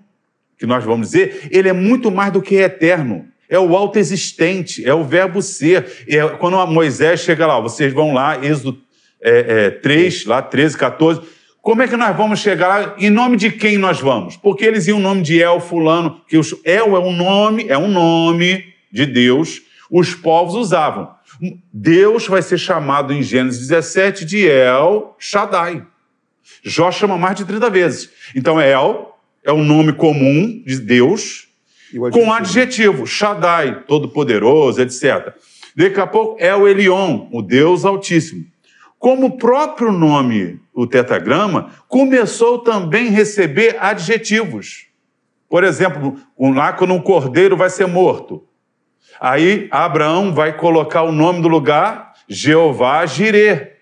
que 0.57 0.65
nós 0.65 0.85
vamos 0.85 1.11
dizer, 1.11 1.49
ele 1.51 1.69
é 1.69 1.73
muito 1.73 2.09
mais 2.09 2.33
do 2.33 2.41
que 2.41 2.55
eterno. 2.55 3.27
É 3.49 3.59
o 3.59 3.75
autoexistente, 3.77 4.89
é 4.89 4.95
o 4.95 5.03
verbo 5.03 5.43
ser. 5.43 6.05
É 6.07 6.25
quando 6.39 6.65
Moisés 6.69 7.19
chega 7.19 7.49
lá, 7.49 7.59
vocês 7.59 7.93
vão 7.93 8.15
lá, 8.15 8.39
Êxodo 8.47 8.79
é, 9.21 9.67
é, 9.67 9.71
3, 9.71 10.25
lá 10.27 10.41
13, 10.41 10.79
14. 10.79 11.21
Como 11.61 11.83
é 11.83 11.89
que 11.89 11.97
nós 11.97 12.17
vamos 12.17 12.39
chegar 12.39 12.69
lá? 12.69 12.95
Em 12.97 13.11
nome 13.11 13.37
de 13.37 13.51
quem 13.51 13.77
nós 13.77 14.01
vamos? 14.01 14.37
Porque 14.37 14.65
eles 14.65 14.87
iam 14.87 14.99
o 14.99 15.03
nome 15.03 15.23
de 15.23 15.43
El, 15.43 15.59
fulano, 15.59 16.21
que 16.29 16.39
os, 16.39 16.55
El 16.65 16.95
é 16.97 17.01
um 17.01 17.13
nome, 17.13 17.67
é 17.69 17.77
um 17.77 17.89
nome 17.89 18.67
de 18.93 19.05
Deus, 19.05 19.63
os 19.91 20.15
povos 20.15 20.55
usavam. 20.55 21.11
Deus 21.73 22.29
vai 22.29 22.41
ser 22.41 22.57
chamado 22.57 23.13
em 23.13 23.21
Gênesis 23.21 23.67
17 23.67 24.25
de 24.25 24.47
El 24.47 25.17
Shaddai. 25.19 25.85
Jó 26.63 26.91
chama 26.91 27.17
mais 27.17 27.37
de 27.37 27.45
30 27.45 27.71
vezes. 27.71 28.11
Então, 28.35 28.61
El 28.61 29.17
é 29.45 29.53
um 29.53 29.65
nome 29.65 29.93
comum 29.93 30.63
de 30.67 30.79
Deus, 30.81 31.49
E 31.93 31.99
o 31.99 32.11
com 32.11 32.33
adjetivo, 32.33 33.07
Shaddai, 33.07 33.83
todo-poderoso, 33.87 34.81
etc. 34.81 35.35
Daqui 35.75 35.99
a 36.01 36.07
pouco 36.07 36.37
é 36.39 36.55
o 36.55 36.69
Elion, 36.69 37.29
o 37.33 37.41
Deus 37.43 37.85
Altíssimo. 37.85 38.45
Como 38.99 39.27
o 39.27 39.37
próprio 39.39 39.91
nome, 39.91 40.61
o 40.75 40.87
tetragrama, 40.87 41.71
começou 41.89 42.59
também 42.59 43.09
a 43.09 43.11
receber 43.11 43.77
adjetivos. 43.81 44.87
Por 45.49 45.65
exemplo, 45.65 46.17
um- 46.39 46.53
lá 46.53 46.73
quando 46.73 46.93
um 46.95 47.01
cordeiro 47.01 47.57
vai 47.57 47.71
ser 47.71 47.87
morto. 47.87 48.45
Aí 49.21 49.69
Abraão 49.71 50.33
vai 50.35 50.57
colocar 50.57 51.03
o 51.03 51.13
nome 51.13 51.41
do 51.43 51.49
lugar, 51.49 52.13
Jeová 52.29 53.05
Jireh, 53.07 53.73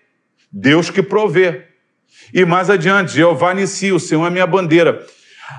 Deus 0.51 0.89
que 0.89 1.03
provê. 1.03 1.65
E 2.33 2.45
mais 2.45 2.69
adiante, 2.69 3.13
Jeová 3.13 3.53
Nissi, 3.53 3.91
o 3.91 3.99
Senhor 3.99 4.25
é 4.25 4.29
minha 4.29 4.47
bandeira. 4.47 5.05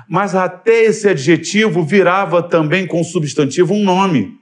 Mas 0.07 0.35
até 0.35 0.83
esse 0.83 1.07
adjetivo 1.09 1.83
virava 1.83 2.41
também 2.41 2.87
com 2.87 3.03
substantivo 3.03 3.73
um 3.73 3.83
nome. 3.83 4.37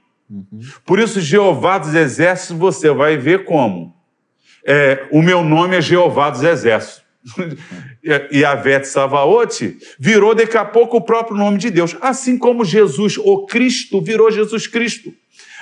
Por 0.86 0.98
isso, 1.00 1.20
Jeová 1.20 1.78
dos 1.78 1.94
Exércitos, 1.94 2.56
você 2.56 2.90
vai 2.90 3.16
ver 3.16 3.44
como. 3.44 3.94
É, 4.64 5.08
o 5.10 5.22
meu 5.22 5.42
nome 5.42 5.76
é 5.76 5.80
Jeová 5.80 6.30
dos 6.30 6.42
Exércitos. 6.42 7.02
e 8.30 8.44
a 8.44 8.54
Vete 8.54 8.88
Savaote 8.88 9.76
virou 9.98 10.34
daqui 10.34 10.56
a 10.56 10.64
pouco 10.64 10.96
o 10.96 11.00
próprio 11.02 11.36
nome 11.36 11.58
de 11.58 11.70
Deus. 11.70 11.96
Assim 12.00 12.38
como 12.38 12.64
Jesus, 12.64 13.18
o 13.18 13.44
Cristo, 13.44 14.00
virou 14.00 14.30
Jesus 14.30 14.66
Cristo. 14.66 15.12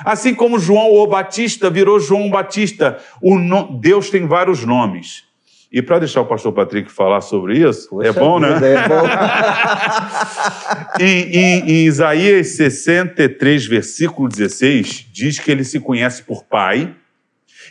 Assim 0.04 0.34
como 0.34 0.58
João 0.58 0.92
o 0.92 1.06
Batista 1.06 1.68
virou 1.68 1.98
João 1.98 2.30
Batista. 2.30 2.98
O 3.20 3.38
no- 3.38 3.78
Deus 3.80 4.10
tem 4.10 4.26
vários 4.26 4.64
nomes. 4.64 5.24
E 5.70 5.82
para 5.82 5.98
deixar 5.98 6.22
o 6.22 6.26
pastor 6.26 6.52
Patrick 6.52 6.90
falar 6.90 7.20
sobre 7.20 7.58
isso, 7.58 8.00
é 8.02 8.06
Poxa 8.12 8.20
bom, 8.20 8.38
né? 8.40 8.54
vida, 8.54 8.66
É 8.68 8.88
bom. 8.88 9.02
Em, 11.00 11.30
em- 11.36 11.70
em 11.70 11.86
Isaías 11.86 12.48
63, 12.56 13.66
versículo 13.66 14.28
16, 14.28 15.06
diz 15.12 15.38
que 15.38 15.50
ele 15.50 15.64
se 15.64 15.78
conhece 15.80 16.22
por 16.22 16.44
Pai, 16.44 16.94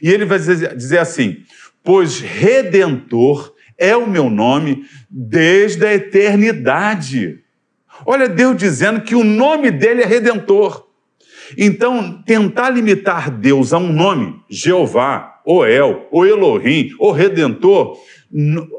e 0.02 0.10
ele 0.10 0.26
vai 0.26 0.38
dizer 0.40 1.00
assim: 1.00 1.38
Pois 1.84 2.20
Redentor 2.20 3.54
é 3.78 3.96
o 3.96 4.08
meu 4.08 4.30
nome 4.30 4.86
desde 5.10 5.86
a 5.86 5.94
eternidade. 5.94 7.40
Olha 8.06 8.30
Deus 8.30 8.56
dizendo 8.58 9.02
que 9.02 9.16
o 9.16 9.24
nome 9.24 9.72
dele 9.72 10.04
é 10.04 10.06
Redentor. 10.06 10.86
Então, 11.58 12.22
tentar 12.26 12.70
limitar 12.70 13.32
Deus 13.32 13.72
a 13.74 13.78
um 13.78 13.92
nome, 13.92 14.40
Jeová, 14.50 15.37
ou 15.48 15.66
El, 15.66 16.06
ou 16.12 16.28
Elohim, 16.28 16.90
ou 17.00 17.14
Redentor, 17.14 17.98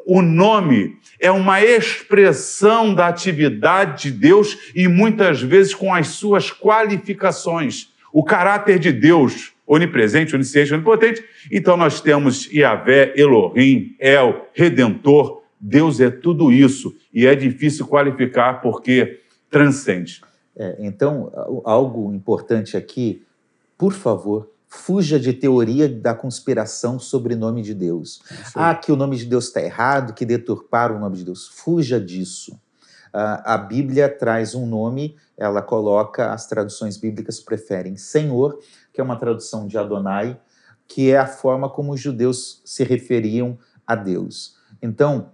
o 0.04 0.20
nome 0.20 0.98
é 1.18 1.30
uma 1.30 1.64
expressão 1.64 2.94
da 2.94 3.08
atividade 3.08 4.02
de 4.02 4.18
Deus 4.18 4.54
e 4.74 4.86
muitas 4.86 5.40
vezes 5.40 5.74
com 5.74 5.94
as 5.94 6.08
suas 6.08 6.52
qualificações. 6.52 7.88
O 8.12 8.22
caráter 8.22 8.78
de 8.78 8.92
Deus, 8.92 9.54
onipresente, 9.66 10.34
onisciente, 10.34 10.74
onipotente. 10.74 11.24
Então 11.50 11.74
nós 11.74 12.02
temos 12.02 12.52
Yahvé, 12.52 13.14
Elohim, 13.16 13.96
El, 13.98 14.46
Redentor. 14.52 15.40
Deus 15.58 15.98
é 16.00 16.10
tudo 16.10 16.52
isso 16.52 16.94
e 17.14 17.26
é 17.26 17.34
difícil 17.34 17.86
qualificar 17.86 18.60
porque 18.60 19.20
transcende. 19.50 20.20
É, 20.54 20.76
então, 20.80 21.32
algo 21.64 22.12
importante 22.12 22.76
aqui, 22.76 23.22
por 23.78 23.94
favor, 23.94 24.50
fuja 24.68 25.18
de 25.18 25.32
teoria 25.32 25.88
da 25.88 26.14
conspiração 26.14 26.98
sobre 26.98 27.34
o 27.34 27.38
nome 27.38 27.62
de 27.62 27.74
Deus. 27.74 28.20
Ah, 28.54 28.74
que 28.74 28.92
o 28.92 28.96
nome 28.96 29.16
de 29.16 29.24
Deus 29.24 29.46
está 29.46 29.62
errado, 29.62 30.12
que 30.12 30.26
deturparam 30.26 30.96
o 30.96 31.00
nome 31.00 31.16
de 31.16 31.24
Deus. 31.24 31.48
Fuja 31.48 31.98
disso. 31.98 32.52
Uh, 33.08 33.40
a 33.42 33.56
Bíblia 33.56 34.06
traz 34.08 34.54
um 34.54 34.66
nome, 34.66 35.16
ela 35.36 35.62
coloca, 35.62 36.30
as 36.30 36.46
traduções 36.46 36.98
bíblicas 36.98 37.40
preferem 37.40 37.96
Senhor, 37.96 38.58
que 38.92 39.00
é 39.00 39.04
uma 39.04 39.18
tradução 39.18 39.66
de 39.66 39.78
Adonai, 39.78 40.38
que 40.86 41.10
é 41.10 41.16
a 41.16 41.26
forma 41.26 41.70
como 41.70 41.94
os 41.94 42.00
judeus 42.00 42.60
se 42.66 42.84
referiam 42.84 43.58
a 43.86 43.94
Deus. 43.94 44.56
Então, 44.82 45.30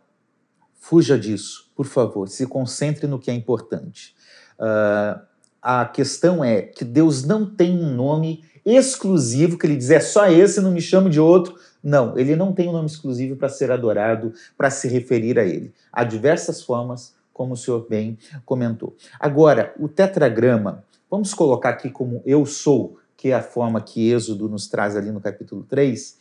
fuja 0.74 1.18
disso, 1.18 1.72
por 1.74 1.86
favor, 1.86 2.28
se 2.28 2.46
concentre 2.46 3.08
no 3.08 3.18
que 3.18 3.30
é 3.30 3.34
importante. 3.34 4.14
Uh, 4.56 5.20
a 5.60 5.86
questão 5.86 6.44
é 6.44 6.62
que 6.62 6.84
Deus 6.84 7.24
não 7.24 7.44
tem 7.44 7.76
um 7.76 7.92
nome 7.92 8.44
exclusivo, 8.64 9.58
que 9.58 9.66
ele 9.66 9.76
diz 9.76 9.90
é 9.90 10.00
só 10.00 10.26
esse, 10.26 10.60
não 10.60 10.72
me 10.72 10.80
chame 10.80 11.10
de 11.10 11.20
outro. 11.20 11.56
Não, 11.82 12.18
ele 12.18 12.34
não 12.34 12.52
tem 12.52 12.68
um 12.68 12.72
nome 12.72 12.86
exclusivo 12.86 13.36
para 13.36 13.48
ser 13.48 13.70
adorado, 13.70 14.32
para 14.56 14.70
se 14.70 14.88
referir 14.88 15.38
a 15.38 15.44
ele. 15.44 15.72
Há 15.92 16.02
diversas 16.02 16.62
formas, 16.62 17.14
como 17.32 17.54
o 17.54 17.56
senhor 17.56 17.86
bem 17.88 18.18
comentou. 18.44 18.96
Agora, 19.20 19.74
o 19.78 19.88
tetragrama, 19.88 20.84
vamos 21.10 21.34
colocar 21.34 21.70
aqui 21.70 21.90
como 21.90 22.22
eu 22.24 22.46
sou, 22.46 22.98
que 23.16 23.28
é 23.28 23.34
a 23.34 23.42
forma 23.42 23.80
que 23.80 24.10
Êxodo 24.10 24.48
nos 24.48 24.66
traz 24.68 24.96
ali 24.96 25.10
no 25.10 25.20
capítulo 25.20 25.64
3. 25.64 26.18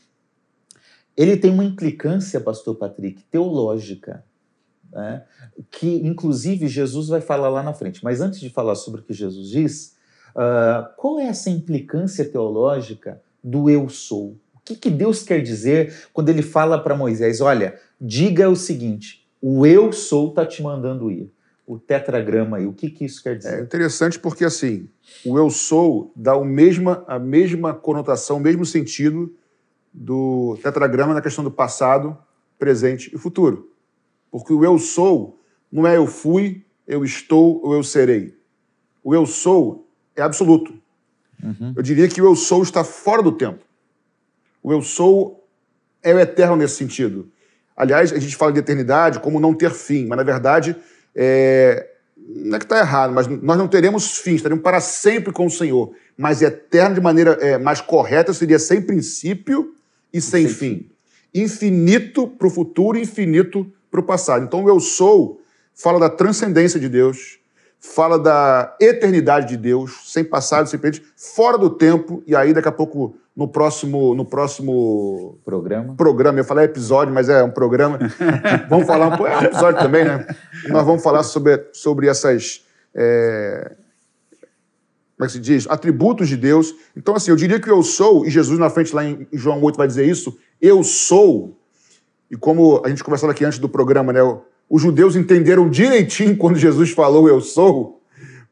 Ele 1.15 1.37
tem 1.37 1.51
uma 1.51 1.63
implicância, 1.63 2.41
pastor 2.41 2.75
Patrick, 2.75 3.23
teológica. 3.23 4.23
Né? 4.91 5.23
que 5.71 5.87
inclusive 6.05 6.67
Jesus 6.67 7.07
vai 7.07 7.19
falar 7.19 7.49
lá 7.49 7.63
na 7.63 7.73
frente. 7.73 8.03
Mas 8.03 8.21
antes 8.21 8.39
de 8.39 8.49
falar 8.49 8.75
sobre 8.75 9.01
o 9.01 9.03
que 9.03 9.13
Jesus 9.13 9.49
diz, 9.49 9.95
Uh, 10.35 10.89
qual 10.97 11.19
é 11.19 11.25
essa 11.25 11.49
implicância 11.49 12.25
teológica 12.25 13.21
do 13.43 13.69
eu 13.69 13.87
sou? 13.89 14.37
O 14.55 14.59
que, 14.65 14.75
que 14.75 14.89
Deus 14.89 15.23
quer 15.23 15.41
dizer 15.41 16.07
quando 16.11 16.29
ele 16.29 16.41
fala 16.41 16.79
para 16.79 16.95
Moisés: 16.95 17.41
olha, 17.41 17.79
diga 17.99 18.49
o 18.49 18.55
seguinte, 18.55 19.27
o 19.41 19.65
eu 19.65 19.91
sou 19.91 20.29
está 20.29 20.45
te 20.45 20.63
mandando 20.63 21.11
ir? 21.11 21.31
O 21.65 21.77
tetragrama 21.77 22.57
aí, 22.57 22.65
o 22.65 22.73
que, 22.73 22.89
que 22.89 23.05
isso 23.05 23.23
quer 23.23 23.37
dizer? 23.37 23.59
É 23.59 23.61
interessante 23.61 24.19
porque 24.19 24.43
assim, 24.43 24.89
o 25.25 25.37
eu 25.37 25.49
sou 25.49 26.11
dá 26.15 26.35
o 26.35 26.43
mesma, 26.43 27.05
a 27.07 27.17
mesma 27.17 27.73
conotação, 27.73 28.37
o 28.37 28.39
mesmo 28.39 28.65
sentido 28.65 29.33
do 29.93 30.57
tetragrama 30.61 31.13
na 31.13 31.21
questão 31.21 31.43
do 31.43 31.51
passado, 31.51 32.17
presente 32.57 33.13
e 33.13 33.17
futuro. 33.17 33.71
Porque 34.31 34.51
o 34.51 34.65
eu 34.65 34.79
sou 34.79 35.39
não 35.71 35.85
é 35.85 35.97
eu 35.97 36.07
fui, 36.07 36.65
eu 36.87 37.03
estou 37.03 37.61
ou 37.63 37.73
eu 37.73 37.83
serei. 37.83 38.37
O 39.03 39.13
eu 39.13 39.25
sou 39.25 39.82
é 40.15 40.21
absoluto. 40.21 40.73
Uhum. 41.43 41.73
Eu 41.75 41.83
diria 41.83 42.07
que 42.07 42.21
o 42.21 42.25
eu 42.25 42.35
sou 42.35 42.63
está 42.63 42.83
fora 42.83 43.21
do 43.21 43.31
tempo. 43.31 43.59
O 44.61 44.71
eu 44.71 44.81
sou 44.81 45.47
é 46.01 46.13
o 46.13 46.19
eterno 46.19 46.55
nesse 46.55 46.75
sentido. 46.75 47.29
Aliás, 47.75 48.13
a 48.13 48.19
gente 48.19 48.35
fala 48.35 48.51
de 48.51 48.59
eternidade 48.59 49.19
como 49.19 49.39
não 49.39 49.53
ter 49.53 49.71
fim, 49.71 50.05
mas 50.05 50.17
na 50.17 50.23
verdade 50.23 50.75
é... 51.15 51.89
não 52.17 52.55
é 52.55 52.59
que 52.59 52.65
está 52.65 52.79
errado, 52.79 53.13
mas 53.13 53.27
nós 53.27 53.57
não 53.57 53.67
teremos 53.67 54.17
fim, 54.19 54.35
estaremos 54.35 54.63
para 54.63 54.79
sempre 54.79 55.33
com 55.33 55.45
o 55.45 55.51
Senhor. 55.51 55.93
Mas 56.15 56.41
eterno 56.41 56.95
de 56.95 57.01
maneira 57.01 57.31
é, 57.41 57.57
mais 57.57 57.81
correta 57.81 58.33
seria 58.33 58.59
sem 58.59 58.81
princípio 58.81 59.73
e 60.13 60.21
sem, 60.21 60.47
sem 60.47 60.55
fim. 60.55 60.75
fim. 60.75 60.89
Infinito 61.43 62.27
para 62.27 62.47
o 62.47 62.51
futuro, 62.51 62.97
infinito 62.97 63.71
para 63.89 63.99
o 63.99 64.03
passado. 64.03 64.45
Então, 64.45 64.63
o 64.63 64.69
eu 64.69 64.79
sou 64.79 65.41
fala 65.73 65.99
da 65.99 66.09
transcendência 66.09 66.79
de 66.79 66.87
Deus, 66.87 67.39
fala 67.83 68.17
da 68.17 68.75
eternidade 68.79 69.49
de 69.49 69.57
Deus, 69.57 70.01
sem 70.05 70.23
passado, 70.23 70.69
sem 70.69 70.79
presente, 70.79 71.05
fora 71.17 71.57
do 71.57 71.69
tempo, 71.69 72.23
e 72.25 72.33
aí 72.33 72.53
daqui 72.53 72.69
a 72.69 72.71
pouco 72.71 73.15
no 73.35 73.47
próximo 73.47 74.15
no 74.15 74.23
próximo 74.23 75.37
programa. 75.43 75.93
Programa, 75.95 76.39
eu 76.39 76.45
falei 76.45 76.65
episódio, 76.65 77.13
mas 77.13 77.27
é 77.27 77.43
um 77.43 77.51
programa. 77.51 77.99
vamos 78.69 78.87
falar 78.87 79.07
um 79.07 79.17
pouco, 79.17 79.27
é 79.27 79.37
um 79.37 79.43
episódio 79.43 79.79
também, 79.81 80.05
né? 80.05 80.25
Nós 80.69 80.85
vamos 80.85 81.03
falar 81.03 81.23
sobre, 81.23 81.67
sobre 81.73 82.07
essas 82.07 82.63
é, 82.95 83.75
como 85.17 85.25
é 85.25 85.27
que 85.27 85.33
se 85.33 85.39
diz? 85.39 85.67
Atributos 85.69 86.29
de 86.29 86.37
Deus. 86.37 86.73
Então, 86.95 87.15
assim, 87.15 87.31
eu 87.31 87.37
diria 87.37 87.59
que 87.59 87.69
eu 87.69 87.83
sou, 87.83 88.25
e 88.25 88.29
Jesus 88.29 88.57
na 88.57 88.69
frente 88.69 88.95
lá 88.95 89.03
em 89.03 89.27
João 89.33 89.61
8 89.61 89.75
vai 89.75 89.87
dizer 89.87 90.05
isso, 90.05 90.37
eu 90.61 90.83
sou, 90.83 91.57
e 92.31 92.35
como 92.35 92.81
a 92.83 92.89
gente 92.89 93.03
conversava 93.03 93.31
aqui 93.31 93.43
antes 93.43 93.59
do 93.59 93.69
programa, 93.69 94.13
né? 94.13 94.19
Os 94.69 94.81
judeus 94.81 95.15
entenderam 95.15 95.69
direitinho 95.69 96.35
quando 96.37 96.57
Jesus 96.57 96.91
falou 96.91 97.27
eu 97.27 97.41
sou, 97.41 98.01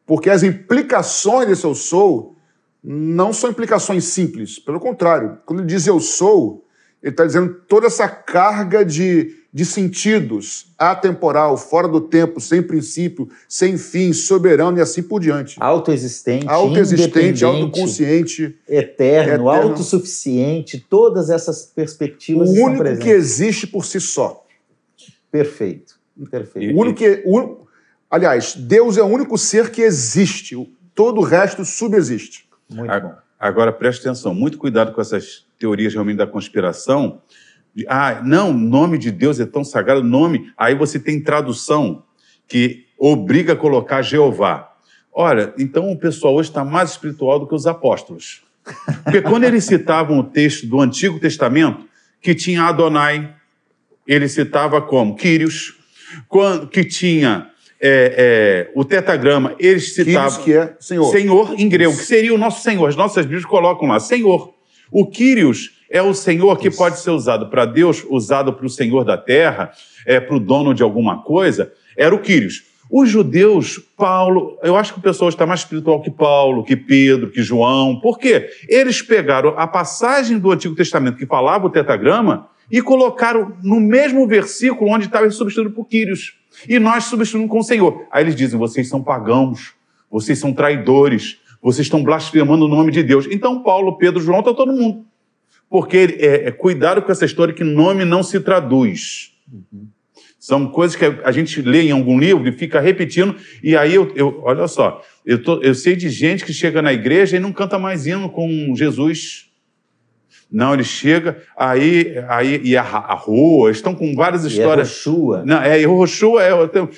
porque 0.05 0.29
as 0.29 0.43
implicações 0.43 1.47
desse 1.47 1.63
eu 1.63 1.73
sou 1.73 2.35
não 2.83 3.31
são 3.31 3.49
implicações 3.49 4.05
simples. 4.05 4.57
Pelo 4.59 4.79
contrário, 4.79 5.37
quando 5.45 5.59
ele 5.59 5.67
diz 5.67 5.85
eu 5.85 5.99
sou, 5.99 6.65
ele 7.01 7.11
está 7.13 7.25
dizendo 7.25 7.55
toda 7.67 7.87
essa 7.87 8.07
carga 8.07 8.83
de, 8.83 9.35
de 9.53 9.65
sentidos, 9.65 10.67
atemporal, 10.77 11.57
fora 11.57 11.87
do 11.87 12.01
tempo, 12.01 12.39
sem 12.39 12.61
princípio, 12.61 13.29
sem 13.47 13.77
fim, 13.77 14.13
soberano 14.13 14.77
e 14.77 14.81
assim 14.81 15.01
por 15.01 15.19
diante. 15.19 15.57
Autoexistente, 15.59 16.47
autoexistente, 16.47 17.45
autoconsciente, 17.45 18.55
eterno, 18.67 19.29
eterno, 19.29 19.49
autossuficiente, 19.49 20.85
todas 20.89 21.29
essas 21.29 21.65
perspectivas. 21.65 22.49
O 22.49 22.53
único 22.53 22.97
que 22.97 23.09
existe 23.09 23.65
por 23.65 23.85
si 23.85 23.99
só. 23.99 24.45
Perfeito. 25.31 26.00
Perfeito. 26.29 26.75
O 26.75 26.79
único 26.79 26.99
que, 26.99 27.23
o, 27.25 27.65
aliás, 28.09 28.55
Deus 28.55 28.97
é 28.97 29.01
o 29.01 29.07
único 29.07 29.37
ser 29.37 29.71
que 29.71 29.81
existe. 29.81 30.55
Todo 30.93 31.21
o 31.21 31.23
resto 31.23 31.63
subexiste. 31.63 32.47
Muito 32.69 33.01
bom. 33.01 33.13
Agora, 33.39 33.71
preste 33.71 34.01
atenção, 34.01 34.35
muito 34.35 34.57
cuidado 34.57 34.91
com 34.91 35.01
essas 35.01 35.47
teorias 35.57 35.93
realmente 35.93 36.17
da 36.17 36.27
conspiração. 36.27 37.21
Ah, 37.87 38.21
não, 38.23 38.51
o 38.51 38.53
nome 38.53 38.97
de 38.97 39.09
Deus 39.09 39.39
é 39.39 39.45
tão 39.45 39.63
sagrado, 39.63 40.03
nome. 40.03 40.51
Aí 40.57 40.75
você 40.75 40.99
tem 40.99 41.23
tradução 41.23 42.03
que 42.47 42.85
obriga 42.99 43.53
a 43.53 43.55
colocar 43.55 44.01
Jeová. 44.01 44.75
Olha, 45.11 45.53
então 45.57 45.91
o 45.91 45.97
pessoal 45.97 46.35
hoje 46.35 46.49
está 46.49 46.63
mais 46.63 46.91
espiritual 46.91 47.39
do 47.39 47.47
que 47.47 47.55
os 47.55 47.65
apóstolos. 47.65 48.43
Porque 49.03 49.21
quando 49.21 49.43
eles 49.43 49.63
citavam 49.65 50.19
o 50.19 50.23
texto 50.23 50.67
do 50.67 50.79
Antigo 50.79 51.19
Testamento, 51.19 51.85
que 52.21 52.35
tinha 52.35 52.63
Adonai, 52.63 53.33
ele 54.05 54.27
citava 54.27 54.81
como? 54.81 55.15
Quírios, 55.15 55.79
quando, 56.27 56.67
que 56.67 56.83
tinha 56.83 57.47
é, 57.81 58.67
é, 58.69 58.71
o 58.75 58.85
tetagrama, 58.85 59.55
eles 59.59 59.95
citavam. 59.95 60.43
que 60.43 60.53
é 60.53 60.75
Senhor. 60.79 61.11
Senhor 61.11 61.53
em 61.57 61.67
grego, 61.67 61.97
que 61.97 62.03
seria 62.03 62.33
o 62.33 62.37
nosso 62.37 62.61
Senhor. 62.61 62.87
As 62.87 62.95
nossas 62.95 63.25
Bíblias 63.25 63.45
colocam 63.45 63.87
lá, 63.87 63.99
Senhor. 63.99 64.53
O 64.91 65.07
Kyrios 65.07 65.71
é 65.89 66.01
o 66.01 66.13
Senhor 66.13 66.57
que 66.57 66.67
Isso. 66.67 66.77
pode 66.77 66.99
ser 66.99 67.09
usado 67.09 67.49
para 67.49 67.65
Deus, 67.65 68.05
usado 68.09 68.53
para 68.53 68.65
o 68.65 68.69
Senhor 68.69 69.03
da 69.03 69.17
terra, 69.17 69.71
é, 70.05 70.19
para 70.19 70.35
o 70.35 70.39
dono 70.39 70.73
de 70.73 70.83
alguma 70.83 71.23
coisa, 71.23 71.71
era 71.97 72.13
o 72.13 72.19
Kyrios. 72.19 72.63
Os 72.89 73.09
judeus, 73.09 73.79
Paulo, 73.95 74.59
eu 74.61 74.75
acho 74.75 74.93
que 74.93 74.99
o 74.99 75.01
pessoal 75.01 75.29
está 75.29 75.45
mais 75.47 75.61
espiritual 75.61 76.01
que 76.01 76.11
Paulo, 76.11 76.63
que 76.63 76.75
Pedro, 76.75 77.31
que 77.31 77.41
João. 77.41 77.99
Por 78.01 78.19
quê? 78.19 78.49
Eles 78.67 79.01
pegaram 79.01 79.53
a 79.57 79.65
passagem 79.65 80.37
do 80.37 80.51
Antigo 80.51 80.75
Testamento 80.75 81.17
que 81.17 81.25
falava 81.25 81.67
o 81.67 81.69
tetagrama 81.69 82.49
e 82.71 82.81
colocaram 82.81 83.57
no 83.61 83.79
mesmo 83.79 84.25
versículo 84.25 84.91
onde 84.91 85.05
estava 85.05 85.29
substituído 85.29 85.71
por 85.71 85.85
Quírios. 85.85 86.37
E 86.67 86.79
nós 86.79 87.05
substituímos 87.05 87.49
com 87.49 87.59
o 87.59 87.63
Senhor. 87.63 88.05
Aí 88.11 88.23
eles 88.23 88.35
dizem: 88.35 88.57
vocês 88.57 88.87
são 88.87 89.03
pagãos, 89.03 89.73
vocês 90.09 90.39
são 90.39 90.53
traidores, 90.53 91.39
vocês 91.61 91.85
estão 91.85 92.03
blasfemando 92.03 92.65
o 92.65 92.67
nome 92.67 92.91
de 92.91 93.03
Deus. 93.03 93.27
Então, 93.29 93.61
Paulo, 93.61 93.97
Pedro, 93.97 94.21
João, 94.21 94.39
está 94.39 94.53
todo 94.53 94.71
mundo. 94.71 95.05
Porque 95.69 96.17
é, 96.19 96.47
é, 96.47 96.51
cuidado 96.51 97.01
com 97.01 97.11
essa 97.11 97.25
história 97.25 97.53
que 97.53 97.63
nome 97.63 98.03
não 98.03 98.23
se 98.23 98.39
traduz. 98.39 99.33
Uhum. 99.51 99.87
São 100.37 100.67
coisas 100.67 100.97
que 100.97 101.05
a 101.05 101.31
gente 101.31 101.61
lê 101.61 101.83
em 101.83 101.91
algum 101.91 102.19
livro 102.19 102.49
e 102.49 102.51
fica 102.51 102.79
repetindo, 102.79 103.35
e 103.63 103.77
aí 103.77 103.93
eu, 103.93 104.11
eu 104.15 104.41
olha 104.43 104.67
só, 104.67 104.99
eu, 105.23 105.41
tô, 105.41 105.61
eu 105.61 105.75
sei 105.75 105.95
de 105.95 106.09
gente 106.09 106.43
que 106.43 106.51
chega 106.51 106.81
na 106.81 106.91
igreja 106.91 107.37
e 107.37 107.39
não 107.39 107.53
canta 107.53 107.77
mais 107.77 108.07
hino 108.07 108.27
com 108.27 108.73
Jesus. 108.75 109.50
Não, 110.51 110.73
ele 110.73 110.83
chega, 110.83 111.37
aí, 111.55 112.21
aí 112.27 112.59
e 112.61 112.75
a, 112.75 112.83
a 112.83 113.13
rua, 113.13 113.71
estão 113.71 113.95
com 113.95 114.13
várias 114.13 114.43
histórias. 114.43 114.89
E 114.89 114.91
é 114.91 115.11
Roshua. 115.11 115.43
Não, 115.45 115.61
é, 115.61 115.83
Roshua 115.85 116.43
é. 116.43 116.51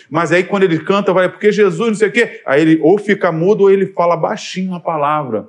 Mas 0.09 0.31
aí 0.31 0.43
quando 0.43 0.63
ele 0.63 0.79
canta, 0.79 1.13
vai, 1.13 1.29
porque 1.29 1.51
Jesus, 1.51 1.89
não 1.89 1.95
sei 1.95 2.07
o 2.07 2.11
quê. 2.11 2.41
Aí 2.47 2.61
ele 2.61 2.79
ou 2.81 2.97
fica 2.97 3.31
mudo 3.31 3.61
ou 3.61 3.71
ele 3.71 3.85
fala 3.85 4.17
baixinho 4.17 4.73
a 4.73 4.79
palavra. 4.79 5.47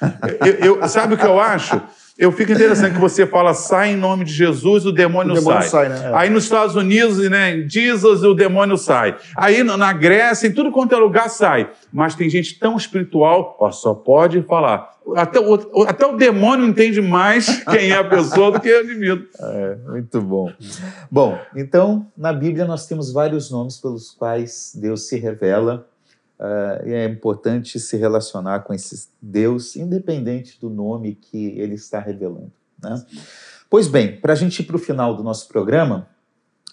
eu, 0.62 0.76
eu, 0.76 0.88
sabe 0.88 1.14
o 1.14 1.18
que 1.18 1.26
eu 1.26 1.38
acho? 1.38 1.80
Eu 2.16 2.30
fico 2.30 2.52
interessante 2.52 2.94
que 2.94 3.00
você 3.00 3.26
fala, 3.26 3.52
sai 3.54 3.90
em 3.92 3.96
nome 3.96 4.24
de 4.24 4.32
Jesus, 4.32 4.86
o 4.86 4.92
demônio, 4.92 5.32
o 5.32 5.34
demônio 5.34 5.62
sai. 5.62 5.88
sai 5.88 5.88
né? 5.88 6.12
Aí 6.14 6.30
nos 6.30 6.44
Estados 6.44 6.76
Unidos, 6.76 7.18
né, 7.28 7.64
Jesus, 7.68 8.22
o 8.22 8.34
demônio 8.34 8.76
sai. 8.76 9.16
Aí 9.36 9.64
na 9.64 9.92
Grécia, 9.92 10.46
em 10.46 10.52
tudo 10.52 10.70
quanto 10.70 10.94
é 10.94 10.98
lugar, 10.98 11.28
sai. 11.28 11.70
Mas 11.92 12.14
tem 12.14 12.30
gente 12.30 12.56
tão 12.56 12.76
espiritual, 12.76 13.56
ó, 13.58 13.68
só 13.72 13.94
pode 13.94 14.40
falar. 14.42 14.94
Até 15.16 15.40
o, 15.40 15.82
até 15.82 16.06
o 16.06 16.16
demônio 16.16 16.66
entende 16.66 17.02
mais 17.02 17.62
quem 17.66 17.90
é 17.90 17.98
a 17.98 18.04
pessoa 18.04 18.52
do 18.52 18.60
que 18.60 18.72
o 18.72 18.84
indivíduo. 18.84 19.26
É, 19.38 19.76
muito 19.90 20.20
bom. 20.20 20.52
Bom, 21.10 21.36
então, 21.56 22.06
na 22.16 22.32
Bíblia 22.32 22.64
nós 22.64 22.86
temos 22.86 23.12
vários 23.12 23.50
nomes 23.50 23.76
pelos 23.76 24.12
quais 24.12 24.72
Deus 24.80 25.08
se 25.08 25.18
revela 25.18 25.84
Uh, 26.38 26.88
é 26.88 27.04
importante 27.06 27.78
se 27.78 27.96
relacionar 27.96 28.60
com 28.60 28.74
esse 28.74 29.08
Deus, 29.22 29.76
independente 29.76 30.58
do 30.60 30.68
nome 30.68 31.14
que 31.14 31.58
ele 31.58 31.74
está 31.74 32.00
revelando. 32.00 32.52
Né? 32.82 33.04
Pois 33.70 33.88
bem, 33.88 34.20
para 34.20 34.32
a 34.32 34.36
gente 34.36 34.60
ir 34.60 34.64
para 34.64 34.76
o 34.76 34.78
final 34.78 35.16
do 35.16 35.22
nosso 35.22 35.48
programa, 35.48 36.08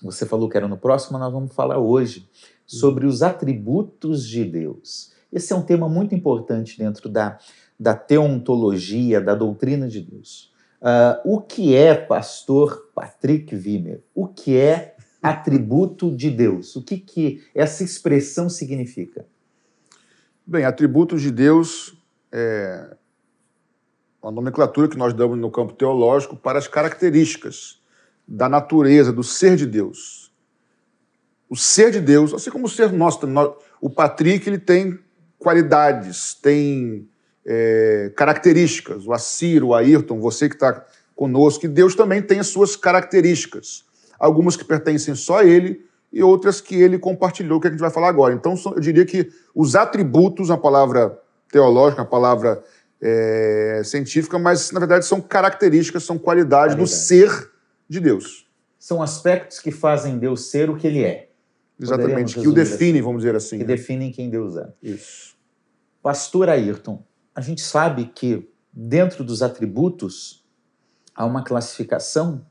você 0.01 0.25
falou 0.25 0.49
que 0.49 0.57
era 0.57 0.67
no 0.67 0.77
próximo, 0.77 1.17
nós 1.19 1.31
vamos 1.31 1.53
falar 1.53 1.77
hoje 1.77 2.27
sobre 2.65 3.05
os 3.05 3.21
atributos 3.21 4.27
de 4.27 4.43
Deus. 4.43 5.11
Esse 5.31 5.53
é 5.53 5.55
um 5.55 5.61
tema 5.61 5.87
muito 5.87 6.15
importante 6.15 6.77
dentro 6.77 7.07
da, 7.07 7.37
da 7.79 7.93
teontologia, 7.93 9.21
da 9.21 9.35
doutrina 9.35 9.87
de 9.87 10.01
Deus. 10.01 10.51
Uh, 10.81 11.35
o 11.35 11.41
que 11.41 11.75
é, 11.75 11.93
pastor 11.93 12.89
Patrick 12.95 13.55
Wimmer? 13.55 14.03
O 14.15 14.27
que 14.27 14.57
é 14.57 14.95
atributo 15.21 16.09
de 16.15 16.31
Deus? 16.31 16.75
O 16.75 16.81
que, 16.81 16.97
que 16.97 17.43
essa 17.53 17.83
expressão 17.83 18.49
significa? 18.49 19.25
Bem, 20.51 20.65
atributos 20.65 21.21
de 21.21 21.31
Deus 21.31 21.95
é 22.29 22.97
uma 24.21 24.33
nomenclatura 24.33 24.89
que 24.89 24.97
nós 24.97 25.13
damos 25.13 25.39
no 25.39 25.49
campo 25.49 25.71
teológico 25.71 26.35
para 26.35 26.59
as 26.59 26.67
características 26.67 27.79
da 28.27 28.49
natureza, 28.49 29.13
do 29.13 29.23
ser 29.23 29.55
de 29.55 29.65
Deus. 29.65 30.29
O 31.49 31.55
ser 31.55 31.89
de 31.89 32.01
Deus, 32.01 32.33
assim 32.33 32.51
como 32.51 32.65
o 32.65 32.69
ser 32.69 32.91
nosso, 32.91 33.21
o 33.79 33.89
Patrick 33.89 34.45
ele 34.45 34.59
tem 34.59 34.99
qualidades, 35.39 36.33
tem 36.33 37.07
é, 37.45 38.11
características. 38.13 39.07
O 39.07 39.13
Assir, 39.13 39.63
o 39.63 39.73
Ayrton, 39.73 40.19
você 40.19 40.49
que 40.49 40.55
está 40.55 40.85
conosco, 41.15 41.61
que 41.61 41.67
Deus 41.69 41.95
também 41.95 42.21
tem 42.21 42.39
as 42.39 42.47
suas 42.47 42.75
características. 42.75 43.85
Algumas 44.19 44.57
que 44.57 44.65
pertencem 44.65 45.15
só 45.15 45.39
a 45.39 45.45
ele, 45.45 45.85
e 46.11 46.21
outras 46.21 46.59
que 46.59 46.75
ele 46.75 46.99
compartilhou, 46.99 47.59
que 47.59 47.67
a 47.67 47.71
gente 47.71 47.79
vai 47.79 47.89
falar 47.89 48.09
agora. 48.09 48.33
Então, 48.33 48.55
eu 48.65 48.79
diria 48.79 49.05
que 49.05 49.31
os 49.55 49.75
atributos, 49.75 50.51
a 50.51 50.57
palavra 50.57 51.17
teológica, 51.49 52.01
a 52.01 52.05
palavra 52.05 52.63
é, 53.01 53.81
científica, 53.83 54.37
mas 54.37 54.71
na 54.71 54.79
verdade 54.79 55.05
são 55.05 55.19
características, 55.19 56.03
são 56.03 56.17
qualidades 56.17 56.75
do 56.75 56.85
ser 56.85 57.51
de 57.89 57.99
Deus. 57.99 58.47
São 58.77 59.01
aspectos 59.01 59.59
que 59.59 59.71
fazem 59.71 60.17
Deus 60.17 60.49
ser 60.49 60.69
o 60.69 60.75
que 60.75 60.87
ele 60.87 61.03
é. 61.03 61.29
Exatamente, 61.79 62.39
que 62.39 62.47
o 62.47 62.53
definem, 62.53 62.93
assim, 62.93 63.01
vamos 63.01 63.23
dizer 63.23 63.35
assim. 63.35 63.57
Que 63.57 63.63
né? 63.63 63.75
definem 63.75 64.11
quem 64.11 64.29
Deus 64.29 64.55
é. 64.55 64.69
Isso. 64.83 65.35
Pastor 66.01 66.49
Ayrton, 66.49 67.03
a 67.33 67.41
gente 67.41 67.61
sabe 67.61 68.05
que 68.13 68.49
dentro 68.71 69.23
dos 69.23 69.41
atributos 69.41 70.45
há 71.15 71.25
uma 71.25 71.43
classificação 71.43 72.45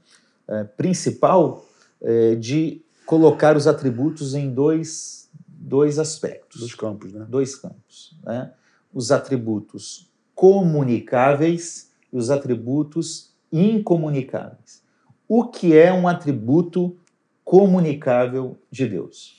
é, 0.48 0.64
principal 0.64 1.64
é, 2.02 2.34
de 2.34 2.82
colocar 3.10 3.56
os 3.56 3.66
atributos 3.66 4.36
em 4.36 4.48
dois, 4.48 5.28
dois 5.44 5.98
aspectos. 5.98 6.60
Dois 6.60 6.76
campos, 6.76 7.12
né? 7.12 7.26
Dois 7.28 7.56
campos. 7.56 8.16
Né? 8.22 8.52
Os 8.94 9.10
atributos 9.10 10.08
comunicáveis 10.32 11.90
e 12.12 12.16
os 12.16 12.30
atributos 12.30 13.34
incomunicáveis. 13.52 14.84
O 15.26 15.44
que 15.44 15.76
é 15.76 15.92
um 15.92 16.06
atributo 16.06 16.96
comunicável 17.42 18.56
de 18.70 18.86
Deus? 18.86 19.34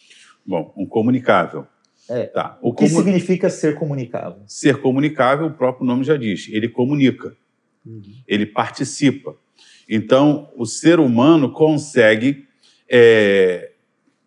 Bom, 0.46 0.74
um 0.76 0.86
comunicável. 0.86 1.66
É. 2.10 2.26
Tá. 2.26 2.60
O, 2.62 2.72
o 2.72 2.74
que 2.74 2.90
comu... 2.90 2.98
significa 2.98 3.50
ser 3.50 3.76
comunicável? 3.76 4.44
Ser 4.48 4.82
comunicável, 4.82 5.48
o 5.48 5.54
próprio 5.54 5.86
nome 5.86 6.04
já 6.04 6.18
diz, 6.18 6.50
ele 6.50 6.68
comunica, 6.68 7.38
uhum. 7.86 8.02
ele 8.28 8.46
participa. 8.46 9.34
Então, 9.88 10.50
o 10.58 10.66
ser 10.66 11.00
humano 11.00 11.54
consegue 11.54 12.51
é, 12.94 13.72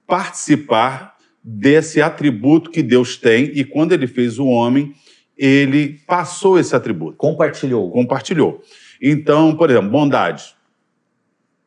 participar 0.06 1.16
desse 1.42 2.00
atributo 2.00 2.70
que 2.70 2.82
Deus 2.82 3.18
tem, 3.18 3.52
e 3.54 3.62
quando 3.62 3.92
ele 3.92 4.06
fez 4.06 4.38
o 4.38 4.46
homem, 4.46 4.94
ele 5.36 6.00
passou 6.06 6.58
esse 6.58 6.74
atributo. 6.74 7.18
Compartilhou. 7.18 7.90
Compartilhou. 7.90 8.62
Então, 9.02 9.54
por 9.54 9.68
exemplo, 9.68 9.90
bondade, 9.90 10.54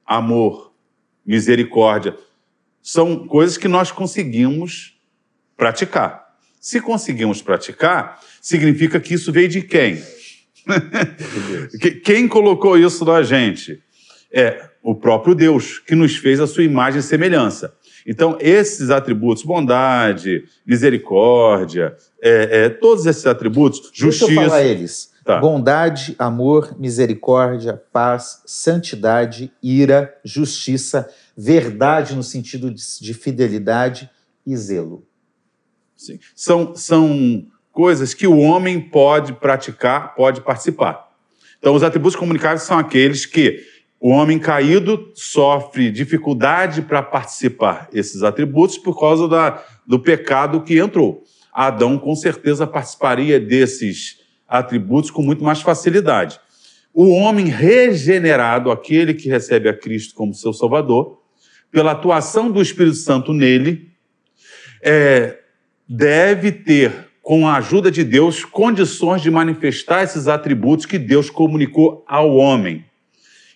amor, 0.03 0.73
misericórdia, 1.23 2.17
são 2.81 3.27
coisas 3.27 3.57
que 3.57 3.67
nós 3.67 3.91
conseguimos 3.91 4.97
praticar. 5.55 6.25
Se 6.59 6.81
conseguimos 6.81 7.41
praticar, 7.41 8.19
significa 8.41 8.99
que 8.99 9.13
isso 9.13 9.31
veio 9.31 9.49
de 9.49 9.61
quem? 9.61 10.01
quem 12.03 12.27
colocou 12.27 12.77
isso 12.77 13.05
na 13.05 13.21
gente? 13.21 13.83
É 14.31 14.69
o 14.88 14.95
próprio 14.95 15.35
Deus, 15.35 15.79
que 15.79 15.93
nos 15.93 16.15
fez 16.15 16.39
a 16.39 16.47
sua 16.47 16.63
imagem 16.63 17.01
e 17.01 17.03
semelhança. 17.03 17.75
Então, 18.05 18.38
esses 18.39 18.89
atributos, 18.89 19.43
bondade, 19.43 20.45
misericórdia, 20.65 21.93
é, 22.21 22.63
é, 22.67 22.69
todos 22.69 23.05
esses 23.05 23.25
atributos, 23.25 23.91
justiça. 23.93 24.27
Deixa 24.27 24.41
eu 24.41 24.49
falar 24.49 24.63
eles. 24.63 25.11
Tá. 25.25 25.41
Bondade, 25.41 26.15
amor, 26.17 26.73
misericórdia, 26.79 27.73
paz, 27.91 28.41
santidade, 28.45 29.51
ira, 29.61 30.17
justiça, 30.23 31.09
verdade 31.35 32.15
no 32.15 32.23
sentido 32.23 32.71
de, 32.71 32.81
de 33.01 33.13
fidelidade 33.13 34.09
e 34.45 34.55
zelo. 34.55 35.05
Sim. 35.97 36.17
São, 36.33 36.73
são 36.77 37.45
coisas 37.73 38.13
que 38.13 38.25
o 38.25 38.38
homem 38.38 38.79
pode 38.79 39.33
praticar, 39.33 40.15
pode 40.15 40.39
participar. 40.39 41.07
Então, 41.59 41.75
os 41.75 41.83
atributos 41.83 42.15
comunicáveis 42.15 42.61
são 42.61 42.77
aqueles 42.77 43.25
que 43.25 43.75
o 43.99 44.09
homem 44.09 44.37
caído 44.37 45.11
sofre 45.15 45.91
dificuldade 45.91 46.83
para 46.83 47.01
participar 47.01 47.89
esses 47.91 48.21
atributos 48.21 48.77
por 48.77 48.99
causa 48.99 49.27
da, 49.27 49.63
do 49.85 49.99
pecado 49.99 50.61
que 50.61 50.77
entrou. 50.77 51.23
Adão 51.51 51.97
com 51.97 52.15
certeza 52.15 52.67
participaria 52.67 53.39
desses 53.39 54.19
atributos 54.47 55.09
com 55.09 55.23
muito 55.23 55.43
mais 55.43 55.61
facilidade. 55.61 56.39
O 56.93 57.09
homem 57.09 57.47
regenerado, 57.47 58.71
aquele 58.71 59.13
que 59.13 59.29
recebe 59.29 59.67
a 59.67 59.73
Cristo 59.73 60.13
como 60.15 60.33
seu 60.33 60.53
Salvador, 60.53 61.19
pela 61.71 61.91
atuação 61.91 62.51
do 62.51 62.61
Espírito 62.61 62.95
Santo 62.95 63.33
nele, 63.33 63.91
é, 64.81 65.39
deve 65.87 66.51
ter, 66.51 67.07
com 67.21 67.47
a 67.47 67.57
ajuda 67.57 67.91
de 67.91 68.03
Deus, 68.03 68.45
condições 68.45 69.21
de 69.21 69.29
manifestar 69.29 70.03
esses 70.03 70.27
atributos 70.27 70.85
que 70.85 70.97
Deus 70.97 71.29
comunicou 71.29 72.05
ao 72.07 72.35
homem. 72.35 72.86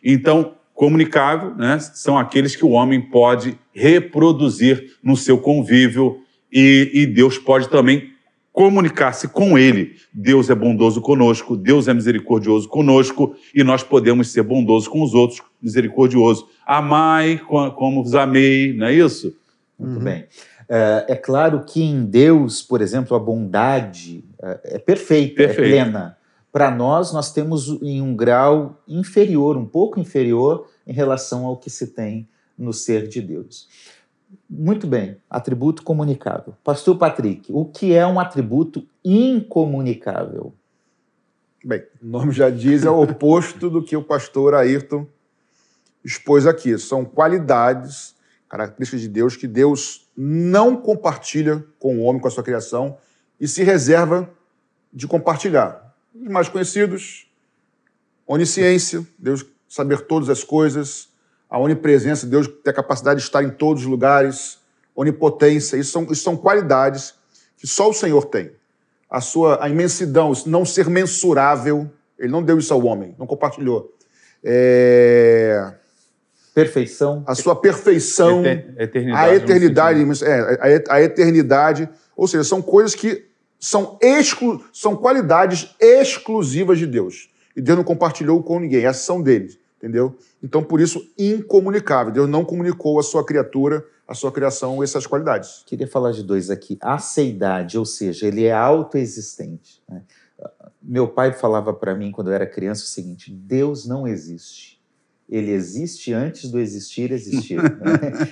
Então, 0.03 0.55
comunicável 0.73 1.55
né, 1.55 1.77
são 1.79 2.17
aqueles 2.17 2.55
que 2.55 2.65
o 2.65 2.71
homem 2.71 2.99
pode 2.99 3.57
reproduzir 3.73 4.95
no 5.03 5.15
seu 5.15 5.37
convívio 5.37 6.21
e, 6.51 6.89
e 6.93 7.05
Deus 7.05 7.37
pode 7.37 7.69
também 7.69 8.11
comunicar-se 8.51 9.27
com 9.27 9.57
ele. 9.57 9.95
Deus 10.13 10.49
é 10.49 10.55
bondoso 10.55 10.99
conosco, 10.99 11.55
Deus 11.55 11.87
é 11.87 11.93
misericordioso 11.93 12.67
conosco 12.67 13.35
e 13.53 13.63
nós 13.63 13.83
podemos 13.83 14.31
ser 14.31 14.43
bondosos 14.43 14.87
com 14.87 15.01
os 15.03 15.13
outros, 15.13 15.41
misericordioso. 15.61 16.47
Amai 16.65 17.39
como 17.75 18.03
vos 18.03 18.15
amei, 18.15 18.73
não 18.73 18.87
é 18.87 18.93
isso? 18.93 19.35
Muito 19.79 19.99
uhum. 19.99 20.03
bem. 20.03 20.25
É, 20.67 21.05
é 21.09 21.15
claro 21.15 21.63
que 21.63 21.81
em 21.83 22.05
Deus, 22.05 22.61
por 22.61 22.81
exemplo, 22.81 23.15
a 23.15 23.19
bondade 23.19 24.23
é, 24.41 24.75
é 24.75 24.79
perfeita, 24.79 25.43
é 25.43 25.53
plena 25.53 26.17
para 26.51 26.69
nós, 26.69 27.13
nós 27.13 27.31
temos 27.31 27.67
em 27.81 28.01
um 28.01 28.15
grau 28.15 28.81
inferior, 28.87 29.55
um 29.55 29.65
pouco 29.65 29.99
inferior, 29.99 30.67
em 30.85 30.93
relação 30.93 31.45
ao 31.45 31.57
que 31.57 31.69
se 31.69 31.87
tem 31.87 32.27
no 32.57 32.73
ser 32.73 33.07
de 33.07 33.21
Deus. 33.21 33.69
Muito 34.49 34.85
bem, 34.85 35.17
atributo 35.29 35.83
comunicável. 35.83 36.53
Pastor 36.63 36.97
Patrick, 36.97 37.51
o 37.51 37.65
que 37.65 37.93
é 37.93 38.05
um 38.05 38.19
atributo 38.19 38.85
incomunicável? 39.03 40.53
Bem, 41.63 41.83
o 42.01 42.05
nome 42.05 42.31
já 42.31 42.49
diz, 42.49 42.83
é 42.83 42.89
o 42.89 43.01
oposto 43.01 43.69
do 43.69 43.83
que 43.83 43.95
o 43.95 44.03
pastor 44.03 44.53
Ayrton 44.53 45.05
expôs 46.03 46.45
aqui. 46.45 46.77
São 46.77 47.05
qualidades, 47.05 48.15
características 48.49 49.01
de 49.01 49.07
Deus 49.07 49.35
que 49.35 49.47
Deus 49.47 50.09
não 50.17 50.75
compartilha 50.75 51.63
com 51.79 51.97
o 51.97 52.01
homem, 52.01 52.21
com 52.21 52.27
a 52.27 52.31
sua 52.31 52.43
criação, 52.43 52.97
e 53.39 53.47
se 53.47 53.63
reserva 53.63 54.29
de 54.91 55.07
compartilhar. 55.07 55.80
Os 56.13 56.27
mais 56.29 56.49
conhecidos, 56.49 57.27
onisciência, 58.27 59.05
Deus 59.17 59.45
saber 59.67 60.01
todas 60.01 60.29
as 60.29 60.43
coisas, 60.43 61.09
a 61.49 61.57
onipresença, 61.57 62.27
Deus 62.27 62.47
ter 62.47 62.71
a 62.71 62.73
capacidade 62.73 63.19
de 63.19 63.25
estar 63.25 63.43
em 63.43 63.49
todos 63.49 63.83
os 63.83 63.89
lugares, 63.89 64.59
onipotência, 64.93 65.77
isso 65.77 65.91
são, 65.91 66.03
isso 66.03 66.23
são 66.23 66.35
qualidades 66.35 67.13
que 67.57 67.65
só 67.65 67.89
o 67.89 67.93
Senhor 67.93 68.25
tem. 68.25 68.51
A 69.09 69.21
sua 69.21 69.63
a 69.63 69.69
imensidão, 69.69 70.33
não 70.45 70.65
ser 70.65 70.89
mensurável, 70.89 71.89
ele 72.19 72.31
não 72.31 72.43
deu 72.43 72.57
isso 72.57 72.73
ao 72.73 72.83
homem, 72.85 73.15
não 73.17 73.25
compartilhou. 73.25 73.95
É... 74.43 75.73
Perfeição. 76.53 77.23
A 77.25 77.35
sua 77.35 77.55
perfeição, 77.55 78.45
eternidade, 78.45 79.29
a 79.29 79.35
eternidade, 79.35 80.25
é, 80.25 80.83
a 80.89 81.01
eternidade, 81.01 81.89
ou 82.15 82.27
seja, 82.27 82.43
são 82.43 82.61
coisas 82.61 82.93
que 82.93 83.30
são, 83.61 83.97
são 84.73 84.95
qualidades 84.97 85.75
exclusivas 85.79 86.79
de 86.79 86.87
Deus. 86.87 87.29
E 87.55 87.61
Deus 87.61 87.77
não 87.77 87.83
compartilhou 87.83 88.41
com 88.41 88.59
ninguém, 88.59 88.85
essas 88.85 89.03
são 89.03 89.21
dele. 89.21 89.57
entendeu? 89.77 90.17
Então, 90.43 90.63
por 90.63 90.81
isso, 90.81 91.07
incomunicável. 91.17 92.11
Deus 92.11 92.27
não 92.27 92.43
comunicou 92.43 92.99
à 92.99 93.03
sua 93.03 93.23
criatura, 93.23 93.85
à 94.07 94.15
sua 94.15 94.31
criação, 94.31 94.81
essas 94.83 95.05
qualidades. 95.05 95.63
Queria 95.67 95.87
falar 95.87 96.11
de 96.11 96.23
dois 96.23 96.49
aqui. 96.49 96.77
A 96.81 96.97
seidade, 96.97 97.77
ou 97.77 97.85
seja, 97.85 98.27
ele 98.27 98.45
é 98.45 98.51
autoexistente. 98.51 99.81
Né? 99.87 100.01
Meu 100.81 101.07
pai 101.07 101.31
falava 101.31 101.71
para 101.73 101.93
mim, 101.93 102.11
quando 102.11 102.29
eu 102.31 102.33
era 102.33 102.47
criança, 102.47 102.83
o 102.83 102.87
seguinte: 102.87 103.31
Deus 103.31 103.85
não 103.85 104.07
existe. 104.07 104.81
Ele 105.29 105.51
existe 105.51 106.11
antes 106.11 106.49
do 106.49 106.59
existir 106.59 107.11
existir. 107.11 107.61
né? 107.61 107.69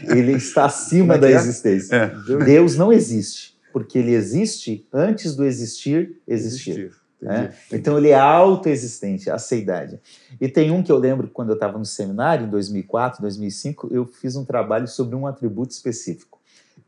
Ele 0.18 0.34
está 0.34 0.66
acima 0.66 1.14
Como 1.14 1.26
é 1.26 1.30
da 1.30 1.30
é? 1.30 1.40
existência. 1.40 1.96
É. 1.96 2.44
Deus 2.44 2.76
não 2.76 2.92
existe, 2.92 3.56
porque 3.72 3.98
ele 4.00 4.12
existe 4.14 4.88
antes 4.94 5.36
do 5.36 5.46
existir 5.46 6.22
existir. 6.28 6.70
Existir. 6.72 6.92
né? 7.22 7.54
Entendi. 7.68 7.82
Então 7.82 7.98
ele 7.98 8.10
é 8.10 8.20
autoexistente, 8.20 9.30
a 9.30 9.38
seidade. 9.38 10.00
E 10.40 10.48
tem 10.48 10.72
um 10.72 10.82
que 10.82 10.92
eu 10.92 10.98
lembro 10.98 11.28
quando 11.28 11.50
eu 11.50 11.56
estava 11.56 11.78
no 11.78 11.86
seminário, 11.86 12.46
em 12.46 12.50
2004, 12.50 13.22
2005, 13.22 13.90
eu 13.92 14.06
fiz 14.06 14.36
um 14.36 14.46
trabalho 14.46 14.88
sobre 14.88 15.16
um 15.16 15.28
atributo 15.28 15.72
específico: 15.74 16.40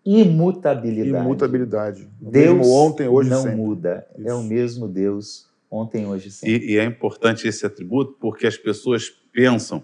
imutabilidade. 0.05 1.25
Imutabilidade. 1.25 2.09
Deus 2.19 2.57
mesmo 2.57 2.73
ontem, 2.73 3.07
hoje, 3.07 3.29
não 3.29 3.41
sempre. 3.43 3.57
muda. 3.57 4.07
É 4.17 4.21
Isso. 4.27 4.36
o 4.38 4.43
mesmo 4.43 4.88
Deus 4.88 5.47
ontem, 5.69 6.05
hoje 6.05 6.27
e 6.29 6.32
sempre. 6.32 6.65
E, 6.65 6.71
e 6.73 6.77
é 6.77 6.84
importante 6.86 7.47
esse 7.47 7.65
atributo 7.65 8.15
porque 8.19 8.45
as 8.47 8.57
pessoas 8.57 9.09
pensam, 9.32 9.84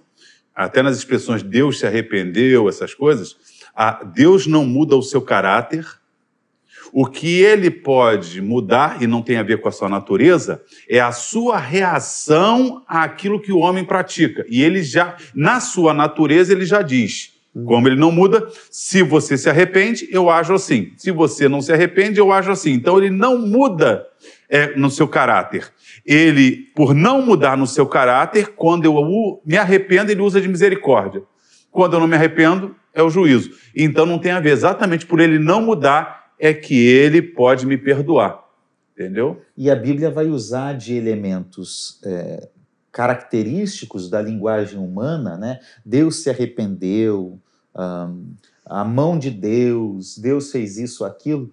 até 0.55 0.81
nas 0.81 0.97
expressões 0.97 1.43
Deus 1.43 1.79
se 1.79 1.85
arrependeu, 1.85 2.67
essas 2.67 2.93
coisas, 2.93 3.35
a- 3.75 4.03
Deus 4.03 4.47
não 4.47 4.65
muda 4.65 4.95
o 4.95 5.03
seu 5.03 5.21
caráter. 5.21 5.85
O 6.91 7.05
que 7.05 7.41
ele 7.41 7.69
pode 7.69 8.41
mudar, 8.41 9.01
e 9.01 9.07
não 9.07 9.21
tem 9.21 9.38
a 9.38 9.43
ver 9.43 9.59
com 9.59 9.67
a 9.67 9.71
sua 9.71 9.89
natureza, 9.89 10.61
é 10.89 10.99
a 10.99 11.11
sua 11.11 11.57
reação 11.57 12.83
àquilo 12.88 13.39
que 13.39 13.51
o 13.51 13.59
homem 13.59 13.83
pratica. 13.83 14.45
E 14.49 14.61
ele 14.61 14.81
já, 14.83 15.15
na 15.33 15.59
sua 15.59 15.93
natureza, 15.93 16.53
ele 16.53 16.65
já 16.65 16.81
diz. 16.81 17.38
Como 17.65 17.88
ele 17.88 17.95
não 17.95 18.11
muda, 18.11 18.47
se 18.69 19.01
você 19.01 19.35
se 19.35 19.49
arrepende, 19.49 20.07
eu 20.11 20.29
ajo 20.29 20.53
assim. 20.53 20.91
Se 20.95 21.11
você 21.11 21.49
não 21.49 21.59
se 21.61 21.73
arrepende, 21.73 22.19
eu 22.19 22.31
ajo 22.31 22.51
assim. 22.51 22.71
Então 22.71 22.97
ele 22.97 23.09
não 23.09 23.39
muda 23.39 24.05
é, 24.47 24.75
no 24.75 24.91
seu 24.91 25.07
caráter. 25.07 25.71
Ele, 26.05 26.67
por 26.75 26.93
não 26.93 27.21
mudar 27.21 27.57
no 27.57 27.65
seu 27.65 27.88
caráter, 27.88 28.53
quando 28.55 28.85
eu 28.85 29.41
me 29.43 29.57
arrependo, 29.57 30.11
ele 30.11 30.21
usa 30.21 30.39
de 30.39 30.47
misericórdia. 30.47 31.23
Quando 31.71 31.95
eu 31.95 31.99
não 31.99 32.07
me 32.07 32.15
arrependo, 32.15 32.75
é 32.93 33.01
o 33.01 33.09
juízo. 33.09 33.51
Então 33.75 34.05
não 34.05 34.19
tem 34.19 34.31
a 34.31 34.39
ver. 34.39 34.51
Exatamente 34.51 35.05
por 35.05 35.19
ele 35.19 35.39
não 35.39 35.61
mudar, 35.61 36.16
é 36.39 36.53
que 36.53 36.75
ele 36.75 37.21
pode 37.21 37.65
me 37.65 37.77
perdoar. 37.77 38.45
Entendeu? 38.93 39.41
E 39.55 39.69
a 39.69 39.75
Bíblia 39.75 40.09
vai 40.09 40.27
usar 40.27 40.73
de 40.73 40.95
elementos 40.95 41.99
é, 42.03 42.49
característicos 42.91 44.09
da 44.09 44.21
linguagem 44.21 44.79
humana, 44.79 45.38
né? 45.38 45.59
Deus 45.85 46.23
se 46.23 46.29
arrependeu, 46.29 47.39
ahn, 47.75 48.33
a 48.65 48.83
mão 48.83 49.17
de 49.17 49.29
Deus, 49.31 50.17
Deus 50.17 50.51
fez 50.51 50.77
isso, 50.77 51.05
aquilo, 51.05 51.51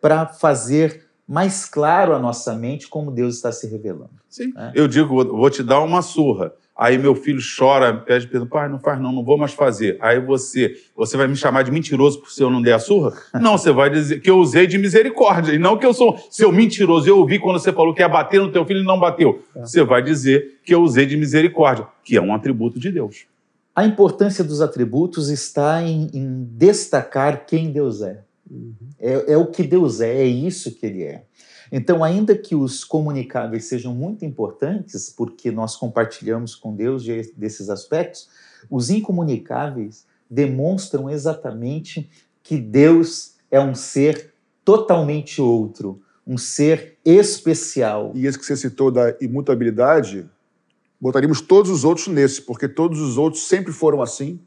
para 0.00 0.26
fazer 0.26 1.06
mais 1.26 1.66
claro 1.66 2.14
à 2.14 2.18
nossa 2.18 2.54
mente 2.54 2.88
como 2.88 3.10
Deus 3.10 3.34
está 3.36 3.52
se 3.52 3.66
revelando. 3.66 4.18
Sim. 4.30 4.52
É. 4.56 4.72
Eu 4.74 4.88
digo, 4.88 5.08
vou 5.08 5.50
te 5.50 5.62
dar 5.62 5.80
uma 5.80 6.00
surra. 6.00 6.54
Aí 6.78 6.96
meu 6.96 7.16
filho 7.16 7.40
chora, 7.58 7.92
pede 7.92 8.28
perdão, 8.28 8.46
pai, 8.46 8.68
não 8.68 8.78
faz 8.78 9.00
não, 9.00 9.10
não 9.10 9.24
vou 9.24 9.36
mais 9.36 9.52
fazer. 9.52 9.96
Aí 10.00 10.20
você, 10.20 10.76
você 10.94 11.16
vai 11.16 11.26
me 11.26 11.34
chamar 11.34 11.64
de 11.64 11.72
mentiroso 11.72 12.20
por 12.20 12.30
se 12.30 12.40
eu 12.40 12.48
não 12.48 12.62
der 12.62 12.74
a 12.74 12.78
surra? 12.78 13.14
Não, 13.34 13.58
você 13.58 13.72
vai 13.72 13.90
dizer 13.90 14.20
que 14.20 14.30
eu 14.30 14.38
usei 14.38 14.64
de 14.64 14.78
misericórdia, 14.78 15.52
e 15.52 15.58
não 15.58 15.76
que 15.76 15.84
eu 15.84 15.92
sou 15.92 16.16
seu 16.30 16.52
mentiroso. 16.52 17.08
Eu 17.08 17.18
ouvi 17.18 17.40
quando 17.40 17.58
você 17.58 17.72
falou 17.72 17.92
que 17.92 18.00
ia 18.00 18.08
bater 18.08 18.40
no 18.40 18.52
teu 18.52 18.64
filho 18.64 18.80
e 18.80 18.84
não 18.84 19.00
bateu. 19.00 19.42
Você 19.56 19.82
vai 19.82 20.00
dizer 20.00 20.60
que 20.64 20.72
eu 20.72 20.80
usei 20.80 21.04
de 21.04 21.16
misericórdia, 21.16 21.84
que 22.04 22.16
é 22.16 22.22
um 22.22 22.32
atributo 22.32 22.78
de 22.78 22.92
Deus. 22.92 23.26
A 23.74 23.84
importância 23.84 24.44
dos 24.44 24.60
atributos 24.60 25.30
está 25.30 25.82
em, 25.82 26.08
em 26.14 26.44
destacar 26.52 27.44
quem 27.44 27.72
Deus 27.72 28.02
é. 28.02 28.20
é. 29.00 29.32
É 29.32 29.36
o 29.36 29.46
que 29.46 29.64
Deus 29.64 30.00
é, 30.00 30.22
é 30.22 30.26
isso 30.26 30.72
que 30.76 30.86
Ele 30.86 31.02
é. 31.02 31.24
Então, 31.70 32.02
ainda 32.02 32.36
que 32.36 32.54
os 32.54 32.84
comunicáveis 32.84 33.66
sejam 33.66 33.94
muito 33.94 34.24
importantes, 34.24 35.10
porque 35.10 35.50
nós 35.50 35.76
compartilhamos 35.76 36.54
com 36.54 36.74
Deus 36.74 37.02
de- 37.02 37.32
desses 37.36 37.68
aspectos, 37.68 38.28
os 38.70 38.90
incomunicáveis 38.90 40.06
demonstram 40.30 41.08
exatamente 41.08 42.08
que 42.42 42.56
Deus 42.56 43.34
é 43.50 43.60
um 43.60 43.74
ser 43.74 44.32
totalmente 44.64 45.40
outro, 45.40 46.00
um 46.26 46.36
ser 46.36 46.96
especial. 47.04 48.12
E 48.14 48.26
esse 48.26 48.38
que 48.38 48.44
você 48.44 48.56
citou 48.56 48.90
da 48.90 49.14
imutabilidade, 49.20 50.28
botaríamos 51.00 51.40
todos 51.40 51.70
os 51.70 51.84
outros 51.84 52.08
nesse, 52.08 52.42
porque 52.42 52.68
todos 52.68 53.00
os 53.00 53.16
outros 53.16 53.48
sempre 53.48 53.72
foram 53.72 54.02
assim, 54.02 54.38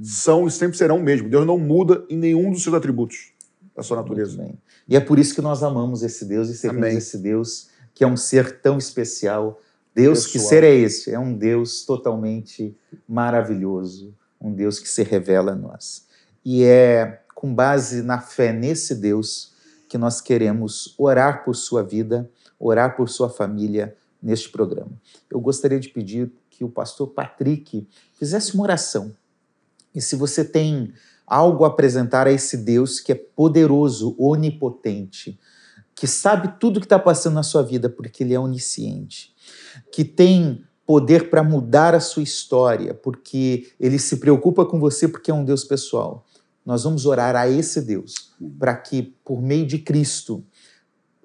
são 0.00 0.46
e 0.46 0.50
sempre 0.50 0.76
serão 0.76 0.98
o 0.98 1.02
mesmo. 1.02 1.28
Deus 1.28 1.46
não 1.46 1.58
muda 1.58 2.04
em 2.10 2.16
nenhum 2.16 2.50
dos 2.50 2.62
seus 2.62 2.74
atributos 2.74 3.31
da 3.74 3.82
sua 3.82 3.96
natureza. 3.96 4.48
E 4.88 4.96
é 4.96 5.00
por 5.00 5.18
isso 5.18 5.34
que 5.34 5.40
nós 5.40 5.62
amamos 5.62 6.02
esse 6.02 6.24
Deus 6.24 6.48
e 6.48 6.56
servimos 6.56 6.86
Amém. 6.86 6.98
esse 6.98 7.18
Deus 7.18 7.68
que 7.94 8.04
é 8.04 8.06
um 8.06 8.16
ser 8.16 8.60
tão 8.60 8.78
especial. 8.78 9.60
Deus, 9.94 10.26
que 10.26 10.34
Pessoal. 10.34 10.48
ser 10.48 10.64
é 10.64 10.74
esse? 10.74 11.10
É 11.10 11.18
um 11.18 11.36
Deus 11.36 11.84
totalmente 11.84 12.74
maravilhoso, 13.06 14.14
um 14.40 14.52
Deus 14.52 14.78
que 14.78 14.88
se 14.88 15.02
revela 15.02 15.52
a 15.52 15.54
nós. 15.54 16.06
E 16.44 16.64
é 16.64 17.22
com 17.34 17.54
base 17.54 18.02
na 18.02 18.20
fé 18.20 18.52
nesse 18.52 18.94
Deus 18.94 19.52
que 19.88 19.98
nós 19.98 20.20
queremos 20.20 20.94
orar 20.96 21.44
por 21.44 21.54
sua 21.54 21.82
vida, 21.82 22.30
orar 22.58 22.96
por 22.96 23.10
sua 23.10 23.28
família 23.28 23.94
neste 24.22 24.48
programa. 24.48 24.92
Eu 25.30 25.40
gostaria 25.40 25.78
de 25.78 25.88
pedir 25.88 26.32
que 26.48 26.64
o 26.64 26.68
pastor 26.68 27.08
Patrick 27.08 27.86
fizesse 28.14 28.54
uma 28.54 28.62
oração. 28.62 29.12
E 29.94 30.00
se 30.00 30.16
você 30.16 30.42
tem 30.44 30.94
algo 31.26 31.64
a 31.64 31.68
apresentar 31.68 32.26
a 32.26 32.32
esse 32.32 32.56
Deus 32.56 33.00
que 33.00 33.12
é 33.12 33.14
poderoso, 33.14 34.14
onipotente, 34.18 35.38
que 35.94 36.06
sabe 36.06 36.54
tudo 36.58 36.80
que 36.80 36.86
está 36.86 36.98
passando 36.98 37.34
na 37.34 37.42
sua 37.42 37.62
vida 37.62 37.88
porque 37.88 38.22
ele 38.22 38.34
é 38.34 38.40
onisciente, 38.40 39.34
que 39.92 40.04
tem 40.04 40.64
poder 40.84 41.30
para 41.30 41.42
mudar 41.42 41.94
a 41.94 42.00
sua 42.00 42.22
história, 42.22 42.92
porque 42.92 43.72
ele 43.78 43.98
se 43.98 44.16
preocupa 44.16 44.64
com 44.66 44.80
você 44.80 45.06
porque 45.08 45.30
é 45.30 45.34
um 45.34 45.44
Deus 45.44 45.64
pessoal. 45.64 46.26
Nós 46.64 46.84
vamos 46.84 47.06
orar 47.06 47.34
a 47.34 47.48
esse 47.48 47.80
Deus 47.80 48.32
para 48.58 48.76
que, 48.76 49.02
por 49.24 49.40
meio 49.40 49.66
de 49.66 49.78
Cristo, 49.78 50.44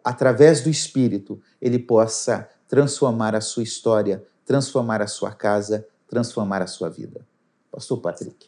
através 0.03 0.61
do 0.61 0.69
Espírito, 0.69 1.41
ele 1.61 1.79
possa 1.79 2.47
transformar 2.67 3.35
a 3.35 3.41
sua 3.41 3.63
história, 3.63 4.23
transformar 4.45 5.01
a 5.01 5.07
sua 5.07 5.31
casa, 5.31 5.85
transformar 6.07 6.61
a 6.61 6.67
sua 6.67 6.89
vida. 6.89 7.25
Pastor 7.71 7.99
Patrick. 7.99 8.47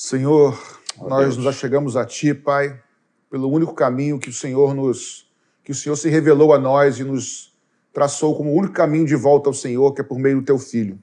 Senhor, 0.00 0.56
Ó 0.96 1.08
nós 1.08 1.22
Deus. 1.22 1.36
nos 1.38 1.46
achegamos 1.48 1.96
a 1.96 2.04
Ti, 2.04 2.32
Pai, 2.32 2.80
pelo 3.28 3.50
único 3.50 3.74
caminho 3.74 4.16
que 4.16 4.28
o 4.28 4.32
Senhor 4.32 4.72
nos, 4.72 5.28
que 5.64 5.72
o 5.72 5.74
Senhor 5.74 5.96
se 5.96 6.08
revelou 6.08 6.54
a 6.54 6.58
nós 6.58 7.00
e 7.00 7.02
nos 7.02 7.52
traçou 7.92 8.36
como 8.36 8.52
o 8.52 8.54
único 8.56 8.74
caminho 8.74 9.04
de 9.04 9.16
volta 9.16 9.50
ao 9.50 9.52
Senhor, 9.52 9.92
que 9.92 10.00
é 10.00 10.04
por 10.04 10.16
meio 10.16 10.36
do 10.36 10.44
Teu 10.44 10.56
Filho, 10.56 11.00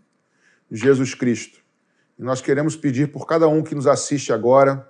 Jesus 0.71 1.13
Cristo. 1.13 1.59
E 2.17 2.23
nós 2.23 2.39
queremos 2.39 2.77
pedir 2.77 3.11
por 3.11 3.27
cada 3.27 3.49
um 3.49 3.61
que 3.61 3.75
nos 3.75 3.85
assiste 3.85 4.31
agora, 4.31 4.89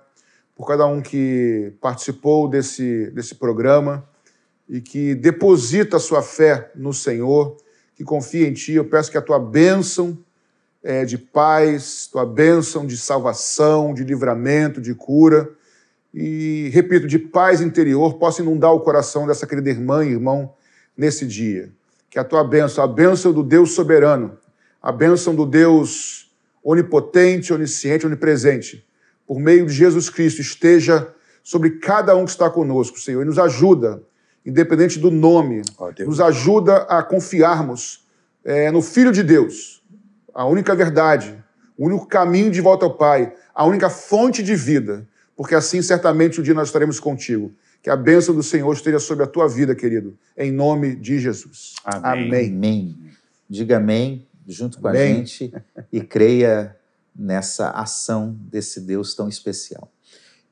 por 0.54 0.68
cada 0.68 0.86
um 0.86 1.02
que 1.02 1.74
participou 1.80 2.48
desse, 2.48 3.10
desse 3.10 3.34
programa 3.34 4.08
e 4.68 4.80
que 4.80 5.16
deposita 5.16 5.96
a 5.96 6.00
sua 6.00 6.22
fé 6.22 6.70
no 6.76 6.92
Senhor, 6.92 7.56
que 7.96 8.04
confia 8.04 8.46
em 8.46 8.52
Ti. 8.52 8.74
Eu 8.74 8.84
peço 8.84 9.10
que 9.10 9.18
a 9.18 9.22
Tua 9.22 9.40
bênção 9.40 10.16
é, 10.86 11.04
de 11.04 11.18
paz, 11.18 12.06
tua 12.06 12.24
bênção 12.24 12.86
de 12.86 12.96
salvação, 12.96 13.92
de 13.92 14.04
livramento, 14.04 14.80
de 14.80 14.94
cura. 14.94 15.50
E, 16.14 16.70
repito, 16.72 17.08
de 17.08 17.18
paz 17.18 17.60
interior, 17.60 18.14
possa 18.14 18.40
inundar 18.40 18.72
o 18.72 18.78
coração 18.78 19.26
dessa 19.26 19.48
querida 19.48 19.68
irmã 19.68 20.04
e 20.04 20.12
irmão 20.12 20.54
nesse 20.96 21.26
dia. 21.26 21.72
Que 22.08 22.20
a 22.20 22.24
tua 22.24 22.44
bênção, 22.44 22.84
a 22.84 22.86
bênção 22.86 23.32
do 23.32 23.42
Deus 23.42 23.72
soberano, 23.72 24.38
a 24.80 24.92
bênção 24.92 25.34
do 25.34 25.44
Deus 25.44 26.32
onipotente, 26.62 27.52
onisciente, 27.52 28.06
onipresente, 28.06 28.86
por 29.26 29.40
meio 29.40 29.66
de 29.66 29.72
Jesus 29.72 30.08
Cristo, 30.08 30.40
esteja 30.40 31.12
sobre 31.42 31.78
cada 31.80 32.14
um 32.14 32.24
que 32.24 32.30
está 32.30 32.48
conosco, 32.48 33.00
Senhor, 33.00 33.22
e 33.22 33.24
nos 33.24 33.40
ajuda, 33.40 34.04
independente 34.44 35.00
do 35.00 35.10
nome, 35.10 35.62
Deus. 35.96 36.08
nos 36.08 36.20
ajuda 36.20 36.76
a 36.82 37.02
confiarmos 37.02 38.06
é, 38.44 38.70
no 38.70 38.80
Filho 38.80 39.10
de 39.10 39.24
Deus, 39.24 39.82
a 40.36 40.44
única 40.44 40.74
verdade, 40.74 41.42
o 41.78 41.86
único 41.86 42.06
caminho 42.06 42.50
de 42.50 42.60
volta 42.60 42.84
ao 42.84 42.94
Pai, 42.94 43.34
a 43.54 43.64
única 43.64 43.88
fonte 43.88 44.42
de 44.42 44.54
vida, 44.54 45.08
porque 45.34 45.54
assim 45.54 45.80
certamente 45.80 46.38
um 46.40 46.44
dia 46.44 46.52
nós 46.52 46.68
estaremos 46.68 47.00
contigo. 47.00 47.52
Que 47.82 47.88
a 47.88 47.96
bênção 47.96 48.34
do 48.34 48.42
Senhor 48.42 48.70
esteja 48.72 48.98
sobre 48.98 49.24
a 49.24 49.26
tua 49.26 49.48
vida, 49.48 49.74
querido, 49.74 50.18
em 50.36 50.52
nome 50.52 50.94
de 50.94 51.18
Jesus. 51.18 51.74
Amém. 51.84 52.26
Amém. 52.28 52.48
Amém. 52.50 52.98
Diga 53.48 53.76
amém 53.78 54.26
junto 54.46 54.78
com 54.78 54.88
a 54.88 54.90
Amém. 54.90 55.16
gente 55.16 55.52
e 55.90 56.00
creia 56.00 56.76
nessa 57.14 57.70
ação 57.70 58.36
desse 58.38 58.80
Deus 58.80 59.14
tão 59.14 59.28
especial. 59.28 59.90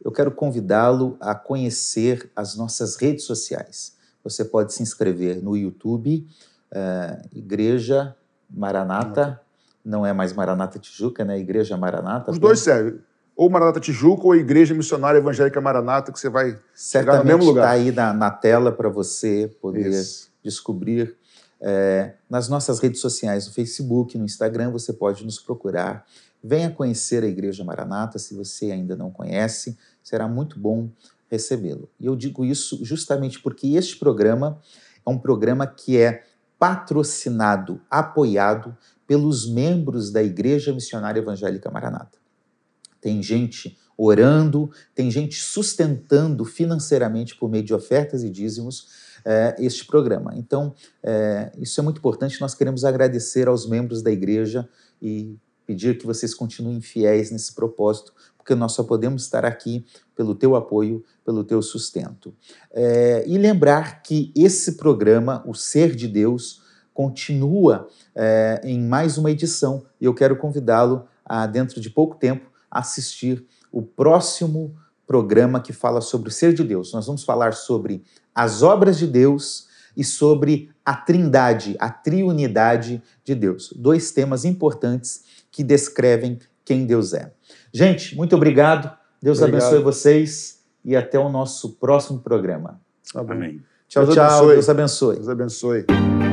Eu 0.03 0.11
quero 0.11 0.30
convidá-lo 0.30 1.16
a 1.20 1.35
conhecer 1.35 2.30
as 2.35 2.57
nossas 2.57 2.97
redes 2.97 3.24
sociais. 3.24 3.97
Você 4.22 4.45
pode 4.45 4.72
se 4.72 4.82
inscrever 4.82 5.43
no 5.43 5.57
YouTube, 5.57 6.26
eh, 6.70 7.22
Igreja 7.32 8.16
Maranata 8.51 9.43
não 9.85 10.07
é 10.07 10.12
mais 10.12 10.32
Maranata 10.32 10.78
Tijuca, 10.78 11.24
né? 11.24 11.39
Igreja 11.39 11.76
Maranata. 11.76 12.30
Os 12.30 12.39
dois 12.39 12.61
servem. 12.61 12.99
Ou 13.37 13.51
Maranata 13.51 13.80
Tijuca 13.80 14.24
ou 14.24 14.35
Igreja 14.35 14.74
Missionária 14.74 15.18
Evangélica 15.18 15.61
Maranata, 15.61 16.12
que 16.12 16.18
você 16.18 16.28
vai 16.28 16.59
chegar 16.74 17.18
no 17.18 17.24
mesmo 17.24 17.43
Certamente 17.43 17.47
lugar. 17.47 17.62
está 17.62 17.70
aí 17.70 17.93
na, 17.93 18.12
na 18.12 18.30
tela 18.30 18.72
para 18.72 18.89
você 18.89 19.55
poder 19.61 19.91
Isso. 19.91 20.30
descobrir. 20.43 21.16
É, 21.61 22.14
nas 22.28 22.49
nossas 22.49 22.78
redes 22.78 23.01
sociais, 23.01 23.47
no 23.47 23.53
Facebook, 23.53 24.16
no 24.18 24.24
Instagram, 24.24 24.70
você 24.70 24.93
pode 24.93 25.24
nos 25.24 25.39
procurar. 25.39 26.05
Venha 26.43 26.70
conhecer 26.70 27.24
a 27.24 27.26
Igreja 27.26 27.64
Maranata, 27.64 28.18
se 28.18 28.35
você 28.35 28.70
ainda 28.70 28.95
não 28.95 29.11
conhece, 29.11 29.76
será 30.03 30.28
muito 30.28 30.59
bom 30.59 30.91
recebê-lo. 31.30 31.89
E 31.99 32.07
eu 32.07 32.14
digo 32.14 32.45
isso 32.45 32.85
justamente 32.85 33.41
porque 33.41 33.68
este 33.68 33.99
programa 33.99 34.61
é 35.05 35.11
um 35.11 35.18
programa 35.18 35.66
que 35.66 35.97
é 35.97 36.22
patrocinado, 36.59 37.80
apoiado 37.91 38.76
pelos 39.07 39.48
membros 39.48 40.11
da 40.11 40.22
Igreja 40.22 40.72
Missionária 40.72 41.20
Evangélica 41.20 41.70
Maranata. 41.70 42.18
Tem 43.00 43.22
gente 43.22 43.76
orando, 43.96 44.70
tem 44.94 45.11
gente 45.11 45.40
sustentando 45.40 46.44
financeiramente 46.44 47.36
por 47.36 47.48
meio 47.48 47.64
de 47.64 47.74
ofertas 47.74 48.24
e 48.24 48.30
dízimos 48.30 48.88
eh, 49.24 49.57
este 49.59 49.86
programa. 49.86 50.32
Então, 50.36 50.74
eh, 51.02 51.52
isso 51.59 51.80
é 51.80 51.82
muito 51.82 51.98
importante. 51.98 52.40
Nós 52.40 52.55
queremos 52.55 52.84
agradecer 52.84 53.46
aos 53.48 53.68
membros 53.68 54.02
da 54.02 54.11
igreja 54.11 54.68
e 55.00 55.36
pedir 55.66 55.96
que 55.98 56.07
vocês 56.07 56.34
continuem 56.34 56.80
fiéis 56.80 57.30
nesse 57.30 57.55
propósito, 57.55 58.12
porque 58.36 58.55
nós 58.55 58.72
só 58.72 58.82
podemos 58.82 59.22
estar 59.22 59.44
aqui 59.44 59.86
pelo 60.14 60.34
teu 60.34 60.55
apoio, 60.55 61.02
pelo 61.24 61.42
teu 61.42 61.62
sustento. 61.62 62.34
Eh, 62.72 63.24
e 63.26 63.38
lembrar 63.38 64.02
que 64.02 64.32
esse 64.36 64.72
programa, 64.76 65.42
o 65.46 65.55
Ser 65.55 65.94
de 65.94 66.07
Deus, 66.09 66.62
continua 66.95 67.88
eh, 68.14 68.61
em 68.64 68.80
mais 68.80 69.18
uma 69.18 69.30
edição 69.30 69.84
e 70.01 70.05
eu 70.05 70.14
quero 70.14 70.36
convidá-lo 70.36 71.07
a, 71.26 71.47
dentro 71.47 71.80
de 71.80 71.90
pouco 71.90 72.16
tempo, 72.16 72.51
assistir 72.70 73.45
o 73.70 73.82
próximo 73.82 74.74
programa 75.07 75.61
que 75.61 75.72
fala 75.72 76.01
sobre 76.01 76.28
o 76.28 76.32
ser 76.32 76.55
de 76.55 76.62
Deus. 76.62 76.92
Nós 76.92 77.07
vamos 77.07 77.24
falar 77.24 77.53
sobre 77.53 78.03
as 78.34 78.62
obras 78.62 78.97
de 78.97 79.07
Deus 79.07 79.66
e 79.97 80.05
sobre 80.05 80.70
a 80.84 80.95
trindade, 80.95 81.76
a 81.78 81.90
triunidade 81.90 83.03
de 83.24 83.34
Deus. 83.34 83.72
Dois 83.76 84.11
temas 84.12 84.45
importantes 84.45 85.24
que 85.51 85.62
descrevem 85.62 86.38
quem 86.64 86.86
Deus 86.86 87.12
é. 87.12 87.32
Gente, 87.72 88.16
muito 88.16 88.34
obrigado. 88.34 88.90
Deus 89.22 89.40
Obrigado. 89.40 89.62
abençoe 89.62 89.82
vocês 89.82 90.61
e 90.84 90.95
até 90.95 91.18
o 91.18 91.28
nosso 91.28 91.76
próximo 91.76 92.20
programa. 92.20 92.80
Amém. 93.14 93.62
Tchau, 93.88 94.05
Deus 94.05 94.14
tchau. 94.14 94.24
abençoe. 94.24 94.53
Deus 94.55 94.68
abençoe. 94.68 95.16
Deus 95.16 95.28
abençoe. 95.28 96.24